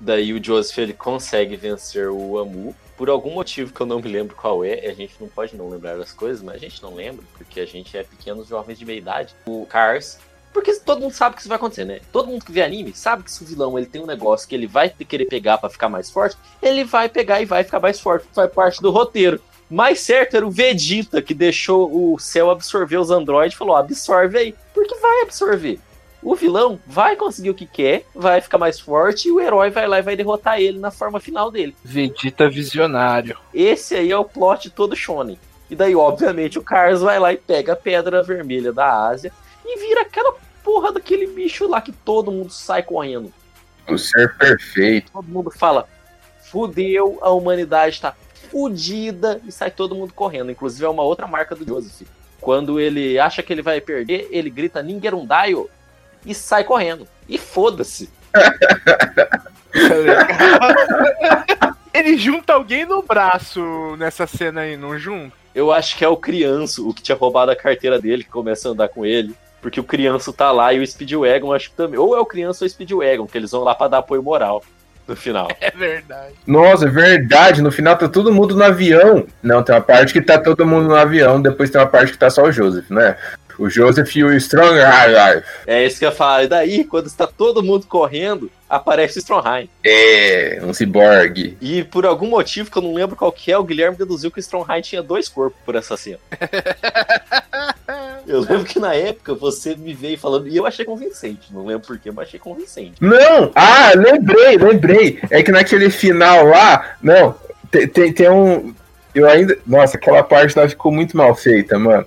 Daí 0.00 0.32
o 0.32 0.42
Joseph, 0.42 0.78
ele 0.78 0.92
consegue 0.92 1.56
vencer 1.56 2.08
o 2.08 2.38
Amu, 2.38 2.74
por 2.96 3.10
algum 3.10 3.32
motivo 3.32 3.72
que 3.72 3.80
eu 3.80 3.86
não 3.86 4.00
me 4.00 4.08
lembro 4.08 4.36
qual 4.36 4.64
é, 4.64 4.86
a 4.86 4.94
gente 4.94 5.14
não 5.20 5.28
pode 5.28 5.56
não 5.56 5.68
lembrar 5.68 5.96
das 5.96 6.12
coisas, 6.12 6.42
mas 6.42 6.56
a 6.56 6.58
gente 6.58 6.82
não 6.82 6.94
lembra, 6.94 7.24
porque 7.36 7.60
a 7.60 7.66
gente 7.66 7.96
é 7.96 8.02
pequenos 8.02 8.48
jovens 8.48 8.78
de 8.78 8.84
meia 8.84 8.98
idade. 8.98 9.34
O 9.46 9.66
Cars. 9.66 10.18
Porque 10.52 10.72
todo 10.74 11.00
mundo 11.00 11.12
sabe 11.12 11.34
que 11.34 11.40
isso 11.40 11.48
vai 11.48 11.56
acontecer, 11.56 11.84
né? 11.84 12.00
Todo 12.12 12.28
mundo 12.28 12.44
que 12.44 12.52
vê 12.52 12.62
anime 12.62 12.94
sabe 12.94 13.24
que 13.24 13.32
se 13.32 13.42
o 13.42 13.46
vilão 13.46 13.76
ele 13.76 13.88
tem 13.88 14.00
um 14.00 14.06
negócio 14.06 14.48
que 14.48 14.54
ele 14.54 14.68
vai 14.68 14.88
querer 14.88 15.24
pegar 15.24 15.58
para 15.58 15.68
ficar 15.68 15.88
mais 15.88 16.08
forte, 16.08 16.36
ele 16.62 16.84
vai 16.84 17.08
pegar 17.08 17.42
e 17.42 17.44
vai 17.44 17.64
ficar 17.64 17.80
mais 17.80 17.98
forte. 17.98 18.28
Faz 18.32 18.52
parte 18.52 18.80
do 18.80 18.92
roteiro. 18.92 19.40
Mais 19.70 20.00
certo 20.00 20.36
era 20.36 20.46
o 20.46 20.50
Vegeta 20.50 21.22
que 21.22 21.34
deixou 21.34 22.12
o 22.14 22.18
céu 22.18 22.50
absorver 22.50 22.98
os 22.98 23.10
androides 23.10 23.54
e 23.54 23.58
falou: 23.58 23.76
absorve 23.76 24.38
aí. 24.38 24.54
Porque 24.72 24.94
vai 24.96 25.22
absorver 25.22 25.80
o 26.24 26.34
vilão 26.34 26.80
vai 26.86 27.14
conseguir 27.14 27.50
o 27.50 27.54
que 27.54 27.66
quer, 27.66 28.06
vai 28.14 28.40
ficar 28.40 28.56
mais 28.56 28.80
forte 28.80 29.28
e 29.28 29.30
o 29.32 29.40
herói 29.40 29.68
vai 29.68 29.86
lá 29.86 29.98
e 29.98 30.02
vai 30.02 30.16
derrotar 30.16 30.58
ele 30.58 30.78
na 30.78 30.90
forma 30.90 31.20
final 31.20 31.50
dele. 31.50 31.76
Vegeta 31.84 32.48
visionário. 32.48 33.38
Esse 33.52 33.94
aí 33.94 34.10
é 34.10 34.16
o 34.16 34.24
plot 34.24 34.70
todo 34.70 34.96
shonen. 34.96 35.38
E 35.70 35.76
daí, 35.76 35.94
obviamente, 35.94 36.58
o 36.58 36.62
Cars 36.62 37.00
vai 37.00 37.18
lá 37.18 37.32
e 37.32 37.36
pega 37.36 37.74
a 37.74 37.76
pedra 37.76 38.22
vermelha 38.22 38.72
da 38.72 39.06
Ásia 39.06 39.30
e 39.64 39.78
vira 39.78 40.00
aquela 40.00 40.34
porra 40.62 40.92
daquele 40.92 41.26
bicho 41.26 41.68
lá 41.68 41.80
que 41.80 41.92
todo 41.92 42.32
mundo 42.32 42.50
sai 42.50 42.82
correndo. 42.82 43.32
O 43.86 43.98
ser 43.98 44.34
perfeito. 44.38 45.12
Todo 45.12 45.28
mundo 45.28 45.50
fala: 45.50 45.86
fudeu, 46.50 47.18
a 47.20 47.30
humanidade 47.30 48.00
tá 48.00 48.14
fudida 48.54 49.40
e 49.44 49.50
sai 49.50 49.68
todo 49.68 49.96
mundo 49.96 50.14
correndo. 50.14 50.52
Inclusive, 50.52 50.84
é 50.84 50.88
uma 50.88 51.02
outra 51.02 51.26
marca 51.26 51.56
do 51.56 51.66
Joseph. 51.66 52.06
Quando 52.40 52.78
ele 52.78 53.18
acha 53.18 53.42
que 53.42 53.52
ele 53.52 53.62
vai 53.62 53.80
perder, 53.80 54.28
ele 54.30 54.48
grita 54.48 54.80
Ningerundaio 54.80 55.68
e 56.24 56.32
sai 56.32 56.62
correndo. 56.62 57.08
E 57.28 57.36
foda-se. 57.36 58.08
Ele 61.92 62.18
junta 62.18 62.54
alguém 62.54 62.84
no 62.84 63.02
braço 63.02 63.60
nessa 63.96 64.26
cena 64.26 64.62
aí, 64.62 64.76
não 64.76 64.98
junta? 64.98 65.32
Eu 65.54 65.70
acho 65.70 65.96
que 65.96 66.04
é 66.04 66.08
o 66.08 66.16
crianço, 66.16 66.88
o 66.88 66.92
que 66.92 67.00
tinha 67.00 67.16
roubado 67.16 67.52
a 67.52 67.56
carteira 67.56 68.00
dele, 68.00 68.24
que 68.24 68.30
começa 68.30 68.68
a 68.68 68.72
andar 68.72 68.88
com 68.88 69.06
ele. 69.06 69.32
Porque 69.62 69.78
o 69.78 69.84
criança 69.84 70.32
tá 70.32 70.50
lá 70.50 70.72
e 70.72 70.80
o 70.80 70.86
Speedwagon, 70.86 71.52
acho 71.52 71.70
que 71.70 71.76
também. 71.76 71.98
Ou 71.98 72.16
é 72.16 72.20
o 72.20 72.26
criança 72.26 72.64
ou 72.64 72.66
o 72.66 72.70
Speedwagon, 72.70 73.28
que 73.28 73.38
eles 73.38 73.52
vão 73.52 73.62
lá 73.62 73.76
pra 73.76 73.86
dar 73.86 73.98
apoio 73.98 74.22
moral 74.22 74.62
no 75.06 75.16
final. 75.16 75.48
É 75.60 75.70
verdade. 75.70 76.34
Nossa, 76.46 76.86
é 76.86 76.90
verdade. 76.90 77.62
No 77.62 77.72
final 77.72 77.96
tá 77.96 78.08
todo 78.08 78.32
mundo 78.32 78.54
no 78.54 78.62
avião. 78.62 79.26
Não, 79.42 79.62
tem 79.62 79.74
uma 79.74 79.80
parte 79.80 80.12
que 80.12 80.20
tá 80.20 80.38
todo 80.38 80.66
mundo 80.66 80.88
no 80.88 80.94
avião, 80.94 81.40
depois 81.40 81.70
tem 81.70 81.80
uma 81.80 81.86
parte 81.86 82.12
que 82.12 82.18
tá 82.18 82.28
só 82.28 82.42
o 82.42 82.52
Joseph, 82.52 82.90
né? 82.90 83.16
O 83.58 83.70
Joseph 83.70 84.16
e 84.16 84.24
o 84.24 84.32
Strong 84.34 84.78
É 85.66 85.86
isso 85.86 85.98
que 85.98 86.06
eu 86.06 86.12
falo. 86.12 86.44
E 86.44 86.48
daí, 86.48 86.84
quando 86.84 87.06
está 87.06 87.26
todo 87.26 87.62
mundo 87.62 87.86
correndo, 87.86 88.50
aparece 88.68 89.18
o 89.18 89.20
Strongheim. 89.20 89.68
É, 89.84 90.58
um 90.62 90.72
ciborgue. 90.72 91.56
E 91.60 91.84
por 91.84 92.04
algum 92.04 92.28
motivo 92.28 92.70
que 92.70 92.76
eu 92.76 92.82
não 92.82 92.94
lembro 92.94 93.16
qual 93.16 93.30
que 93.30 93.52
é, 93.52 93.58
o 93.58 93.64
Guilherme 93.64 93.96
deduziu 93.96 94.30
que 94.30 94.38
o 94.38 94.40
Strongheim 94.40 94.82
tinha 94.82 95.02
dois 95.02 95.28
corpos 95.28 95.58
por 95.64 95.76
essa 95.76 95.96
cena. 95.96 96.18
eu 98.28 98.40
lembro 98.40 98.64
que 98.64 98.78
na 98.78 98.94
época 98.94 99.34
você 99.34 99.74
me 99.74 99.94
veio 99.94 100.18
falando, 100.18 100.48
e 100.48 100.56
eu 100.56 100.66
achei 100.66 100.84
convincente. 100.84 101.52
Não 101.52 101.66
lembro 101.66 101.86
porquê, 101.86 102.10
mas 102.10 102.28
achei 102.28 102.40
convincente. 102.40 102.94
Não! 103.00 103.52
Ah, 103.54 103.92
lembrei, 103.94 104.56
lembrei. 104.56 105.18
É 105.30 105.42
que 105.42 105.52
naquele 105.52 105.90
final 105.90 106.46
lá, 106.46 106.96
não, 107.02 107.34
tem, 107.70 107.88
tem, 107.88 108.12
tem 108.12 108.30
um. 108.30 108.74
Eu 109.14 109.28
ainda. 109.28 109.56
Nossa, 109.66 109.96
aquela 109.96 110.22
parte 110.22 110.58
lá 110.58 110.68
ficou 110.68 110.92
muito 110.92 111.16
mal 111.16 111.34
feita, 111.34 111.78
mano. 111.78 112.06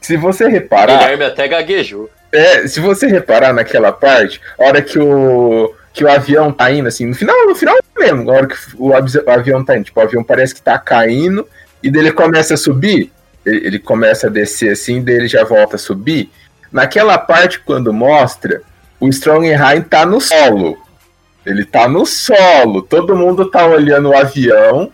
Se 0.00 0.16
você 0.16 0.48
reparar. 0.48 0.98
Guilherme 0.98 1.24
até 1.24 1.48
gaguejou. 1.48 2.10
É, 2.30 2.66
se 2.66 2.78
você 2.78 3.06
reparar 3.06 3.52
naquela 3.52 3.90
parte, 3.90 4.40
a 4.58 4.64
hora 4.64 4.82
que 4.82 4.98
o 4.98 5.74
que 5.98 6.04
o 6.04 6.10
avião 6.10 6.52
tá 6.52 6.70
indo, 6.70 6.86
assim, 6.86 7.06
no 7.06 7.14
final, 7.14 7.34
no 7.46 7.56
final 7.56 7.76
mesmo, 7.98 8.30
a 8.30 8.34
hora 8.34 8.46
que 8.46 8.54
o, 8.76 8.90
o 8.90 9.30
avião 9.30 9.64
tá 9.64 9.76
indo, 9.76 9.86
tipo, 9.86 9.98
o 9.98 10.02
avião 10.02 10.22
parece 10.22 10.54
que 10.54 10.62
tá 10.62 10.78
caindo, 10.78 11.48
e 11.82 11.90
dele 11.90 12.12
começa 12.12 12.54
a 12.54 12.56
subir, 12.56 13.10
ele, 13.56 13.78
começa 13.78 14.26
a 14.26 14.30
descer 14.30 14.72
assim, 14.72 15.02
dele 15.02 15.28
já 15.28 15.44
volta 15.44 15.76
a 15.76 15.78
subir. 15.78 16.30
Naquela 16.72 17.16
parte, 17.18 17.60
quando 17.60 17.92
mostra, 17.92 18.62
o 19.00 19.08
Strongheim 19.08 19.82
tá 19.82 20.04
no 20.04 20.20
solo. 20.20 20.78
Ele 21.44 21.64
tá 21.64 21.88
no 21.88 22.04
solo. 22.04 22.82
Todo 22.82 23.16
mundo 23.16 23.50
tá 23.50 23.66
olhando 23.66 24.10
o 24.10 24.16
avião, 24.16 24.92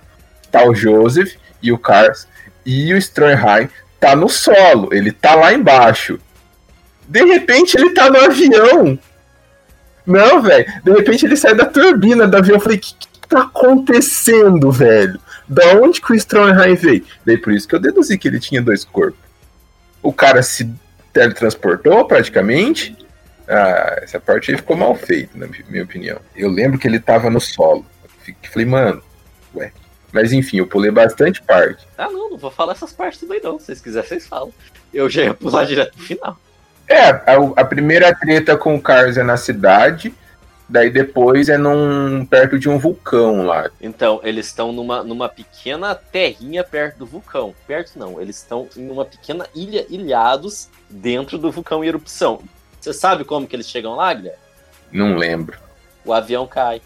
tá 0.51 0.65
o 0.65 0.75
Joseph 0.75 1.35
e 1.63 1.73
o 1.73 1.79
Cars, 1.79 2.29
e 2.65 2.93
o 2.93 2.97
Strongheim 2.99 3.69
tá 3.99 4.15
no 4.15 4.29
solo, 4.29 4.91
ele 4.93 5.11
tá 5.11 5.35
lá 5.35 5.53
embaixo. 5.53 6.19
De 7.09 7.25
repente 7.25 7.77
ele 7.77 7.91
tá 7.91 8.11
no 8.11 8.19
avião. 8.19 8.99
Não, 10.07 10.43
velho. 10.43 10.67
De 10.85 10.93
repente 10.93 11.25
ele 11.25 11.37
sai 11.37 11.55
da 11.55 11.67
turbina 11.67 12.27
do 12.27 12.37
avião. 12.37 12.57
Eu 12.57 12.61
falei, 12.61 12.79
o 12.79 12.81
que, 12.81 12.95
que 12.95 13.29
tá 13.29 13.43
acontecendo, 13.43 14.71
velho? 14.71 15.19
Da 15.49 15.75
onde 15.75 16.01
que 16.01 16.13
o 16.13 16.15
Stromheim 16.15 16.75
veio? 16.75 17.05
Daí 17.25 17.37
por 17.37 17.53
isso 17.53 17.69
que 17.69 17.75
eu 17.75 17.81
deduzi 17.81 18.17
que 18.17 18.29
ele 18.29 18.41
tinha 18.41 18.63
dois 18.63 18.85
corpos. 18.85 19.21
O 20.03 20.13
cara 20.13 20.43
se 20.43 20.71
teletransportou 21.13 22.05
praticamente. 22.07 22.97
Ah, 23.47 23.99
essa 24.03 24.19
parte 24.19 24.51
aí 24.51 24.57
ficou 24.57 24.77
mal 24.77 24.95
feita, 24.95 25.37
na 25.39 25.47
minha 25.69 25.85
opinião. 25.85 26.19
Eu 26.35 26.51
lembro 26.51 26.79
que 26.79 26.89
ele 26.89 26.99
tava 26.99 27.29
no 27.31 27.41
solo. 27.41 27.85
Falei, 28.51 28.67
mano, 28.67 29.03
ué, 29.55 29.71
mas 30.13 30.33
enfim, 30.33 30.59
eu 30.59 30.67
pulei 30.67 30.91
bastante 30.91 31.43
parte. 31.43 31.87
Ah, 31.99 32.09
não, 32.09 32.31
não 32.31 32.39
vou 32.39 32.51
falar 32.51 32.73
essas 32.73 32.93
partes 32.93 33.21
também 33.21 33.41
não. 33.43 33.59
Se 33.59 33.67
vocês 33.67 33.81
quiserem, 33.81 34.09
vocês 34.09 34.27
falam. 34.27 34.53
Eu 34.93 35.11
já 35.11 35.25
ia 35.25 35.35
pular 35.35 35.65
direto 35.65 35.95
pro 35.95 36.05
final. 36.05 36.39
É, 36.89 37.09
a, 37.09 37.35
a 37.57 37.65
primeira 37.65 38.15
treta 38.15 38.57
com 38.57 38.75
o 38.75 38.81
Cars 38.81 39.17
é 39.17 39.23
na 39.23 39.37
cidade. 39.37 40.15
Daí 40.69 40.91
depois 40.91 41.49
é 41.49 41.59
num 41.59 42.25
perto 42.25 42.59
de 42.59 42.69
um 42.69 42.79
vulcão 42.79 43.45
lá. 43.45 43.71
Então, 43.81 44.21
eles 44.23 44.47
estão 44.47 44.73
numa, 44.73 45.03
numa 45.03 45.29
pequena 45.29 45.95
terrinha 45.95 46.65
perto 46.65 46.99
do 46.99 47.07
vulcão. 47.07 47.55
Perto 47.67 47.99
não, 47.99 48.21
eles 48.21 48.37
estão 48.37 48.69
em 48.77 48.91
uma 48.91 49.05
pequena 49.05 49.47
ilha, 49.55 49.87
ilhados 49.91 50.69
dentro 50.89 51.37
do 51.37 51.51
vulcão 51.51 51.85
em 51.85 51.89
erupção. 51.89 52.41
Você 52.81 52.93
sabe 52.93 53.25
como 53.25 53.47
que 53.47 53.55
eles 53.55 53.69
chegam 53.69 53.95
lá, 53.95 54.13
Guilherme? 54.13 54.39
Não 54.91 55.17
lembro. 55.17 55.59
O 56.05 56.13
avião 56.13 56.47
cai. 56.47 56.81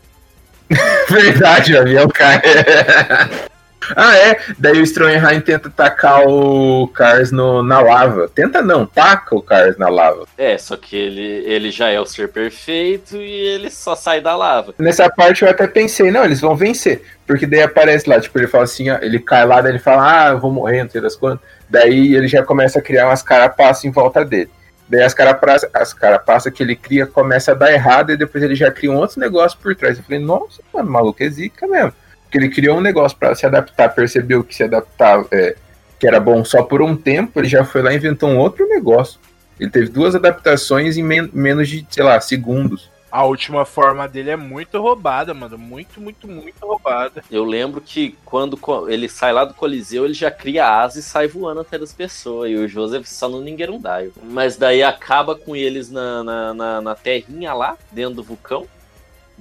Verdade, 1.09 1.75
o 1.75 1.81
avião 1.81 2.09
cai. 2.09 2.41
Ah, 3.97 4.17
é. 4.17 4.39
Daí 4.59 4.81
o 4.81 4.85
Stronheim 4.85 5.41
tenta 5.41 5.71
tacar 5.71 6.27
o 6.27 6.89
Cars 6.89 7.31
no, 7.31 7.63
na 7.63 7.81
lava. 7.81 8.29
Tenta 8.29 8.63
não, 8.63 8.87
taca 8.87 9.35
o 9.35 9.43
Cars 9.43 9.77
na 9.77 9.89
lava. 9.89 10.27
É, 10.37 10.57
só 10.59 10.77
que 10.77 10.97
ele, 10.97 11.23
ele 11.47 11.71
já 11.71 11.89
é 11.89 12.01
o 12.01 12.07
ser 12.07 12.29
perfeito 12.29 13.17
e 13.17 13.31
ele 13.31 13.71
só 13.71 13.95
sai 13.95 14.21
da 14.21 14.37
lava. 14.37 14.75
Nessa 14.79 15.09
parte 15.11 15.45
eu 15.45 15.51
até 15.51 15.67
pensei, 15.67 16.11
não, 16.11 16.25
eles 16.25 16.41
vão 16.41 16.57
vencer. 16.57 17.03
Porque 17.27 17.47
daí 17.47 17.63
aparece 17.63 18.09
lá, 18.09 18.21
tipo, 18.21 18.39
ele 18.39 18.47
fala 18.47 18.65
assim, 18.65 18.89
ó, 18.91 18.99
ele 19.03 19.19
cai 19.19 19.45
lá, 19.45 19.61
daí 19.61 19.73
ele 19.73 19.79
fala, 19.79 20.29
ah, 20.29 20.29
eu 20.31 20.39
vou 20.39 20.51
morrer, 20.51 20.83
não 20.83 20.91
sei 20.91 21.01
das 21.01 21.15
quantas. 21.15 21.47
Daí 21.69 22.15
ele 22.15 22.27
já 22.27 22.43
começa 22.43 22.79
a 22.79 22.83
criar 22.83 23.07
umas 23.07 23.23
carapaças 23.23 23.85
em 23.85 23.91
volta 23.91 24.25
dele. 24.25 24.51
Daí 24.89 25.03
as 25.03 25.13
carapaças, 25.13 25.69
as 25.75 25.93
carapaças 25.93 26.53
que 26.53 26.63
ele 26.63 26.75
cria 26.75 27.07
começa 27.07 27.53
a 27.53 27.55
dar 27.55 27.71
errado 27.71 28.11
e 28.11 28.17
depois 28.17 28.43
ele 28.43 28.55
já 28.55 28.71
cria 28.71 28.91
um 28.91 28.97
outro 28.97 29.21
negócio 29.21 29.59
por 29.59 29.77
trás. 29.77 29.99
Eu 29.99 30.05
falei, 30.05 30.19
nossa, 30.19 30.63
mano, 30.73 30.91
maluco 30.91 31.23
é 31.23 31.29
zica 31.29 31.67
mesmo. 31.67 31.93
Porque 32.29 32.37
ele 32.37 32.51
criou 32.51 32.77
um 32.77 32.83
negócio 32.83 33.17
para 33.17 33.35
se 33.35 33.47
adaptar, 33.47 33.89
percebeu 33.95 34.45
que 34.45 34.55
se 34.55 34.63
adaptar, 34.63 35.25
é, 35.33 35.57
que 35.99 36.07
era 36.07 36.21
bom 36.21 36.45
só 36.45 36.63
por 36.63 36.83
um 36.83 36.95
tempo, 36.95 37.41
ele 37.41 37.49
já 37.49 37.65
foi 37.65 37.81
lá 37.81 37.91
e 37.91 37.97
inventou 37.97 38.29
um 38.29 38.37
outro 38.37 38.69
negócio. 38.69 39.19
Ele 39.59 39.71
teve 39.71 39.89
duas 39.89 40.15
adaptações 40.15 40.99
em 40.99 41.03
men 41.03 41.31
menos 41.33 41.69
de, 41.69 41.87
sei 41.91 42.05
lá, 42.05 42.21
segundos. 42.21 42.91
A 43.11 43.25
última 43.25 43.65
forma 43.65 44.07
dele 44.07 44.31
é 44.31 44.37
muito 44.37 44.79
roubada, 44.79 45.33
mano. 45.33 45.57
Muito, 45.57 45.99
muito, 45.99 46.29
muito 46.29 46.65
roubada. 46.65 47.25
Eu 47.31 47.43
lembro 47.43 47.81
que 47.81 48.15
quando 48.23 48.59
ele 48.91 49.09
sai 49.09 49.33
lá 49.33 49.47
do 49.47 49.55
Coliseu, 49.55 50.05
ele 50.05 50.13
já 50.13 50.31
cria 50.31 50.69
asa 50.69 50.99
e 50.99 51.03
sai 51.03 51.27
voando 51.27 51.61
até 51.61 51.79
das 51.79 51.95
pessoas. 51.95 52.51
E 52.51 52.55
o 52.57 52.69
Joseph 52.69 53.07
só 53.07 53.27
no 53.27 53.41
Ninguerundaio. 53.41 54.13
Mas 54.23 54.59
daí 54.59 54.83
acaba 54.83 55.35
com 55.35 55.57
eles 55.57 55.91
na, 55.91 56.23
na, 56.23 56.55
na, 56.55 56.81
na 56.83 56.95
terrinha 56.95 57.55
lá, 57.55 57.79
dentro 57.91 58.17
do 58.17 58.23
vulcão. 58.23 58.67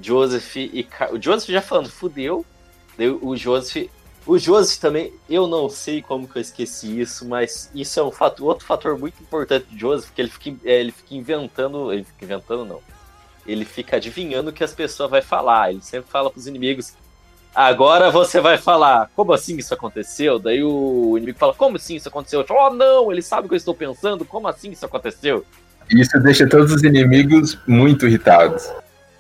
Joseph 0.02 0.56
e. 0.56 0.88
O 1.12 1.22
Joseph 1.22 1.50
já 1.50 1.62
falando, 1.62 1.90
fudeu. 1.90 2.46
Daí 2.98 3.10
o 3.10 3.36
Joseph. 3.36 3.90
O 4.26 4.38
Joseph 4.38 4.82
também, 4.82 5.14
eu 5.30 5.48
não 5.48 5.70
sei 5.70 6.02
como 6.02 6.28
que 6.28 6.38
eu 6.38 6.42
esqueci 6.42 7.00
isso, 7.00 7.26
mas 7.26 7.72
isso 7.74 7.98
é 7.98 8.04
um 8.04 8.12
fato, 8.12 8.44
outro 8.44 8.66
fator 8.66 9.00
muito 9.00 9.22
importante 9.24 9.68
do 9.72 9.80
Joseph, 9.80 10.10
porque 10.10 10.22
ele 10.22 10.30
fica, 10.30 10.58
é, 10.66 10.82
ele 10.82 10.92
fica 10.92 11.16
inventando. 11.16 11.94
Ele 11.94 12.04
fica 12.04 12.26
inventando, 12.26 12.66
não 12.66 12.82
ele 13.48 13.64
fica 13.64 13.96
adivinhando 13.96 14.50
o 14.50 14.54
que 14.54 14.64
as 14.64 14.74
pessoas 14.74 15.10
vão 15.10 15.22
falar. 15.22 15.72
Ele 15.72 15.82
sempre 15.82 16.12
fala 16.12 16.30
pros 16.30 16.46
inimigos: 16.46 16.94
Agora 17.56 18.12
você 18.12 18.42
vai 18.42 18.58
falar, 18.58 19.10
como 19.16 19.34
assim 19.34 19.58
isso 19.58 19.74
aconteceu? 19.74 20.38
Daí 20.38 20.64
o 20.64 21.18
inimigo 21.18 21.40
fala, 21.40 21.54
como 21.54 21.78
assim 21.78 21.96
isso 21.96 22.10
aconteceu? 22.10 22.46
Falo, 22.46 22.68
oh 22.68 22.74
não, 22.76 23.12
ele 23.12 23.22
sabe 23.22 23.46
o 23.46 23.50
que 23.50 23.56
eu 23.56 23.58
estou 23.58 23.74
pensando, 23.74 24.26
como 24.26 24.48
assim 24.48 24.72
isso 24.72 24.86
aconteceu? 24.86 25.46
Isso 25.90 26.20
deixa 26.20 26.48
todos 26.48 26.72
os 26.72 26.84
inimigos 26.84 27.58
muito 27.66 28.06
irritados. 28.06 28.70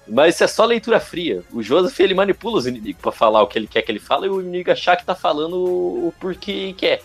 Mas 0.08 0.36
isso 0.36 0.44
é 0.44 0.48
só 0.48 0.66
leitura 0.66 1.00
fria. 1.00 1.44
O 1.52 1.62
Joseph 1.62 2.00
ele 2.00 2.14
manipula 2.14 2.58
os 2.58 2.68
inimigos 2.68 3.02
para 3.02 3.12
falar 3.12 3.42
o 3.42 3.48
que 3.48 3.60
ele 3.60 3.68
quer 3.68 3.82
que 3.82 3.92
ele 3.92 4.00
fale 4.00 4.28
e 4.28 4.30
o 4.30 4.42
inimigo 4.42 4.72
achar 4.72 4.96
que 4.96 5.06
tá 5.06 5.16
falando 5.16 5.56
o 5.58 6.14
porquê 6.20 6.74
quer. 6.78 7.02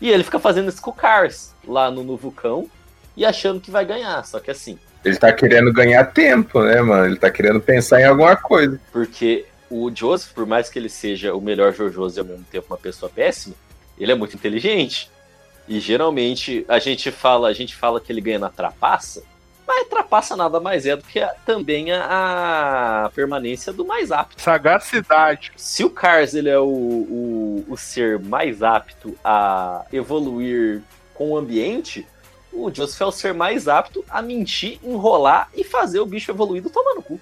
E 0.00 0.08
ele 0.10 0.22
fica 0.22 0.38
fazendo 0.38 0.68
isso 0.68 0.80
com 0.80 0.90
o 0.90 0.94
Cars 0.94 1.54
lá 1.66 1.90
no, 1.90 2.04
no 2.04 2.16
vulcão 2.16 2.70
e 3.16 3.24
achando 3.24 3.60
que 3.60 3.70
vai 3.70 3.84
ganhar. 3.84 4.24
Só 4.24 4.38
que 4.38 4.50
assim, 4.50 4.78
ele 5.04 5.16
tá 5.16 5.32
querendo 5.32 5.72
ganhar 5.72 6.04
tempo, 6.04 6.62
né, 6.62 6.80
mano? 6.80 7.06
Ele 7.06 7.16
tá 7.16 7.30
querendo 7.30 7.60
pensar 7.60 8.00
em 8.00 8.04
alguma 8.04 8.36
coisa. 8.36 8.80
Porque 8.92 9.46
o 9.70 9.90
Joseph, 9.94 10.32
por 10.32 10.46
mais 10.46 10.68
que 10.68 10.78
ele 10.78 10.88
seja 10.88 11.34
o 11.34 11.40
melhor 11.40 11.72
Jojo 11.72 12.08
e 12.14 12.18
ao 12.18 12.24
mesmo 12.24 12.44
tempo 12.50 12.66
uma 12.70 12.78
pessoa 12.78 13.10
péssima, 13.10 13.54
ele 13.98 14.12
é 14.12 14.14
muito 14.14 14.34
inteligente. 14.34 15.10
E 15.68 15.80
geralmente 15.80 16.64
a 16.68 16.78
gente 16.78 17.10
fala, 17.10 17.48
a 17.48 17.52
gente 17.52 17.76
fala 17.76 18.00
que 18.00 18.10
ele 18.10 18.20
ganha 18.20 18.38
na 18.38 18.48
trapaça, 18.48 19.22
mas 19.68 19.86
trapaça 19.86 20.34
nada 20.34 20.58
mais 20.58 20.86
é 20.86 20.96
do 20.96 21.04
que 21.04 21.20
a, 21.20 21.28
também 21.44 21.92
a, 21.92 23.04
a, 23.04 23.10
permanência 23.10 23.70
do 23.70 23.84
mais 23.84 24.10
apto. 24.10 24.40
Sagacidade. 24.40 25.52
Se 25.54 25.84
o 25.84 25.90
Cars 25.90 26.32
ele 26.32 26.48
é 26.48 26.58
o, 26.58 26.64
o, 26.64 27.64
o 27.68 27.76
ser 27.76 28.18
mais 28.18 28.62
apto 28.62 29.14
a 29.22 29.84
evoluir 29.92 30.80
com 31.12 31.32
o 31.32 31.36
ambiente, 31.36 32.06
o 32.50 32.74
Joseph 32.74 33.00
é 33.02 33.04
o 33.04 33.12
ser 33.12 33.34
mais 33.34 33.68
apto 33.68 34.02
a 34.08 34.22
mentir, 34.22 34.78
enrolar 34.82 35.50
e 35.54 35.62
fazer 35.62 36.00
o 36.00 36.06
bicho 36.06 36.30
evoluído 36.30 36.70
tomar 36.70 36.94
no 36.94 37.02
cu. 37.02 37.20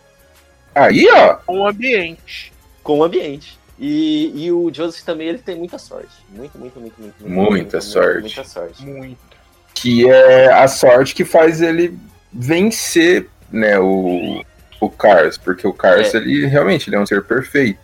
Aí, 0.73 1.09
ó. 1.11 1.35
Com 1.45 1.61
o 1.61 1.67
ambiente. 1.67 2.53
Com 2.81 3.01
o 3.01 3.05
ambiente. 3.05 3.59
E, 3.77 4.45
e 4.47 4.53
o 4.53 4.73
Joseph 4.73 5.05
também 5.05 5.27
ele 5.27 5.39
tem 5.39 5.57
muita 5.57 5.79
sorte. 5.79 6.15
Muito, 6.29 6.57
muito, 6.57 6.79
muito, 6.79 7.01
muito. 7.01 7.29
muita, 7.29 7.51
muita 7.51 7.81
sorte. 7.81 8.21
Muita 8.21 8.45
sorte. 8.45 8.87
Muito. 8.87 9.37
Que 9.75 10.09
é 10.09 10.53
a 10.53 10.69
sorte 10.69 11.15
que 11.15 11.25
faz 11.25 11.61
ele 11.61 11.99
vencer, 12.39 13.29
né, 13.51 13.79
o, 13.79 14.45
o 14.81 14.91
Cars. 14.91 15.39
Porque 15.39 15.67
o 15.67 15.73
Cars, 15.73 16.15
é. 16.15 16.19
ele 16.19 16.47
realmente 16.47 16.89
ele 16.89 16.97
é 16.97 17.01
um 17.01 17.07
ser 17.07 17.25
perfeito. 17.25 17.79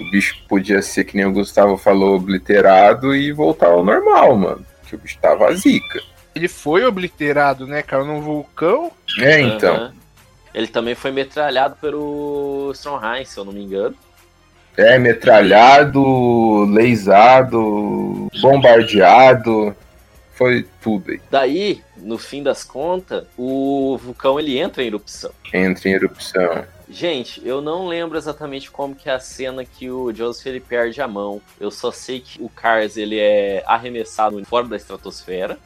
O 0.00 0.10
bicho 0.10 0.36
podia 0.48 0.80
ser, 0.80 1.04
que 1.04 1.16
nem 1.16 1.26
o 1.26 1.32
Gustavo 1.32 1.76
falou, 1.76 2.16
obliterado 2.16 3.14
e 3.14 3.32
voltar 3.32 3.68
ao 3.68 3.84
normal, 3.84 4.36
mano. 4.36 4.66
Que 4.86 4.94
o 4.94 4.98
bicho 4.98 5.18
tava 5.20 5.52
zica. 5.54 6.00
Ele 6.34 6.46
foi 6.46 6.84
obliterado, 6.84 7.66
né, 7.66 7.82
cara, 7.82 8.04
num 8.04 8.20
vulcão. 8.20 8.92
É, 9.20 9.40
então. 9.40 9.86
Uhum. 9.86 9.92
Ele 10.54 10.66
também 10.68 10.94
foi 10.94 11.10
metralhado 11.10 11.76
pelo 11.80 12.70
Stromheim, 12.74 13.24
se 13.24 13.38
eu 13.38 13.44
não 13.44 13.52
me 13.52 13.62
engano. 13.62 13.94
É, 14.76 14.96
metralhado, 14.96 16.64
leisado, 16.66 18.28
bombardeado, 18.40 19.74
foi 20.38 20.64
tudo 20.80 21.10
aí. 21.10 21.20
Daí, 21.28 21.82
no 21.96 22.16
fim 22.16 22.44
das 22.44 22.62
contas, 22.62 23.26
o 23.36 23.98
vulcão 24.00 24.38
ele 24.38 24.56
entra 24.56 24.84
em 24.84 24.86
erupção. 24.86 25.32
Entra 25.52 25.88
em 25.88 25.92
erupção. 25.92 26.64
Gente, 26.88 27.42
eu 27.44 27.60
não 27.60 27.88
lembro 27.88 28.16
exatamente 28.16 28.70
como 28.70 28.94
que 28.94 29.10
é 29.10 29.12
a 29.12 29.20
cena 29.20 29.64
que 29.64 29.90
o 29.90 30.14
Joseph 30.14 30.46
ele 30.46 30.60
perde 30.60 31.02
a 31.02 31.08
mão. 31.08 31.42
Eu 31.60 31.72
só 31.72 31.90
sei 31.90 32.20
que 32.20 32.40
o 32.40 32.48
Cars 32.48 32.96
ele 32.96 33.18
é 33.18 33.64
arremessado 33.66 34.42
fora 34.44 34.68
da 34.68 34.76
estratosfera 34.76 35.58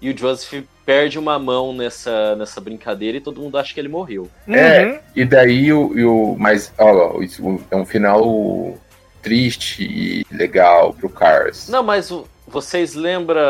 e 0.00 0.10
o 0.10 0.16
Joseph 0.16 0.64
perde 0.86 1.18
uma 1.18 1.38
mão 1.38 1.72
nessa, 1.74 2.34
nessa 2.34 2.60
brincadeira 2.60 3.18
e 3.18 3.20
todo 3.20 3.42
mundo 3.42 3.58
acha 3.58 3.74
que 3.74 3.78
ele 3.78 3.88
morreu. 3.88 4.28
É, 4.48 4.84
uhum. 4.86 4.98
e 5.14 5.24
daí 5.24 5.72
o. 5.72 6.32
o 6.32 6.38
mas, 6.38 6.72
ó, 6.78 7.20
é 7.70 7.76
um 7.76 7.84
final 7.84 8.74
triste 9.20 9.84
e 9.84 10.26
legal 10.34 10.94
pro 10.94 11.10
Cars. 11.10 11.68
Não, 11.68 11.82
mas 11.82 12.10
vocês 12.48 12.94
lembram. 12.94 13.40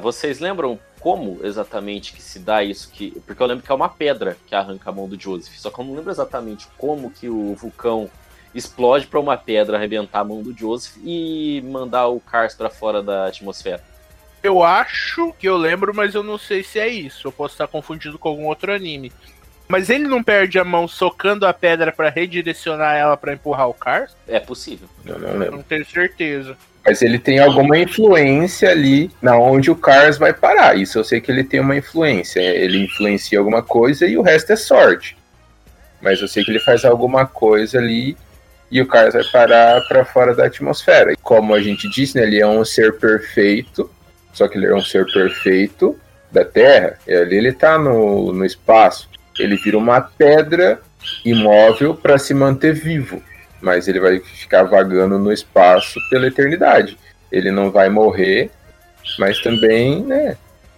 Vocês 0.00 0.40
lembram 0.40 0.78
como 1.00 1.40
exatamente 1.42 2.12
que 2.12 2.22
se 2.22 2.38
dá 2.38 2.62
isso? 2.62 2.90
Que, 2.90 3.10
porque 3.26 3.42
eu 3.42 3.46
lembro 3.46 3.64
que 3.64 3.70
é 3.70 3.74
uma 3.74 3.88
pedra 3.88 4.36
que 4.46 4.54
arranca 4.54 4.88
a 4.88 4.92
mão 4.92 5.08
do 5.08 5.20
Joseph. 5.20 5.54
Só 5.56 5.70
que 5.70 5.78
eu 5.78 5.84
não 5.84 5.94
lembro 5.94 6.10
exatamente 6.10 6.66
como 6.78 7.10
que 7.10 7.28
o 7.28 7.54
vulcão 7.54 8.10
explode 8.54 9.06
para 9.06 9.20
uma 9.20 9.36
pedra 9.36 9.76
arrebentar 9.76 10.20
a 10.20 10.24
mão 10.24 10.42
do 10.42 10.56
Joseph 10.56 10.96
e 11.04 11.62
mandar 11.66 12.06
o 12.08 12.20
Cars 12.20 12.54
para 12.54 12.70
fora 12.70 13.02
da 13.02 13.26
atmosfera. 13.26 13.82
Eu 14.42 14.62
acho 14.62 15.32
que 15.38 15.48
eu 15.48 15.56
lembro, 15.56 15.94
mas 15.94 16.14
eu 16.14 16.22
não 16.22 16.38
sei 16.38 16.62
se 16.62 16.78
é 16.78 16.86
isso. 16.86 17.26
Eu 17.26 17.32
posso 17.32 17.54
estar 17.54 17.66
confundido 17.66 18.18
com 18.18 18.28
algum 18.28 18.46
outro 18.46 18.72
anime. 18.72 19.12
Mas 19.66 19.88
ele 19.88 20.06
não 20.06 20.22
perde 20.22 20.58
a 20.58 20.64
mão 20.64 20.86
socando 20.86 21.46
a 21.46 21.52
pedra 21.52 21.90
para 21.90 22.10
redirecionar 22.10 22.96
ela 22.96 23.16
para 23.16 23.32
empurrar 23.32 23.68
o 23.68 23.74
Cars? 23.74 24.14
É 24.28 24.38
possível. 24.38 24.88
Eu 25.04 25.18
não 25.18 25.38
lembro. 25.38 25.56
Não 25.56 25.62
tenho 25.62 25.86
certeza. 25.86 26.56
Mas 26.86 27.00
ele 27.00 27.18
tem 27.18 27.38
alguma 27.38 27.78
influência 27.78 28.70
ali 28.70 29.10
na 29.22 29.38
onde 29.38 29.70
o 29.70 29.76
Cars 29.76 30.18
vai 30.18 30.32
parar. 30.34 30.76
Isso 30.76 30.98
eu 30.98 31.04
sei 31.04 31.20
que 31.20 31.30
ele 31.30 31.42
tem 31.42 31.60
uma 31.60 31.76
influência. 31.76 32.40
Ele 32.40 32.84
influencia 32.84 33.38
alguma 33.38 33.62
coisa 33.62 34.06
e 34.06 34.18
o 34.18 34.22
resto 34.22 34.52
é 34.52 34.56
sorte. 34.56 35.16
Mas 36.02 36.20
eu 36.20 36.28
sei 36.28 36.44
que 36.44 36.50
ele 36.50 36.60
faz 36.60 36.84
alguma 36.84 37.26
coisa 37.26 37.78
ali 37.78 38.16
e 38.70 38.82
o 38.82 38.86
Cars 38.86 39.14
vai 39.14 39.24
parar 39.24 39.80
para 39.88 40.04
fora 40.04 40.34
da 40.34 40.44
atmosfera. 40.44 41.12
E 41.12 41.16
como 41.16 41.54
a 41.54 41.62
gente 41.62 41.88
disse, 41.88 42.16
né, 42.16 42.24
ele 42.24 42.40
é 42.40 42.46
um 42.46 42.64
ser 42.64 42.98
perfeito 42.98 43.90
só 44.34 44.48
que 44.48 44.58
ele 44.58 44.66
é 44.66 44.74
um 44.74 44.82
ser 44.82 45.06
perfeito 45.06 45.96
da 46.30 46.44
Terra, 46.44 46.98
e 47.06 47.14
ali 47.14 47.36
ele 47.36 47.50
está 47.50 47.78
no, 47.78 48.32
no 48.32 48.44
espaço. 48.44 49.08
Ele 49.38 49.56
vira 49.56 49.78
uma 49.78 50.00
pedra 50.00 50.80
imóvel 51.24 51.94
para 51.94 52.18
se 52.18 52.34
manter 52.34 52.74
vivo, 52.74 53.22
mas 53.64 53.88
ele 53.88 53.98
vai 53.98 54.20
ficar 54.20 54.64
vagando 54.64 55.18
no 55.18 55.32
espaço 55.32 55.98
pela 56.10 56.26
eternidade. 56.26 56.98
Ele 57.32 57.50
não 57.50 57.70
vai 57.70 57.88
morrer, 57.88 58.50
mas 59.18 59.40
também, 59.40 60.02
né? 60.02 60.36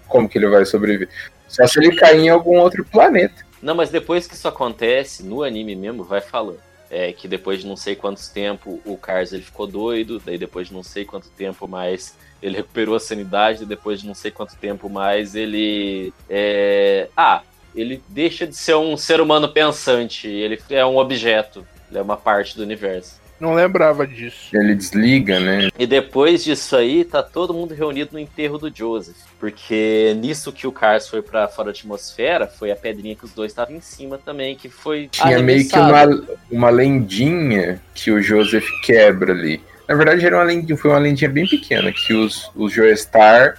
Como 0.09 0.29
que 0.29 0.39
ele 0.39 0.49
vai 0.49 0.65
sobreviver? 0.65 1.09
Só 1.49 1.67
se 1.67 1.79
ele 1.79 1.97
cair 1.97 2.21
em 2.21 2.29
algum 2.29 2.59
outro 2.59 2.85
planeta. 2.85 3.45
Não, 3.61 3.75
mas 3.75 3.91
depois 3.91 4.27
que 4.27 4.35
isso 4.35 4.47
acontece, 4.47 5.23
no 5.23 5.43
anime 5.43 5.75
mesmo, 5.75 6.05
vai 6.05 6.21
falando. 6.21 6.61
É 6.89 7.13
que 7.13 7.27
depois 7.27 7.61
de 7.61 7.67
não 7.67 7.77
sei 7.77 7.97
quantos 7.97 8.29
tempo 8.29 8.81
o 8.85 8.97
Cars 8.97 9.33
ele 9.33 9.43
ficou 9.43 9.67
doido, 9.67 10.23
daí 10.25 10.39
depois 10.39 10.69
de 10.69 10.75
não 10.75 10.85
sei 10.85 11.05
quanto 11.05 11.29
tempo 11.31 11.67
mais 11.67 12.15
ele 12.41 12.57
recuperou 12.57 12.95
a 12.95 13.01
sanidade 13.01 13.65
depois 13.65 14.01
de 14.01 14.07
não 14.07 14.15
sei 14.15 14.31
quanto 14.31 14.57
tempo 14.57 14.89
mais. 14.89 15.35
Ele. 15.35 16.13
É... 16.31 17.09
Ah, 17.17 17.43
ele 17.75 18.03
deixa 18.09 18.47
de 18.47 18.55
ser 18.55 18.77
um 18.77 18.97
ser 18.97 19.21
humano 19.21 19.49
pensante. 19.49 20.29
Ele 20.29 20.61
é 20.71 20.85
um 20.85 20.97
objeto. 20.97 21.67
Ele 21.91 21.99
é 21.99 22.03
uma 22.03 22.17
parte 22.17 22.57
do 22.57 22.63
universo. 22.63 23.27
Não 23.39 23.53
lembrava 23.55 24.07
disso. 24.07 24.49
Ele 24.57 24.75
desliga, 24.75 25.39
né? 25.39 25.69
E 25.79 25.87
depois 25.87 26.43
disso 26.43 26.75
aí, 26.75 27.05
tá 27.05 27.23
todo 27.23 27.53
mundo 27.53 27.75
reunido 27.75 28.11
no 28.15 28.19
enterro 28.19 28.57
do 28.57 28.75
Joseph. 28.75 29.17
Porque 29.39 30.17
nisso 30.19 30.51
que 30.51 30.67
o 30.67 30.73
Cars 30.73 31.07
foi 31.07 31.21
para 31.21 31.47
fora 31.47 31.67
da 31.67 31.73
atmosfera, 31.73 32.47
foi 32.47 32.71
a 32.71 32.77
pedrinha 32.77 33.15
que 33.15 33.27
os 33.27 33.33
dois 33.33 33.53
estavam 33.53 33.77
em 33.77 33.81
cima 33.81 34.17
também, 34.17 34.57
que 34.57 34.71
foi. 34.71 35.09
Tinha 35.09 35.39
meio 35.41 35.69
que 35.69 35.79
uma, 35.79 36.05
uma 36.51 36.71
lendinha 36.71 37.81
que 37.95 38.11
o 38.11 38.23
Joseph 38.23 38.67
quebra 38.83 39.33
ali 39.33 39.61
Na 39.87 39.95
verdade, 39.95 40.25
era 40.25 40.37
uma 40.37 40.45
lendinha, 40.45 40.79
foi 40.79 40.91
uma 40.91 40.99
lendinha 40.99 41.31
bem 41.31 41.47
pequena, 41.47 41.93
que 41.93 42.15
os, 42.15 42.51
os 42.57 42.73
Joestar, 42.73 43.59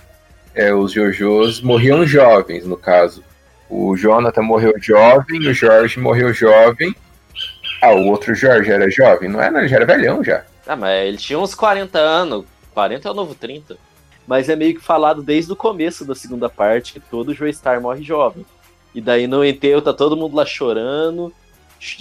é, 0.55 0.73
os 0.73 0.91
Jojos, 0.91 1.61
morriam 1.61 2.03
jovens, 2.03 2.65
no 2.65 2.78
caso. 2.78 3.23
O 3.69 3.95
Jonathan 3.95 4.41
morreu 4.41 4.73
jovem, 4.82 5.47
o 5.47 5.53
Jorge 5.53 5.99
morreu 5.99 6.34
jovem. 6.34 6.95
Ah, 7.82 7.93
o 7.93 8.07
outro 8.07 8.34
Jorge 8.34 8.71
era 8.71 8.89
jovem? 8.89 9.30
Não 9.30 9.41
era, 9.41 9.59
ele 9.59 9.67
já 9.67 9.75
era 9.78 9.86
velhão 9.86 10.23
já. 10.23 10.43
Ah, 10.65 10.75
mas 10.75 11.07
ele 11.07 11.17
tinha 11.17 11.39
uns 11.39 11.53
40 11.53 11.97
anos. 11.99 12.45
40 12.73 13.07
é 13.07 13.11
o 13.11 13.13
novo 13.13 13.36
30. 13.36 13.78
Mas 14.28 14.49
é 14.49 14.55
meio 14.55 14.75
que 14.75 14.82
falado 14.82 15.23
desde 15.23 15.51
o 15.51 15.55
começo 15.55 16.03
da 16.03 16.13
segunda 16.13 16.49
parte 16.49 16.93
que 16.93 16.99
todo 16.99 17.34
Joestar 17.34 17.80
morre 17.80 18.03
jovem. 18.03 18.45
E 18.93 18.99
daí 18.99 19.28
no 19.28 19.45
enterro 19.45 19.82
tá 19.82 19.93
todo 19.93 20.17
mundo 20.17 20.36
lá 20.36 20.45
chorando, 20.45 21.32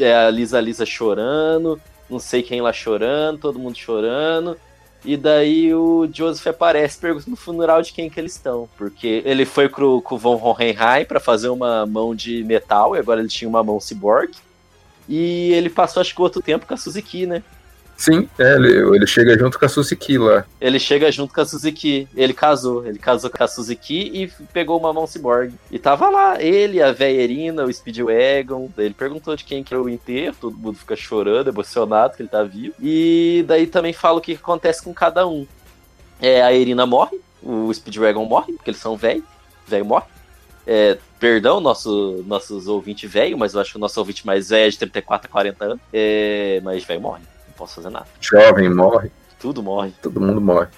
é, 0.01 0.15
a 0.15 0.31
Lisa 0.31 0.61
Lisa 0.61 0.87
chorando, 0.87 1.81
não 2.09 2.19
sei 2.19 2.43
quem 2.43 2.61
lá 2.61 2.73
chorando, 2.73 3.39
todo 3.39 3.59
mundo 3.59 3.77
chorando. 3.77 4.57
E 5.05 5.17
daí 5.17 5.73
o 5.73 6.09
Joseph 6.13 6.47
aparece 6.49 6.99
pergunta 6.99 7.31
no 7.31 7.37
funeral 7.37 7.81
de 7.81 7.93
quem 7.93 8.11
que 8.11 8.19
eles 8.19 8.33
estão. 8.33 8.69
Porque 8.77 9.23
ele 9.25 9.45
foi 9.45 9.69
com, 9.69 10.03
o 10.11 10.19
Von 10.19 10.41
Hohenheim 10.43 11.05
para 11.07 11.21
fazer 11.21 11.49
uma 11.49 11.87
mão 11.87 12.15
de 12.15 12.43
metal, 12.43 12.97
e 12.97 12.99
agora 12.99 13.21
ele 13.21 13.29
tinha 13.29 13.49
uma 13.49 13.63
mão 13.63 13.79
cyborg. 13.79 14.33
E 15.09 15.53
ele 15.53 15.71
passou, 15.71 16.01
acho 16.01 16.15
que, 16.15 16.21
outro 16.21 16.43
tempo 16.43 16.67
com 16.67 16.75
a 16.75 16.77
Suzuki, 16.77 17.27
né? 17.27 17.43
Sim, 17.97 18.29
é, 18.39 18.57
ele, 18.57 18.73
ele 18.95 19.07
chega 19.07 19.39
junto 19.39 19.59
com 19.59 19.65
a 19.65 19.69
Suzuki 19.69 20.19
lá. 20.19 20.45
Ele 20.61 20.79
chega 20.79 21.11
junto 21.11 21.33
com 21.33 21.41
a 21.41 21.47
Suzuki. 21.47 22.07
Ele 22.15 22.35
casou. 22.35 22.87
Ele 22.87 22.99
casou 22.99 23.31
com 23.31 23.43
a 23.43 23.49
Suzuki 23.49 24.11
e 24.13 24.29
pegou 24.53 24.79
uma 24.79 24.93
mão 24.93 25.07
cyborg. 25.07 25.55
E 25.71 25.79
tava 25.79 26.11
lá, 26.11 26.41
ele, 26.43 26.83
a 26.83 26.93
véia 26.93 27.23
Irina, 27.23 27.65
o 27.65 27.73
Speedwagon. 27.73 28.71
Ele 28.77 28.93
perguntou 28.93 29.35
de 29.35 29.45
quem 29.45 29.65
que 29.65 29.73
era 29.73 29.83
o 29.83 29.89
enterro. 29.89 30.37
Todo 30.39 30.59
mundo 30.59 30.79
fica 30.79 30.95
chorando, 30.95 31.49
emocionado 31.49 32.15
que 32.17 32.23
ele 32.23 32.29
tá 32.29 32.43
vivo. 32.43 32.75
E 32.83 33.43
daí 33.49 33.67
também 33.67 33.95
fala 33.95 34.19
o 34.19 34.23
que 34.23 34.35
acontece 34.35 34.83
com 34.83 34.93
cada 34.93 35.27
um. 35.27 35.47
É, 36.21 36.43
a 36.43 36.53
Irina 36.53 36.87
morre, 36.87 37.19
o 37.43 37.73
Speedwagon 37.73 38.25
morre, 38.27 38.53
porque 38.55 38.71
eles 38.71 38.81
são 38.81 38.97
velho. 38.97 39.25
Velho 39.67 39.85
morre. 39.87 40.07
É, 40.67 40.99
perdão, 41.21 41.61
nosso, 41.61 42.25
nossos 42.27 42.67
ouvintes 42.67 43.11
velho, 43.11 43.39
mas 43.39 43.55
eu 43.55 43.61
acho 43.61 43.71
que 43.73 43.77
o 43.77 43.81
nosso 43.81 44.01
ouvinte 44.01 44.27
mais 44.27 44.49
velho 44.49 44.67
é 44.67 44.71
de 44.71 44.79
34 44.79 45.29
a 45.29 45.33
40 45.33 45.65
anos. 45.65 45.81
É, 45.93 46.61
mas 46.65 46.85
velho 46.85 47.01
morre 47.01 47.23
posso 47.57 47.77
fazer 47.77 47.91
nada. 47.91 48.07
Jovem 48.21 48.73
morre. 48.73 49.11
Tudo 49.41 49.63
morre. 49.63 49.93
Todo 50.03 50.21
mundo 50.21 50.41
morre. 50.41 50.69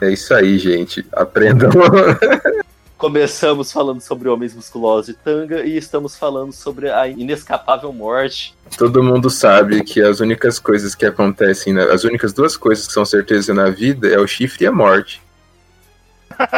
É 0.00 0.12
isso 0.12 0.34
aí, 0.34 0.58
gente. 0.58 1.04
Aprendam. 1.12 1.70
Começamos 2.98 3.70
falando 3.70 4.00
sobre 4.00 4.26
homens 4.28 4.54
musculosos 4.54 5.06
de 5.06 5.14
tanga 5.14 5.62
e 5.62 5.76
estamos 5.76 6.16
falando 6.16 6.52
sobre 6.52 6.90
a 6.90 7.06
inescapável 7.06 7.92
morte. 7.92 8.56
Todo 8.78 9.02
mundo 9.02 9.28
sabe 9.28 9.84
que 9.84 10.00
as 10.00 10.20
únicas 10.20 10.58
coisas 10.58 10.94
que 10.94 11.04
acontecem, 11.04 11.74
na... 11.74 11.92
as 11.92 12.04
únicas 12.04 12.32
duas 12.32 12.56
coisas 12.56 12.86
que 12.86 12.94
são 12.94 13.04
certeza 13.04 13.52
na 13.52 13.68
vida 13.68 14.08
é 14.08 14.18
o 14.18 14.26
chifre 14.26 14.64
e 14.64 14.66
a 14.66 14.72
morte. 14.72 15.20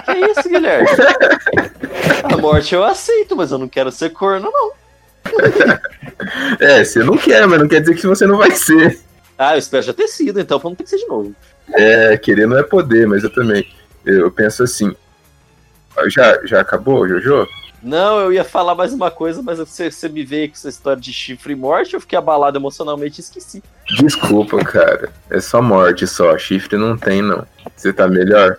Que 0.05 0.31
isso, 0.31 0.49
Guilherme? 0.49 0.89
a 2.23 2.37
morte 2.37 2.75
eu 2.75 2.85
aceito, 2.85 3.37
mas 3.37 3.51
eu 3.51 3.59
não 3.59 3.69
quero 3.69 3.91
ser 3.91 4.11
corno, 4.11 4.51
não. 4.51 4.73
é, 6.61 6.85
você 6.85 7.03
não 7.03 7.17
quer, 7.17 7.47
mas 7.47 7.61
não 7.61 7.69
quer 7.69 7.81
dizer 7.81 7.95
que 7.95 8.07
você 8.07 8.27
não 8.27 8.39
vai 8.39 8.51
ser. 8.53 9.01
Ah, 9.37 9.55
eu 9.55 9.59
espero 9.59 9.83
já 9.85 9.93
ter 9.93 10.09
sido, 10.09 10.41
então 10.41 10.59
vamos 10.59 10.79
ter 10.79 10.85
que 10.85 10.91
ser 10.91 10.99
de 10.99 11.07
novo. 11.07 11.35
É, 11.73 12.17
querer 12.17 12.47
não 12.47 12.59
é 12.59 12.63
poder, 12.63 13.07
mas 13.07 13.23
eu 13.23 13.31
também. 13.31 13.67
Eu 14.05 14.31
penso 14.31 14.63
assim. 14.63 14.95
Já, 16.09 16.45
já 16.47 16.61
acabou, 16.61 17.09
Jojo? 17.09 17.47
Não, 17.83 18.21
eu 18.21 18.33
ia 18.33 18.45
falar 18.45 18.75
mais 18.75 18.93
uma 18.93 19.11
coisa, 19.11 19.41
mas 19.41 19.59
você, 19.59 19.91
você 19.91 20.09
me 20.09 20.25
veio 20.25 20.49
com 20.49 20.55
essa 20.55 20.69
história 20.69 21.01
de 21.01 21.13
chifre 21.13 21.53
e 21.53 21.57
morte, 21.57 21.95
eu 21.95 22.01
fiquei 22.01 22.19
abalado 22.19 22.59
emocionalmente 22.59 23.21
e 23.21 23.23
esqueci. 23.23 23.63
Desculpa, 24.01 24.59
cara. 24.65 25.13
É 25.31 25.41
só 25.41 25.63
morte 25.63 26.07
só. 26.07 26.37
Chifre 26.37 26.77
não 26.77 26.97
tem, 26.97 27.23
não. 27.23 27.47
Você 27.77 27.93
tá 27.93 28.09
melhor? 28.09 28.57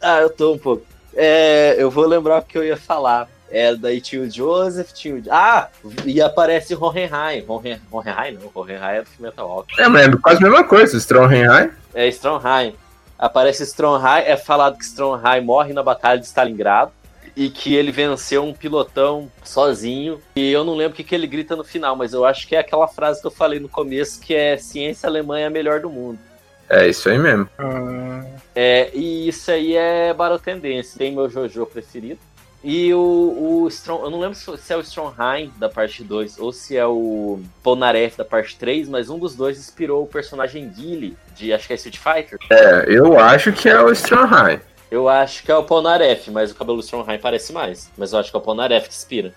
Ah, 0.00 0.20
eu 0.20 0.30
tô 0.30 0.54
um 0.54 0.58
pouco. 0.58 0.86
É, 1.16 1.76
eu 1.78 1.90
vou 1.90 2.06
lembrar 2.06 2.38
o 2.38 2.42
que 2.42 2.58
eu 2.58 2.64
ia 2.64 2.76
falar. 2.76 3.28
É, 3.50 3.74
daí 3.76 4.00
tinha 4.00 4.22
o 4.22 4.30
Joseph, 4.30 4.92
tinha 4.92 5.14
o... 5.14 5.22
Ah, 5.30 5.68
e 6.04 6.20
aparece 6.20 6.74
Hohenheim. 6.74 7.44
Hohen... 7.46 7.80
Hohenheim 7.90 8.32
não, 8.32 8.50
Hohenheim 8.52 8.98
é 8.98 9.02
do 9.02 9.08
Metal 9.20 9.46
Rock. 9.46 9.80
É, 9.80 9.86
mas 9.86 10.08
é 10.08 10.16
quase 10.16 10.38
a 10.38 10.48
mesma 10.48 10.64
coisa, 10.64 10.96
Stromheim. 10.96 11.70
É, 11.94 12.08
Stromheim. 12.08 12.74
Aparece 13.16 13.62
Stromheim, 13.62 14.24
é 14.26 14.36
falado 14.36 14.76
que 14.76 14.84
Stromheim 14.84 15.40
morre 15.40 15.72
na 15.72 15.84
Batalha 15.84 16.18
de 16.18 16.26
Stalingrado 16.26 16.90
e 17.36 17.48
que 17.48 17.74
ele 17.74 17.92
venceu 17.92 18.44
um 18.44 18.52
pilotão 18.52 19.30
sozinho. 19.42 20.20
E 20.36 20.50
eu 20.50 20.64
não 20.64 20.74
lembro 20.74 20.94
o 20.94 20.96
que, 20.96 21.04
que 21.04 21.14
ele 21.14 21.26
grita 21.26 21.54
no 21.54 21.64
final, 21.64 21.94
mas 21.96 22.12
eu 22.12 22.24
acho 22.24 22.46
que 22.48 22.56
é 22.56 22.58
aquela 22.58 22.88
frase 22.88 23.20
que 23.20 23.26
eu 23.26 23.30
falei 23.30 23.60
no 23.60 23.68
começo, 23.68 24.20
que 24.20 24.34
é 24.34 24.56
ciência 24.56 25.08
alemã 25.08 25.38
é 25.38 25.46
a 25.46 25.50
melhor 25.50 25.80
do 25.80 25.90
mundo. 25.90 26.18
É 26.68 26.88
isso 26.88 27.08
aí 27.08 27.18
mesmo. 27.18 27.48
É, 28.54 28.90
e 28.94 29.28
isso 29.28 29.50
aí 29.50 29.76
é 29.76 30.14
Barotendência. 30.14 30.98
Tem 30.98 31.12
meu 31.12 31.28
Jojo 31.28 31.66
preferido. 31.66 32.20
E 32.62 32.94
o, 32.94 33.64
o 33.64 33.68
Strong, 33.68 34.04
eu 34.04 34.10
não 34.10 34.18
lembro 34.18 34.34
se 34.34 34.72
é 34.72 34.76
o 34.76 34.80
Strongheim 34.80 35.52
da 35.58 35.68
parte 35.68 36.02
2 36.02 36.38
ou 36.38 36.50
se 36.50 36.74
é 36.74 36.86
o 36.86 37.38
Polnareff 37.62 38.16
da 38.16 38.24
parte 38.24 38.56
3, 38.56 38.88
mas 38.88 39.10
um 39.10 39.18
dos 39.18 39.36
dois 39.36 39.58
inspirou 39.58 40.02
o 40.02 40.06
personagem 40.06 40.66
Guile 40.70 41.14
de 41.36 41.52
acho 41.52 41.66
que 41.66 41.74
é 41.74 41.76
Street 41.76 41.98
Fighter. 41.98 42.38
É, 42.50 42.86
eu 42.88 43.18
acho 43.18 43.52
que 43.52 43.68
é 43.68 43.78
o 43.78 43.92
Strongheim. 43.92 44.60
Eu 44.90 45.10
acho 45.10 45.42
que 45.42 45.52
é 45.52 45.56
o 45.56 45.62
Polnareff, 45.62 46.30
mas 46.30 46.52
o 46.52 46.54
cabelo 46.54 46.78
do 46.78 46.82
Strongheim 46.82 47.18
parece 47.18 47.52
mais. 47.52 47.90
Mas 47.98 48.14
eu 48.14 48.18
acho 48.18 48.30
que 48.30 48.36
é 48.36 48.40
o 48.40 48.42
Polnareff 48.42 48.88
que 48.88 48.94
inspira. 48.94 49.34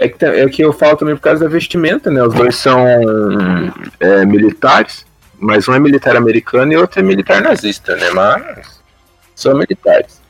É 0.00 0.08
que, 0.08 0.24
é 0.24 0.48
que 0.48 0.64
eu 0.64 0.72
falo 0.72 0.96
também 0.96 1.14
por 1.14 1.22
causa 1.22 1.44
da 1.44 1.48
vestimenta, 1.48 2.10
né? 2.10 2.24
Os 2.24 2.34
dois 2.34 2.56
são 2.56 2.84
é, 4.00 4.26
militares, 4.26 5.06
mas 5.42 5.68
um 5.68 5.74
é 5.74 5.80
militar 5.80 6.16
americano 6.16 6.72
e 6.72 6.76
outro 6.76 7.00
é 7.00 7.02
militar 7.02 7.42
nazista, 7.42 7.96
né? 7.96 8.10
Mas 8.10 8.80
são 9.34 9.54
militares. 9.54 10.22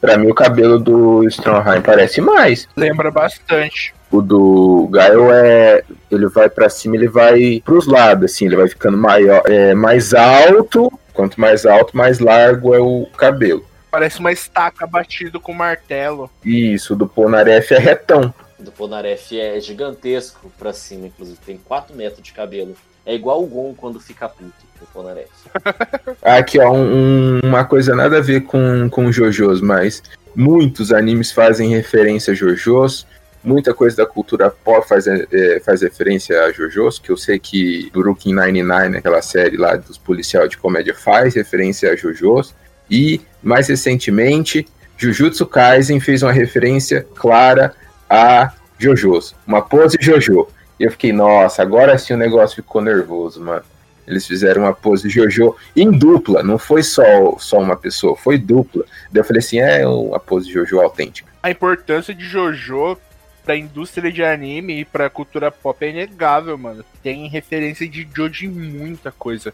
Pra 0.00 0.18
mim, 0.18 0.30
o 0.30 0.34
cabelo 0.34 0.78
do 0.78 1.22
Strongheim 1.28 1.82
parece 1.82 2.20
mais. 2.20 2.66
Lembra 2.76 3.10
bastante. 3.10 3.94
O 4.10 4.20
do 4.20 4.88
Gaio 4.90 5.30
é. 5.30 5.84
Ele 6.10 6.26
vai 6.28 6.50
para 6.50 6.68
cima, 6.68 6.96
ele 6.96 7.06
vai 7.06 7.62
pros 7.64 7.86
lados, 7.86 8.32
assim, 8.32 8.46
ele 8.46 8.56
vai 8.56 8.68
ficando 8.68 8.96
maior, 8.96 9.42
é, 9.46 9.72
mais 9.74 10.12
alto. 10.12 10.90
Quanto 11.12 11.40
mais 11.40 11.64
alto, 11.64 11.96
mais 11.96 12.18
largo 12.18 12.74
é 12.74 12.80
o 12.80 13.06
cabelo. 13.16 13.64
Parece 13.90 14.18
uma 14.18 14.32
estaca 14.32 14.86
batido 14.86 15.38
com 15.38 15.52
martelo. 15.52 16.30
Isso, 16.44 16.94
o 16.94 16.96
do 16.96 17.06
Ponaref 17.06 17.72
é 17.72 17.78
retão. 17.78 18.32
O 18.58 18.62
do 18.62 18.72
Ponaref 18.72 19.38
é 19.38 19.60
gigantesco 19.60 20.50
pra 20.58 20.72
cima, 20.72 21.06
inclusive. 21.06 21.38
Tem 21.44 21.56
4 21.58 21.94
metros 21.94 22.22
de 22.22 22.32
cabelo. 22.32 22.74
É 23.04 23.14
igual 23.14 23.42
o 23.42 23.46
Gon 23.46 23.74
quando 23.74 23.98
fica 23.98 24.28
puto, 24.28 24.52
o 24.80 24.86
Polnareff. 24.86 25.30
Aqui, 26.22 26.58
ó, 26.58 26.72
um, 26.72 27.40
uma 27.42 27.64
coisa 27.64 27.94
nada 27.94 28.18
a 28.18 28.20
ver 28.20 28.42
com, 28.42 28.88
com 28.90 29.10
Jojos, 29.10 29.60
mas 29.60 30.02
muitos 30.34 30.92
animes 30.92 31.32
fazem 31.32 31.70
referência 31.70 32.32
a 32.32 32.34
Jojos. 32.34 33.06
Muita 33.42 33.72
coisa 33.72 33.96
da 33.96 34.06
cultura 34.06 34.50
pop 34.50 34.86
faz, 34.86 35.06
é, 35.06 35.60
faz 35.64 35.80
referência 35.80 36.42
a 36.44 36.52
Jojos, 36.52 36.98
que 36.98 37.10
eu 37.10 37.16
sei 37.16 37.38
que 37.38 37.90
Brooklyn 37.90 38.34
Nine-Nine, 38.34 38.98
aquela 38.98 39.22
série 39.22 39.56
lá 39.56 39.76
dos 39.76 39.96
policial 39.96 40.46
de 40.46 40.58
comédia, 40.58 40.94
faz 40.94 41.34
referência 41.34 41.90
a 41.90 41.96
Jojos. 41.96 42.54
E, 42.90 43.20
mais 43.42 43.68
recentemente, 43.68 44.66
Jujutsu 45.00 45.46
Kaisen 45.46 45.98
fez 46.00 46.22
uma 46.22 46.32
referência 46.32 47.06
clara 47.14 47.72
a 48.08 48.52
Jojos. 48.78 49.34
Uma 49.46 49.62
pose 49.62 49.96
Jojo. 50.00 50.46
E 50.80 50.84
eu 50.84 50.90
fiquei, 50.90 51.12
nossa, 51.12 51.60
agora 51.60 51.98
sim 51.98 52.14
o 52.14 52.16
negócio 52.16 52.56
ficou 52.56 52.80
nervoso, 52.80 53.38
mano. 53.38 53.62
Eles 54.06 54.26
fizeram 54.26 54.62
uma 54.62 54.72
pose 54.72 55.10
Jojo 55.10 55.54
em 55.76 55.90
dupla, 55.90 56.42
não 56.42 56.56
foi 56.56 56.82
só, 56.82 57.36
só 57.38 57.58
uma 57.60 57.76
pessoa, 57.76 58.16
foi 58.16 58.38
dupla. 58.38 58.86
Daí 59.12 59.20
eu 59.20 59.24
falei 59.24 59.40
assim, 59.40 59.58
é 59.58 59.86
uma 59.86 60.18
pose 60.18 60.50
Jojo 60.50 60.80
autêntica. 60.80 61.30
A 61.42 61.50
importância 61.50 62.14
de 62.14 62.24
Jojo 62.24 62.96
pra 63.44 63.54
indústria 63.56 64.10
de 64.10 64.24
anime 64.24 64.80
e 64.80 64.84
pra 64.86 65.10
cultura 65.10 65.50
pop 65.52 65.84
é 65.84 65.90
inegável, 65.90 66.56
mano. 66.56 66.82
Tem 67.02 67.28
referência 67.28 67.86
de 67.86 68.08
Jojo 68.16 68.46
em 68.46 68.48
muita 68.48 69.12
coisa. 69.12 69.52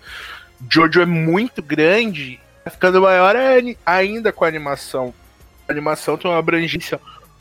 Jojo 0.71 1.03
é 1.03 1.07
muito 1.07 1.61
grande, 1.61 2.39
tá 2.65 2.71
ficando 2.71 3.03
maior 3.03 3.35
ainda 3.85 4.33
com 4.33 4.45
a 4.45 4.49
animação. 4.49 5.13
A 5.69 5.73
animação 5.73 6.17
tem 6.17 6.31
uma 6.31 6.39
abrangência 6.39 7.01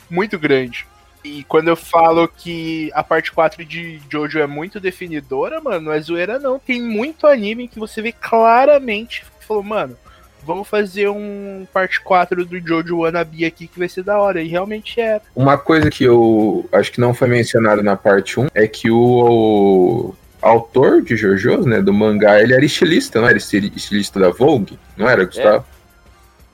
muito 0.10 0.40
grande. 0.40 0.88
E 1.26 1.44
quando 1.46 1.70
eu 1.70 1.76
falo 1.76 2.28
que 2.28 2.92
a 2.94 3.04
parte 3.04 3.32
4 3.32 3.66
de 3.66 4.00
Jojo 4.12 4.38
é 4.38 4.46
muito 4.46 4.80
definidora, 4.80 5.60
mano, 5.60 5.86
não 5.86 5.92
é 5.92 6.00
zoeira 6.00 6.38
não. 6.38 6.60
Tem 6.60 6.80
muito 6.80 7.26
anime 7.26 7.68
que 7.68 7.80
você 7.80 8.00
vê 8.00 8.12
claramente 8.12 9.26
que 9.40 9.46
falou, 9.46 9.64
mano, 9.64 9.98
vamos 10.46 10.68
fazer 10.68 11.10
um 11.10 11.66
parte 11.74 12.00
4 12.02 12.46
do 12.46 12.60
Jojo 12.60 13.00
Wannabe 13.00 13.44
aqui 13.44 13.68
que 13.68 13.80
vai 13.80 13.90
ser 13.90 14.04
da 14.04 14.20
hora. 14.20 14.40
E 14.40 14.48
realmente 14.48 15.02
era. 15.02 15.24
Uma 15.36 15.58
coisa 15.58 15.90
que 15.90 16.04
eu 16.04 16.70
acho 16.72 16.92
que 16.92 17.02
não 17.02 17.12
foi 17.12 17.28
mencionado 17.28 17.82
na 17.82 17.96
parte 17.96 18.40
1 18.40 18.48
é 18.54 18.68
que 18.68 18.92
o, 18.92 18.96
o 19.00 20.16
autor 20.44 21.02
de 21.02 21.18
Jojo, 21.18 21.62
né, 21.62 21.82
do 21.82 21.92
mangá, 21.92 22.40
ele 22.40 22.54
era 22.54 22.64
estilista, 22.64 23.20
não 23.20 23.28
era 23.28 23.38
estilista 23.38 24.20
da 24.20 24.30
Vogue? 24.30 24.78
Não 24.96 25.10
era, 25.10 25.26
Gustavo? 25.26 25.66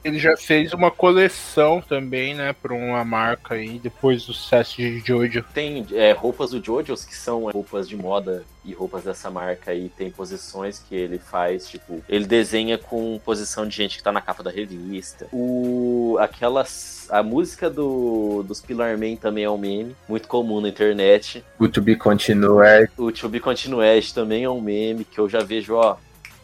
Ele 0.04 0.20
já 0.20 0.36
fez 0.36 0.74
uma 0.74 0.89
coleção 0.89 1.82
também, 1.82 2.34
né, 2.34 2.54
pra 2.54 2.74
uma 2.74 3.04
marca 3.06 3.56
aí, 3.56 3.80
depois 3.80 4.26
do 4.26 4.34
sucesso 4.34 4.78
de 4.78 4.99
Jojo. 4.99 5.43
Tem 5.54 5.86
é, 5.91 6.12
roupas 6.12 6.52
do 6.52 6.64
Jojos 6.64 7.06
que 7.06 7.16
são 7.16 7.49
roupas 7.52 7.88
de 7.88 7.95
moda 7.95 8.43
e 8.66 8.74
roupas 8.74 9.04
dessa 9.04 9.30
marca 9.30 9.72
aí. 9.72 9.89
Tem 9.89 10.10
posições 10.10 10.80
que 10.80 10.95
ele 10.95 11.20
faz, 11.20 11.68
tipo, 11.68 12.04
ele 12.08 12.26
desenha 12.26 12.78
com 12.78 13.20
posição 13.24 13.68
de 13.68 13.76
gente 13.76 13.97
que 13.97 14.04
tá 14.04 14.12
na 14.12 14.22
capa 14.22 14.43
da 14.43 14.52
revista. 14.52 15.28
O, 15.32 16.18
aquelas, 16.20 17.08
a 17.10 17.22
música 17.22 17.70
do, 17.70 18.43
dos 18.43 18.62
Pillar 18.62 18.97
Man 18.97 19.16
também 19.16 19.43
é 19.43 19.49
um 19.49 19.58
meme, 19.58 19.95
muito 20.08 20.28
comum 20.28 20.62
na 20.62 20.70
internet. 20.70 21.43
O 21.60 21.68
To 21.68 21.82
Be 21.82 21.95
Continued. 21.95 22.89
O 22.97 23.12
To 23.12 23.30
Be 23.30 23.39
Continued 23.39 24.14
também 24.14 24.43
é 24.43 24.49
um 24.49 24.62
meme 24.62 25.06
que 25.06 25.20
eu 25.20 25.30
já 25.30 25.39
vejo, 25.39 25.76
ó, 25.76 25.97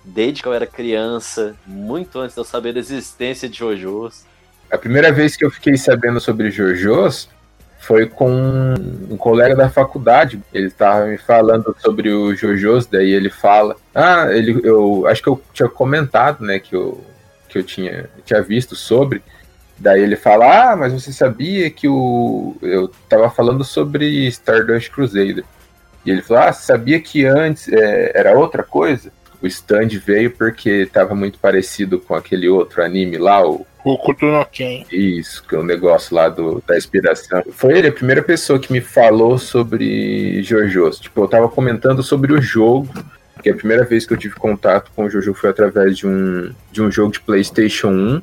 desde 0.07 0.41
que 0.41 0.47
eu 0.47 0.53
era 0.53 0.65
criança, 0.65 1.55
muito 1.65 2.19
antes 2.19 2.33
de 2.33 2.39
eu 2.39 2.45
saber 2.45 2.73
da 2.73 2.79
existência 2.79 3.49
de 3.49 3.57
JoJo's. 3.57 4.25
A 4.71 4.77
primeira 4.77 5.11
vez 5.11 5.35
que 5.35 5.45
eu 5.45 5.51
fiquei 5.51 5.77
sabendo 5.77 6.19
sobre 6.19 6.49
JoJo's 6.49 7.29
foi 7.79 8.07
com 8.07 8.29
um 9.09 9.17
colega 9.17 9.55
da 9.55 9.69
faculdade. 9.69 10.41
Ele 10.53 10.67
estava 10.67 11.05
me 11.05 11.17
falando 11.17 11.75
sobre 11.79 12.09
o 12.09 12.33
JoJo's, 12.33 12.85
daí 12.85 13.11
ele 13.11 13.29
fala: 13.29 13.75
Ah, 13.93 14.27
ele, 14.31 14.59
eu 14.63 15.05
acho 15.07 15.21
que 15.21 15.29
eu 15.29 15.41
tinha 15.53 15.69
comentado, 15.69 16.43
né, 16.43 16.59
que 16.59 16.75
eu, 16.75 17.03
que 17.47 17.57
eu 17.57 17.63
tinha, 17.63 18.09
tinha 18.25 18.41
visto 18.41 18.75
sobre. 18.75 19.21
Daí 19.77 20.01
ele 20.01 20.15
fala: 20.15 20.71
Ah, 20.71 20.75
mas 20.75 20.93
você 20.93 21.11
sabia 21.11 21.69
que 21.69 21.87
o. 21.87 22.55
Eu 22.61 22.89
tava 23.09 23.29
falando 23.29 23.63
sobre 23.63 24.27
Stardust 24.27 24.89
Crusader. 24.89 25.45
E 26.05 26.11
ele 26.11 26.21
falou: 26.21 26.43
Ah, 26.43 26.53
sabia 26.53 26.99
que 26.99 27.25
antes 27.25 27.67
é, 27.67 28.11
era 28.15 28.37
outra 28.37 28.63
coisa? 28.63 29.11
O 29.41 29.47
stand 29.47 29.89
veio 30.03 30.31
porque 30.31 30.69
estava 30.69 31.13
muito 31.13 31.39
parecido 31.39 31.99
com 31.99 32.15
aquele 32.15 32.49
outro 32.49 32.83
anime 32.83 33.17
lá, 33.17 33.45
o 33.45 33.65
Hokuto 33.83 34.25
no 34.25 34.45
Ken. 34.45 34.85
Isso, 34.91 35.43
que 35.43 35.55
é 35.55 35.57
o 35.57 35.61
um 35.61 35.65
negócio 35.65 36.15
lá 36.15 36.27
do, 36.27 36.61
da 36.67 36.77
inspiração. 36.77 37.43
Foi 37.51 37.77
ele 37.77 37.87
a 37.87 37.91
primeira 37.91 38.21
pessoa 38.21 38.59
que 38.59 38.71
me 38.71 38.81
falou 38.81 39.37
sobre 39.37 40.41
JoJo's. 40.43 40.99
Tipo, 40.99 41.21
eu 41.21 41.27
tava 41.27 41.47
comentando 41.47 42.03
sobre 42.03 42.33
o 42.33 42.41
jogo, 42.41 42.89
que 43.41 43.49
a 43.49 43.55
primeira 43.55 43.85
vez 43.85 44.05
que 44.05 44.13
eu 44.13 44.17
tive 44.17 44.35
contato 44.35 44.91
com 44.95 45.05
o 45.05 45.09
JoJo 45.09 45.33
foi 45.33 45.49
através 45.51 45.97
de 45.97 46.05
um, 46.05 46.53
de 46.71 46.81
um 46.81 46.91
jogo 46.91 47.13
de 47.13 47.21
PlayStation 47.21 47.89
1, 47.89 48.21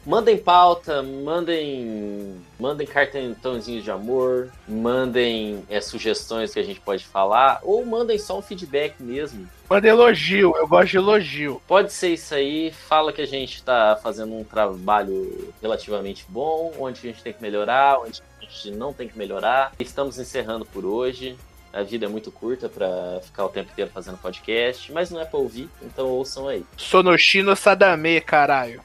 Mandem 0.07 0.39
pauta, 0.39 1.03
mandem. 1.03 2.41
Mandem 2.61 2.87
cartãozinhos 2.87 3.83
de 3.83 3.91
amor, 3.91 4.53
mandem 4.69 5.65
é, 5.69 5.81
sugestões 5.81 6.55
que 6.55 6.61
a 6.61 6.63
gente 6.63 6.81
pode 6.81 7.05
falar, 7.05 7.59
ou 7.65 7.85
mandem 7.85 8.17
só 8.17 8.39
um 8.39 8.43
feedback 8.43 8.95
mesmo. 9.03 9.49
Manda 9.69 9.89
elogio, 9.89 10.55
eu 10.57 10.69
gosto 10.69 10.93
de 10.93 10.97
elogio. 10.99 11.61
Pode 11.67 11.93
ser 11.93 12.11
isso 12.11 12.33
aí, 12.33 12.71
fala 12.71 13.13
que 13.13 13.21
a 13.21 13.27
gente 13.27 13.61
tá 13.65 13.99
fazendo 14.01 14.33
um 14.33 14.45
trabalho 14.45 15.53
relativamente 15.61 16.25
bom, 16.29 16.73
onde 16.79 17.01
a 17.01 17.03
gente 17.11 17.23
tem 17.23 17.33
que 17.33 17.43
melhorar, 17.43 17.99
onde 17.99 18.23
a 18.41 18.45
gente 18.45 18.71
não 18.71 18.93
tem 18.93 19.09
que 19.09 19.19
melhorar. 19.19 19.73
Estamos 19.81 20.21
encerrando 20.21 20.65
por 20.65 20.85
hoje. 20.85 21.37
A 21.77 21.83
vida 21.83 22.07
é 22.07 22.09
muito 22.09 22.33
curta 22.33 22.71
para 22.71 23.21
ficar 23.21 23.45
o 23.45 23.51
tempo 23.51 23.71
inteiro 23.71 23.91
fazendo 23.91 24.17
podcast, 24.17 24.91
mas 24.91 25.11
não 25.11 25.21
é 25.21 25.27
pra 25.27 25.39
ouvir, 25.39 25.69
então 25.83 26.09
ouçam 26.09 26.49
aí. 26.49 26.65
Sonoshino 26.75 27.55
Sadame, 27.55 28.19
caralho. 28.23 28.81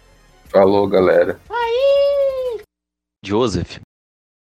Falou, 0.49 0.85
galera. 0.89 1.39
Aí! 1.49 2.61
Joseph 3.25 3.79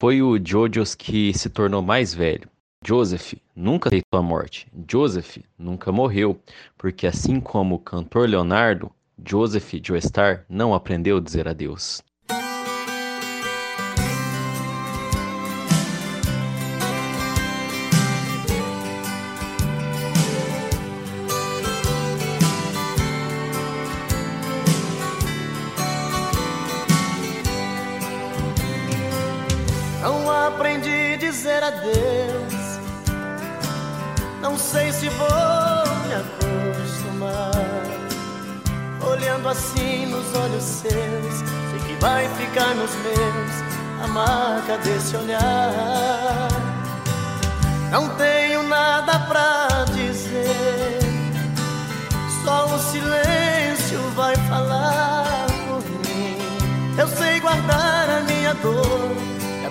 foi 0.01 0.21
o 0.21 0.39
Jojos 0.41 0.95
que 0.95 1.37
se 1.37 1.49
tornou 1.49 1.81
mais 1.81 2.13
velho. 2.13 2.49
Joseph 2.85 3.33
nunca 3.53 3.89
aceitou 3.89 4.17
a 4.17 4.23
morte. 4.23 4.65
Joseph 4.89 5.39
nunca 5.59 5.91
morreu, 5.91 6.39
porque 6.77 7.05
assim 7.05 7.41
como 7.41 7.75
o 7.75 7.79
cantor 7.79 8.29
Leonardo, 8.29 8.89
Joseph 9.27 9.73
Joestar 9.83 10.45
não 10.47 10.73
aprendeu 10.73 11.17
a 11.17 11.21
dizer 11.21 11.49
adeus. 11.49 12.01
Dizer 31.67 32.37
adeus. 32.37 32.79
Não 34.41 34.57
sei 34.57 34.91
se 34.91 35.09
vou 35.09 35.27
me 36.05 36.13
acostumar. 36.13 37.51
Olhando 39.01 39.49
assim 39.49 40.05
nos 40.07 40.35
olhos 40.35 40.63
seus, 40.63 40.93
sei 40.93 41.79
que 41.87 42.01
vai 42.01 42.27
ficar 42.35 42.75
nos 42.75 42.91
meus 42.95 44.03
a 44.03 44.07
marca 44.07 44.77
desse 44.79 45.15
olhar. 45.15 46.47
Não 47.91 48.09
tenho 48.15 48.63
nada 48.63 49.19
pra 49.19 49.85
dizer, 49.93 50.99
só 52.43 52.65
o 52.65 52.79
silêncio 52.79 53.99
vai 54.13 54.35
falar 54.49 55.47
por 55.67 55.81
mim. 55.89 56.37
Eu 56.97 57.07
sei 57.07 57.39
guardar 57.39 58.09
a 58.09 58.21
minha 58.21 58.53
dor 58.55 59.27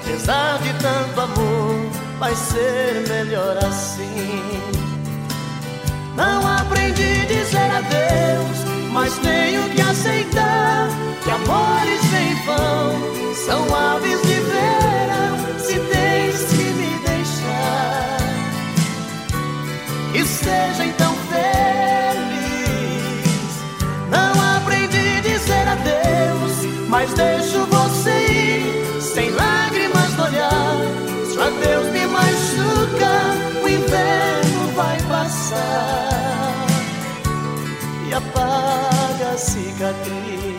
Apesar 0.07 0.59
de 0.59 0.73
tanto 0.75 1.21
amor, 1.21 1.76
vai 2.19 2.35
ser 2.35 3.07
melhor 3.09 3.57
assim. 3.59 4.63
Não 6.15 6.47
aprendi 6.47 7.23
a 7.23 7.27
dizer 7.27 7.71
adeus, 7.71 8.91
mas 8.93 9.19
tenho 9.19 9.63
que 9.71 9.81
aceitar 9.83 10.89
que 11.23 11.31
amores 11.31 12.01
sem 12.11 12.35
vão 12.47 13.35
são 13.35 13.75
aves 13.75 14.21
de 14.23 14.35
verão. 14.35 15.59
Se 15.59 15.79
tens 15.79 16.43
que 16.51 16.65
me 16.65 16.99
deixar, 17.07 18.17
que 20.13 20.25
seja 20.25 20.85
então 20.85 21.15
feliz. 21.29 21.86
Cicatriz. 39.37 40.56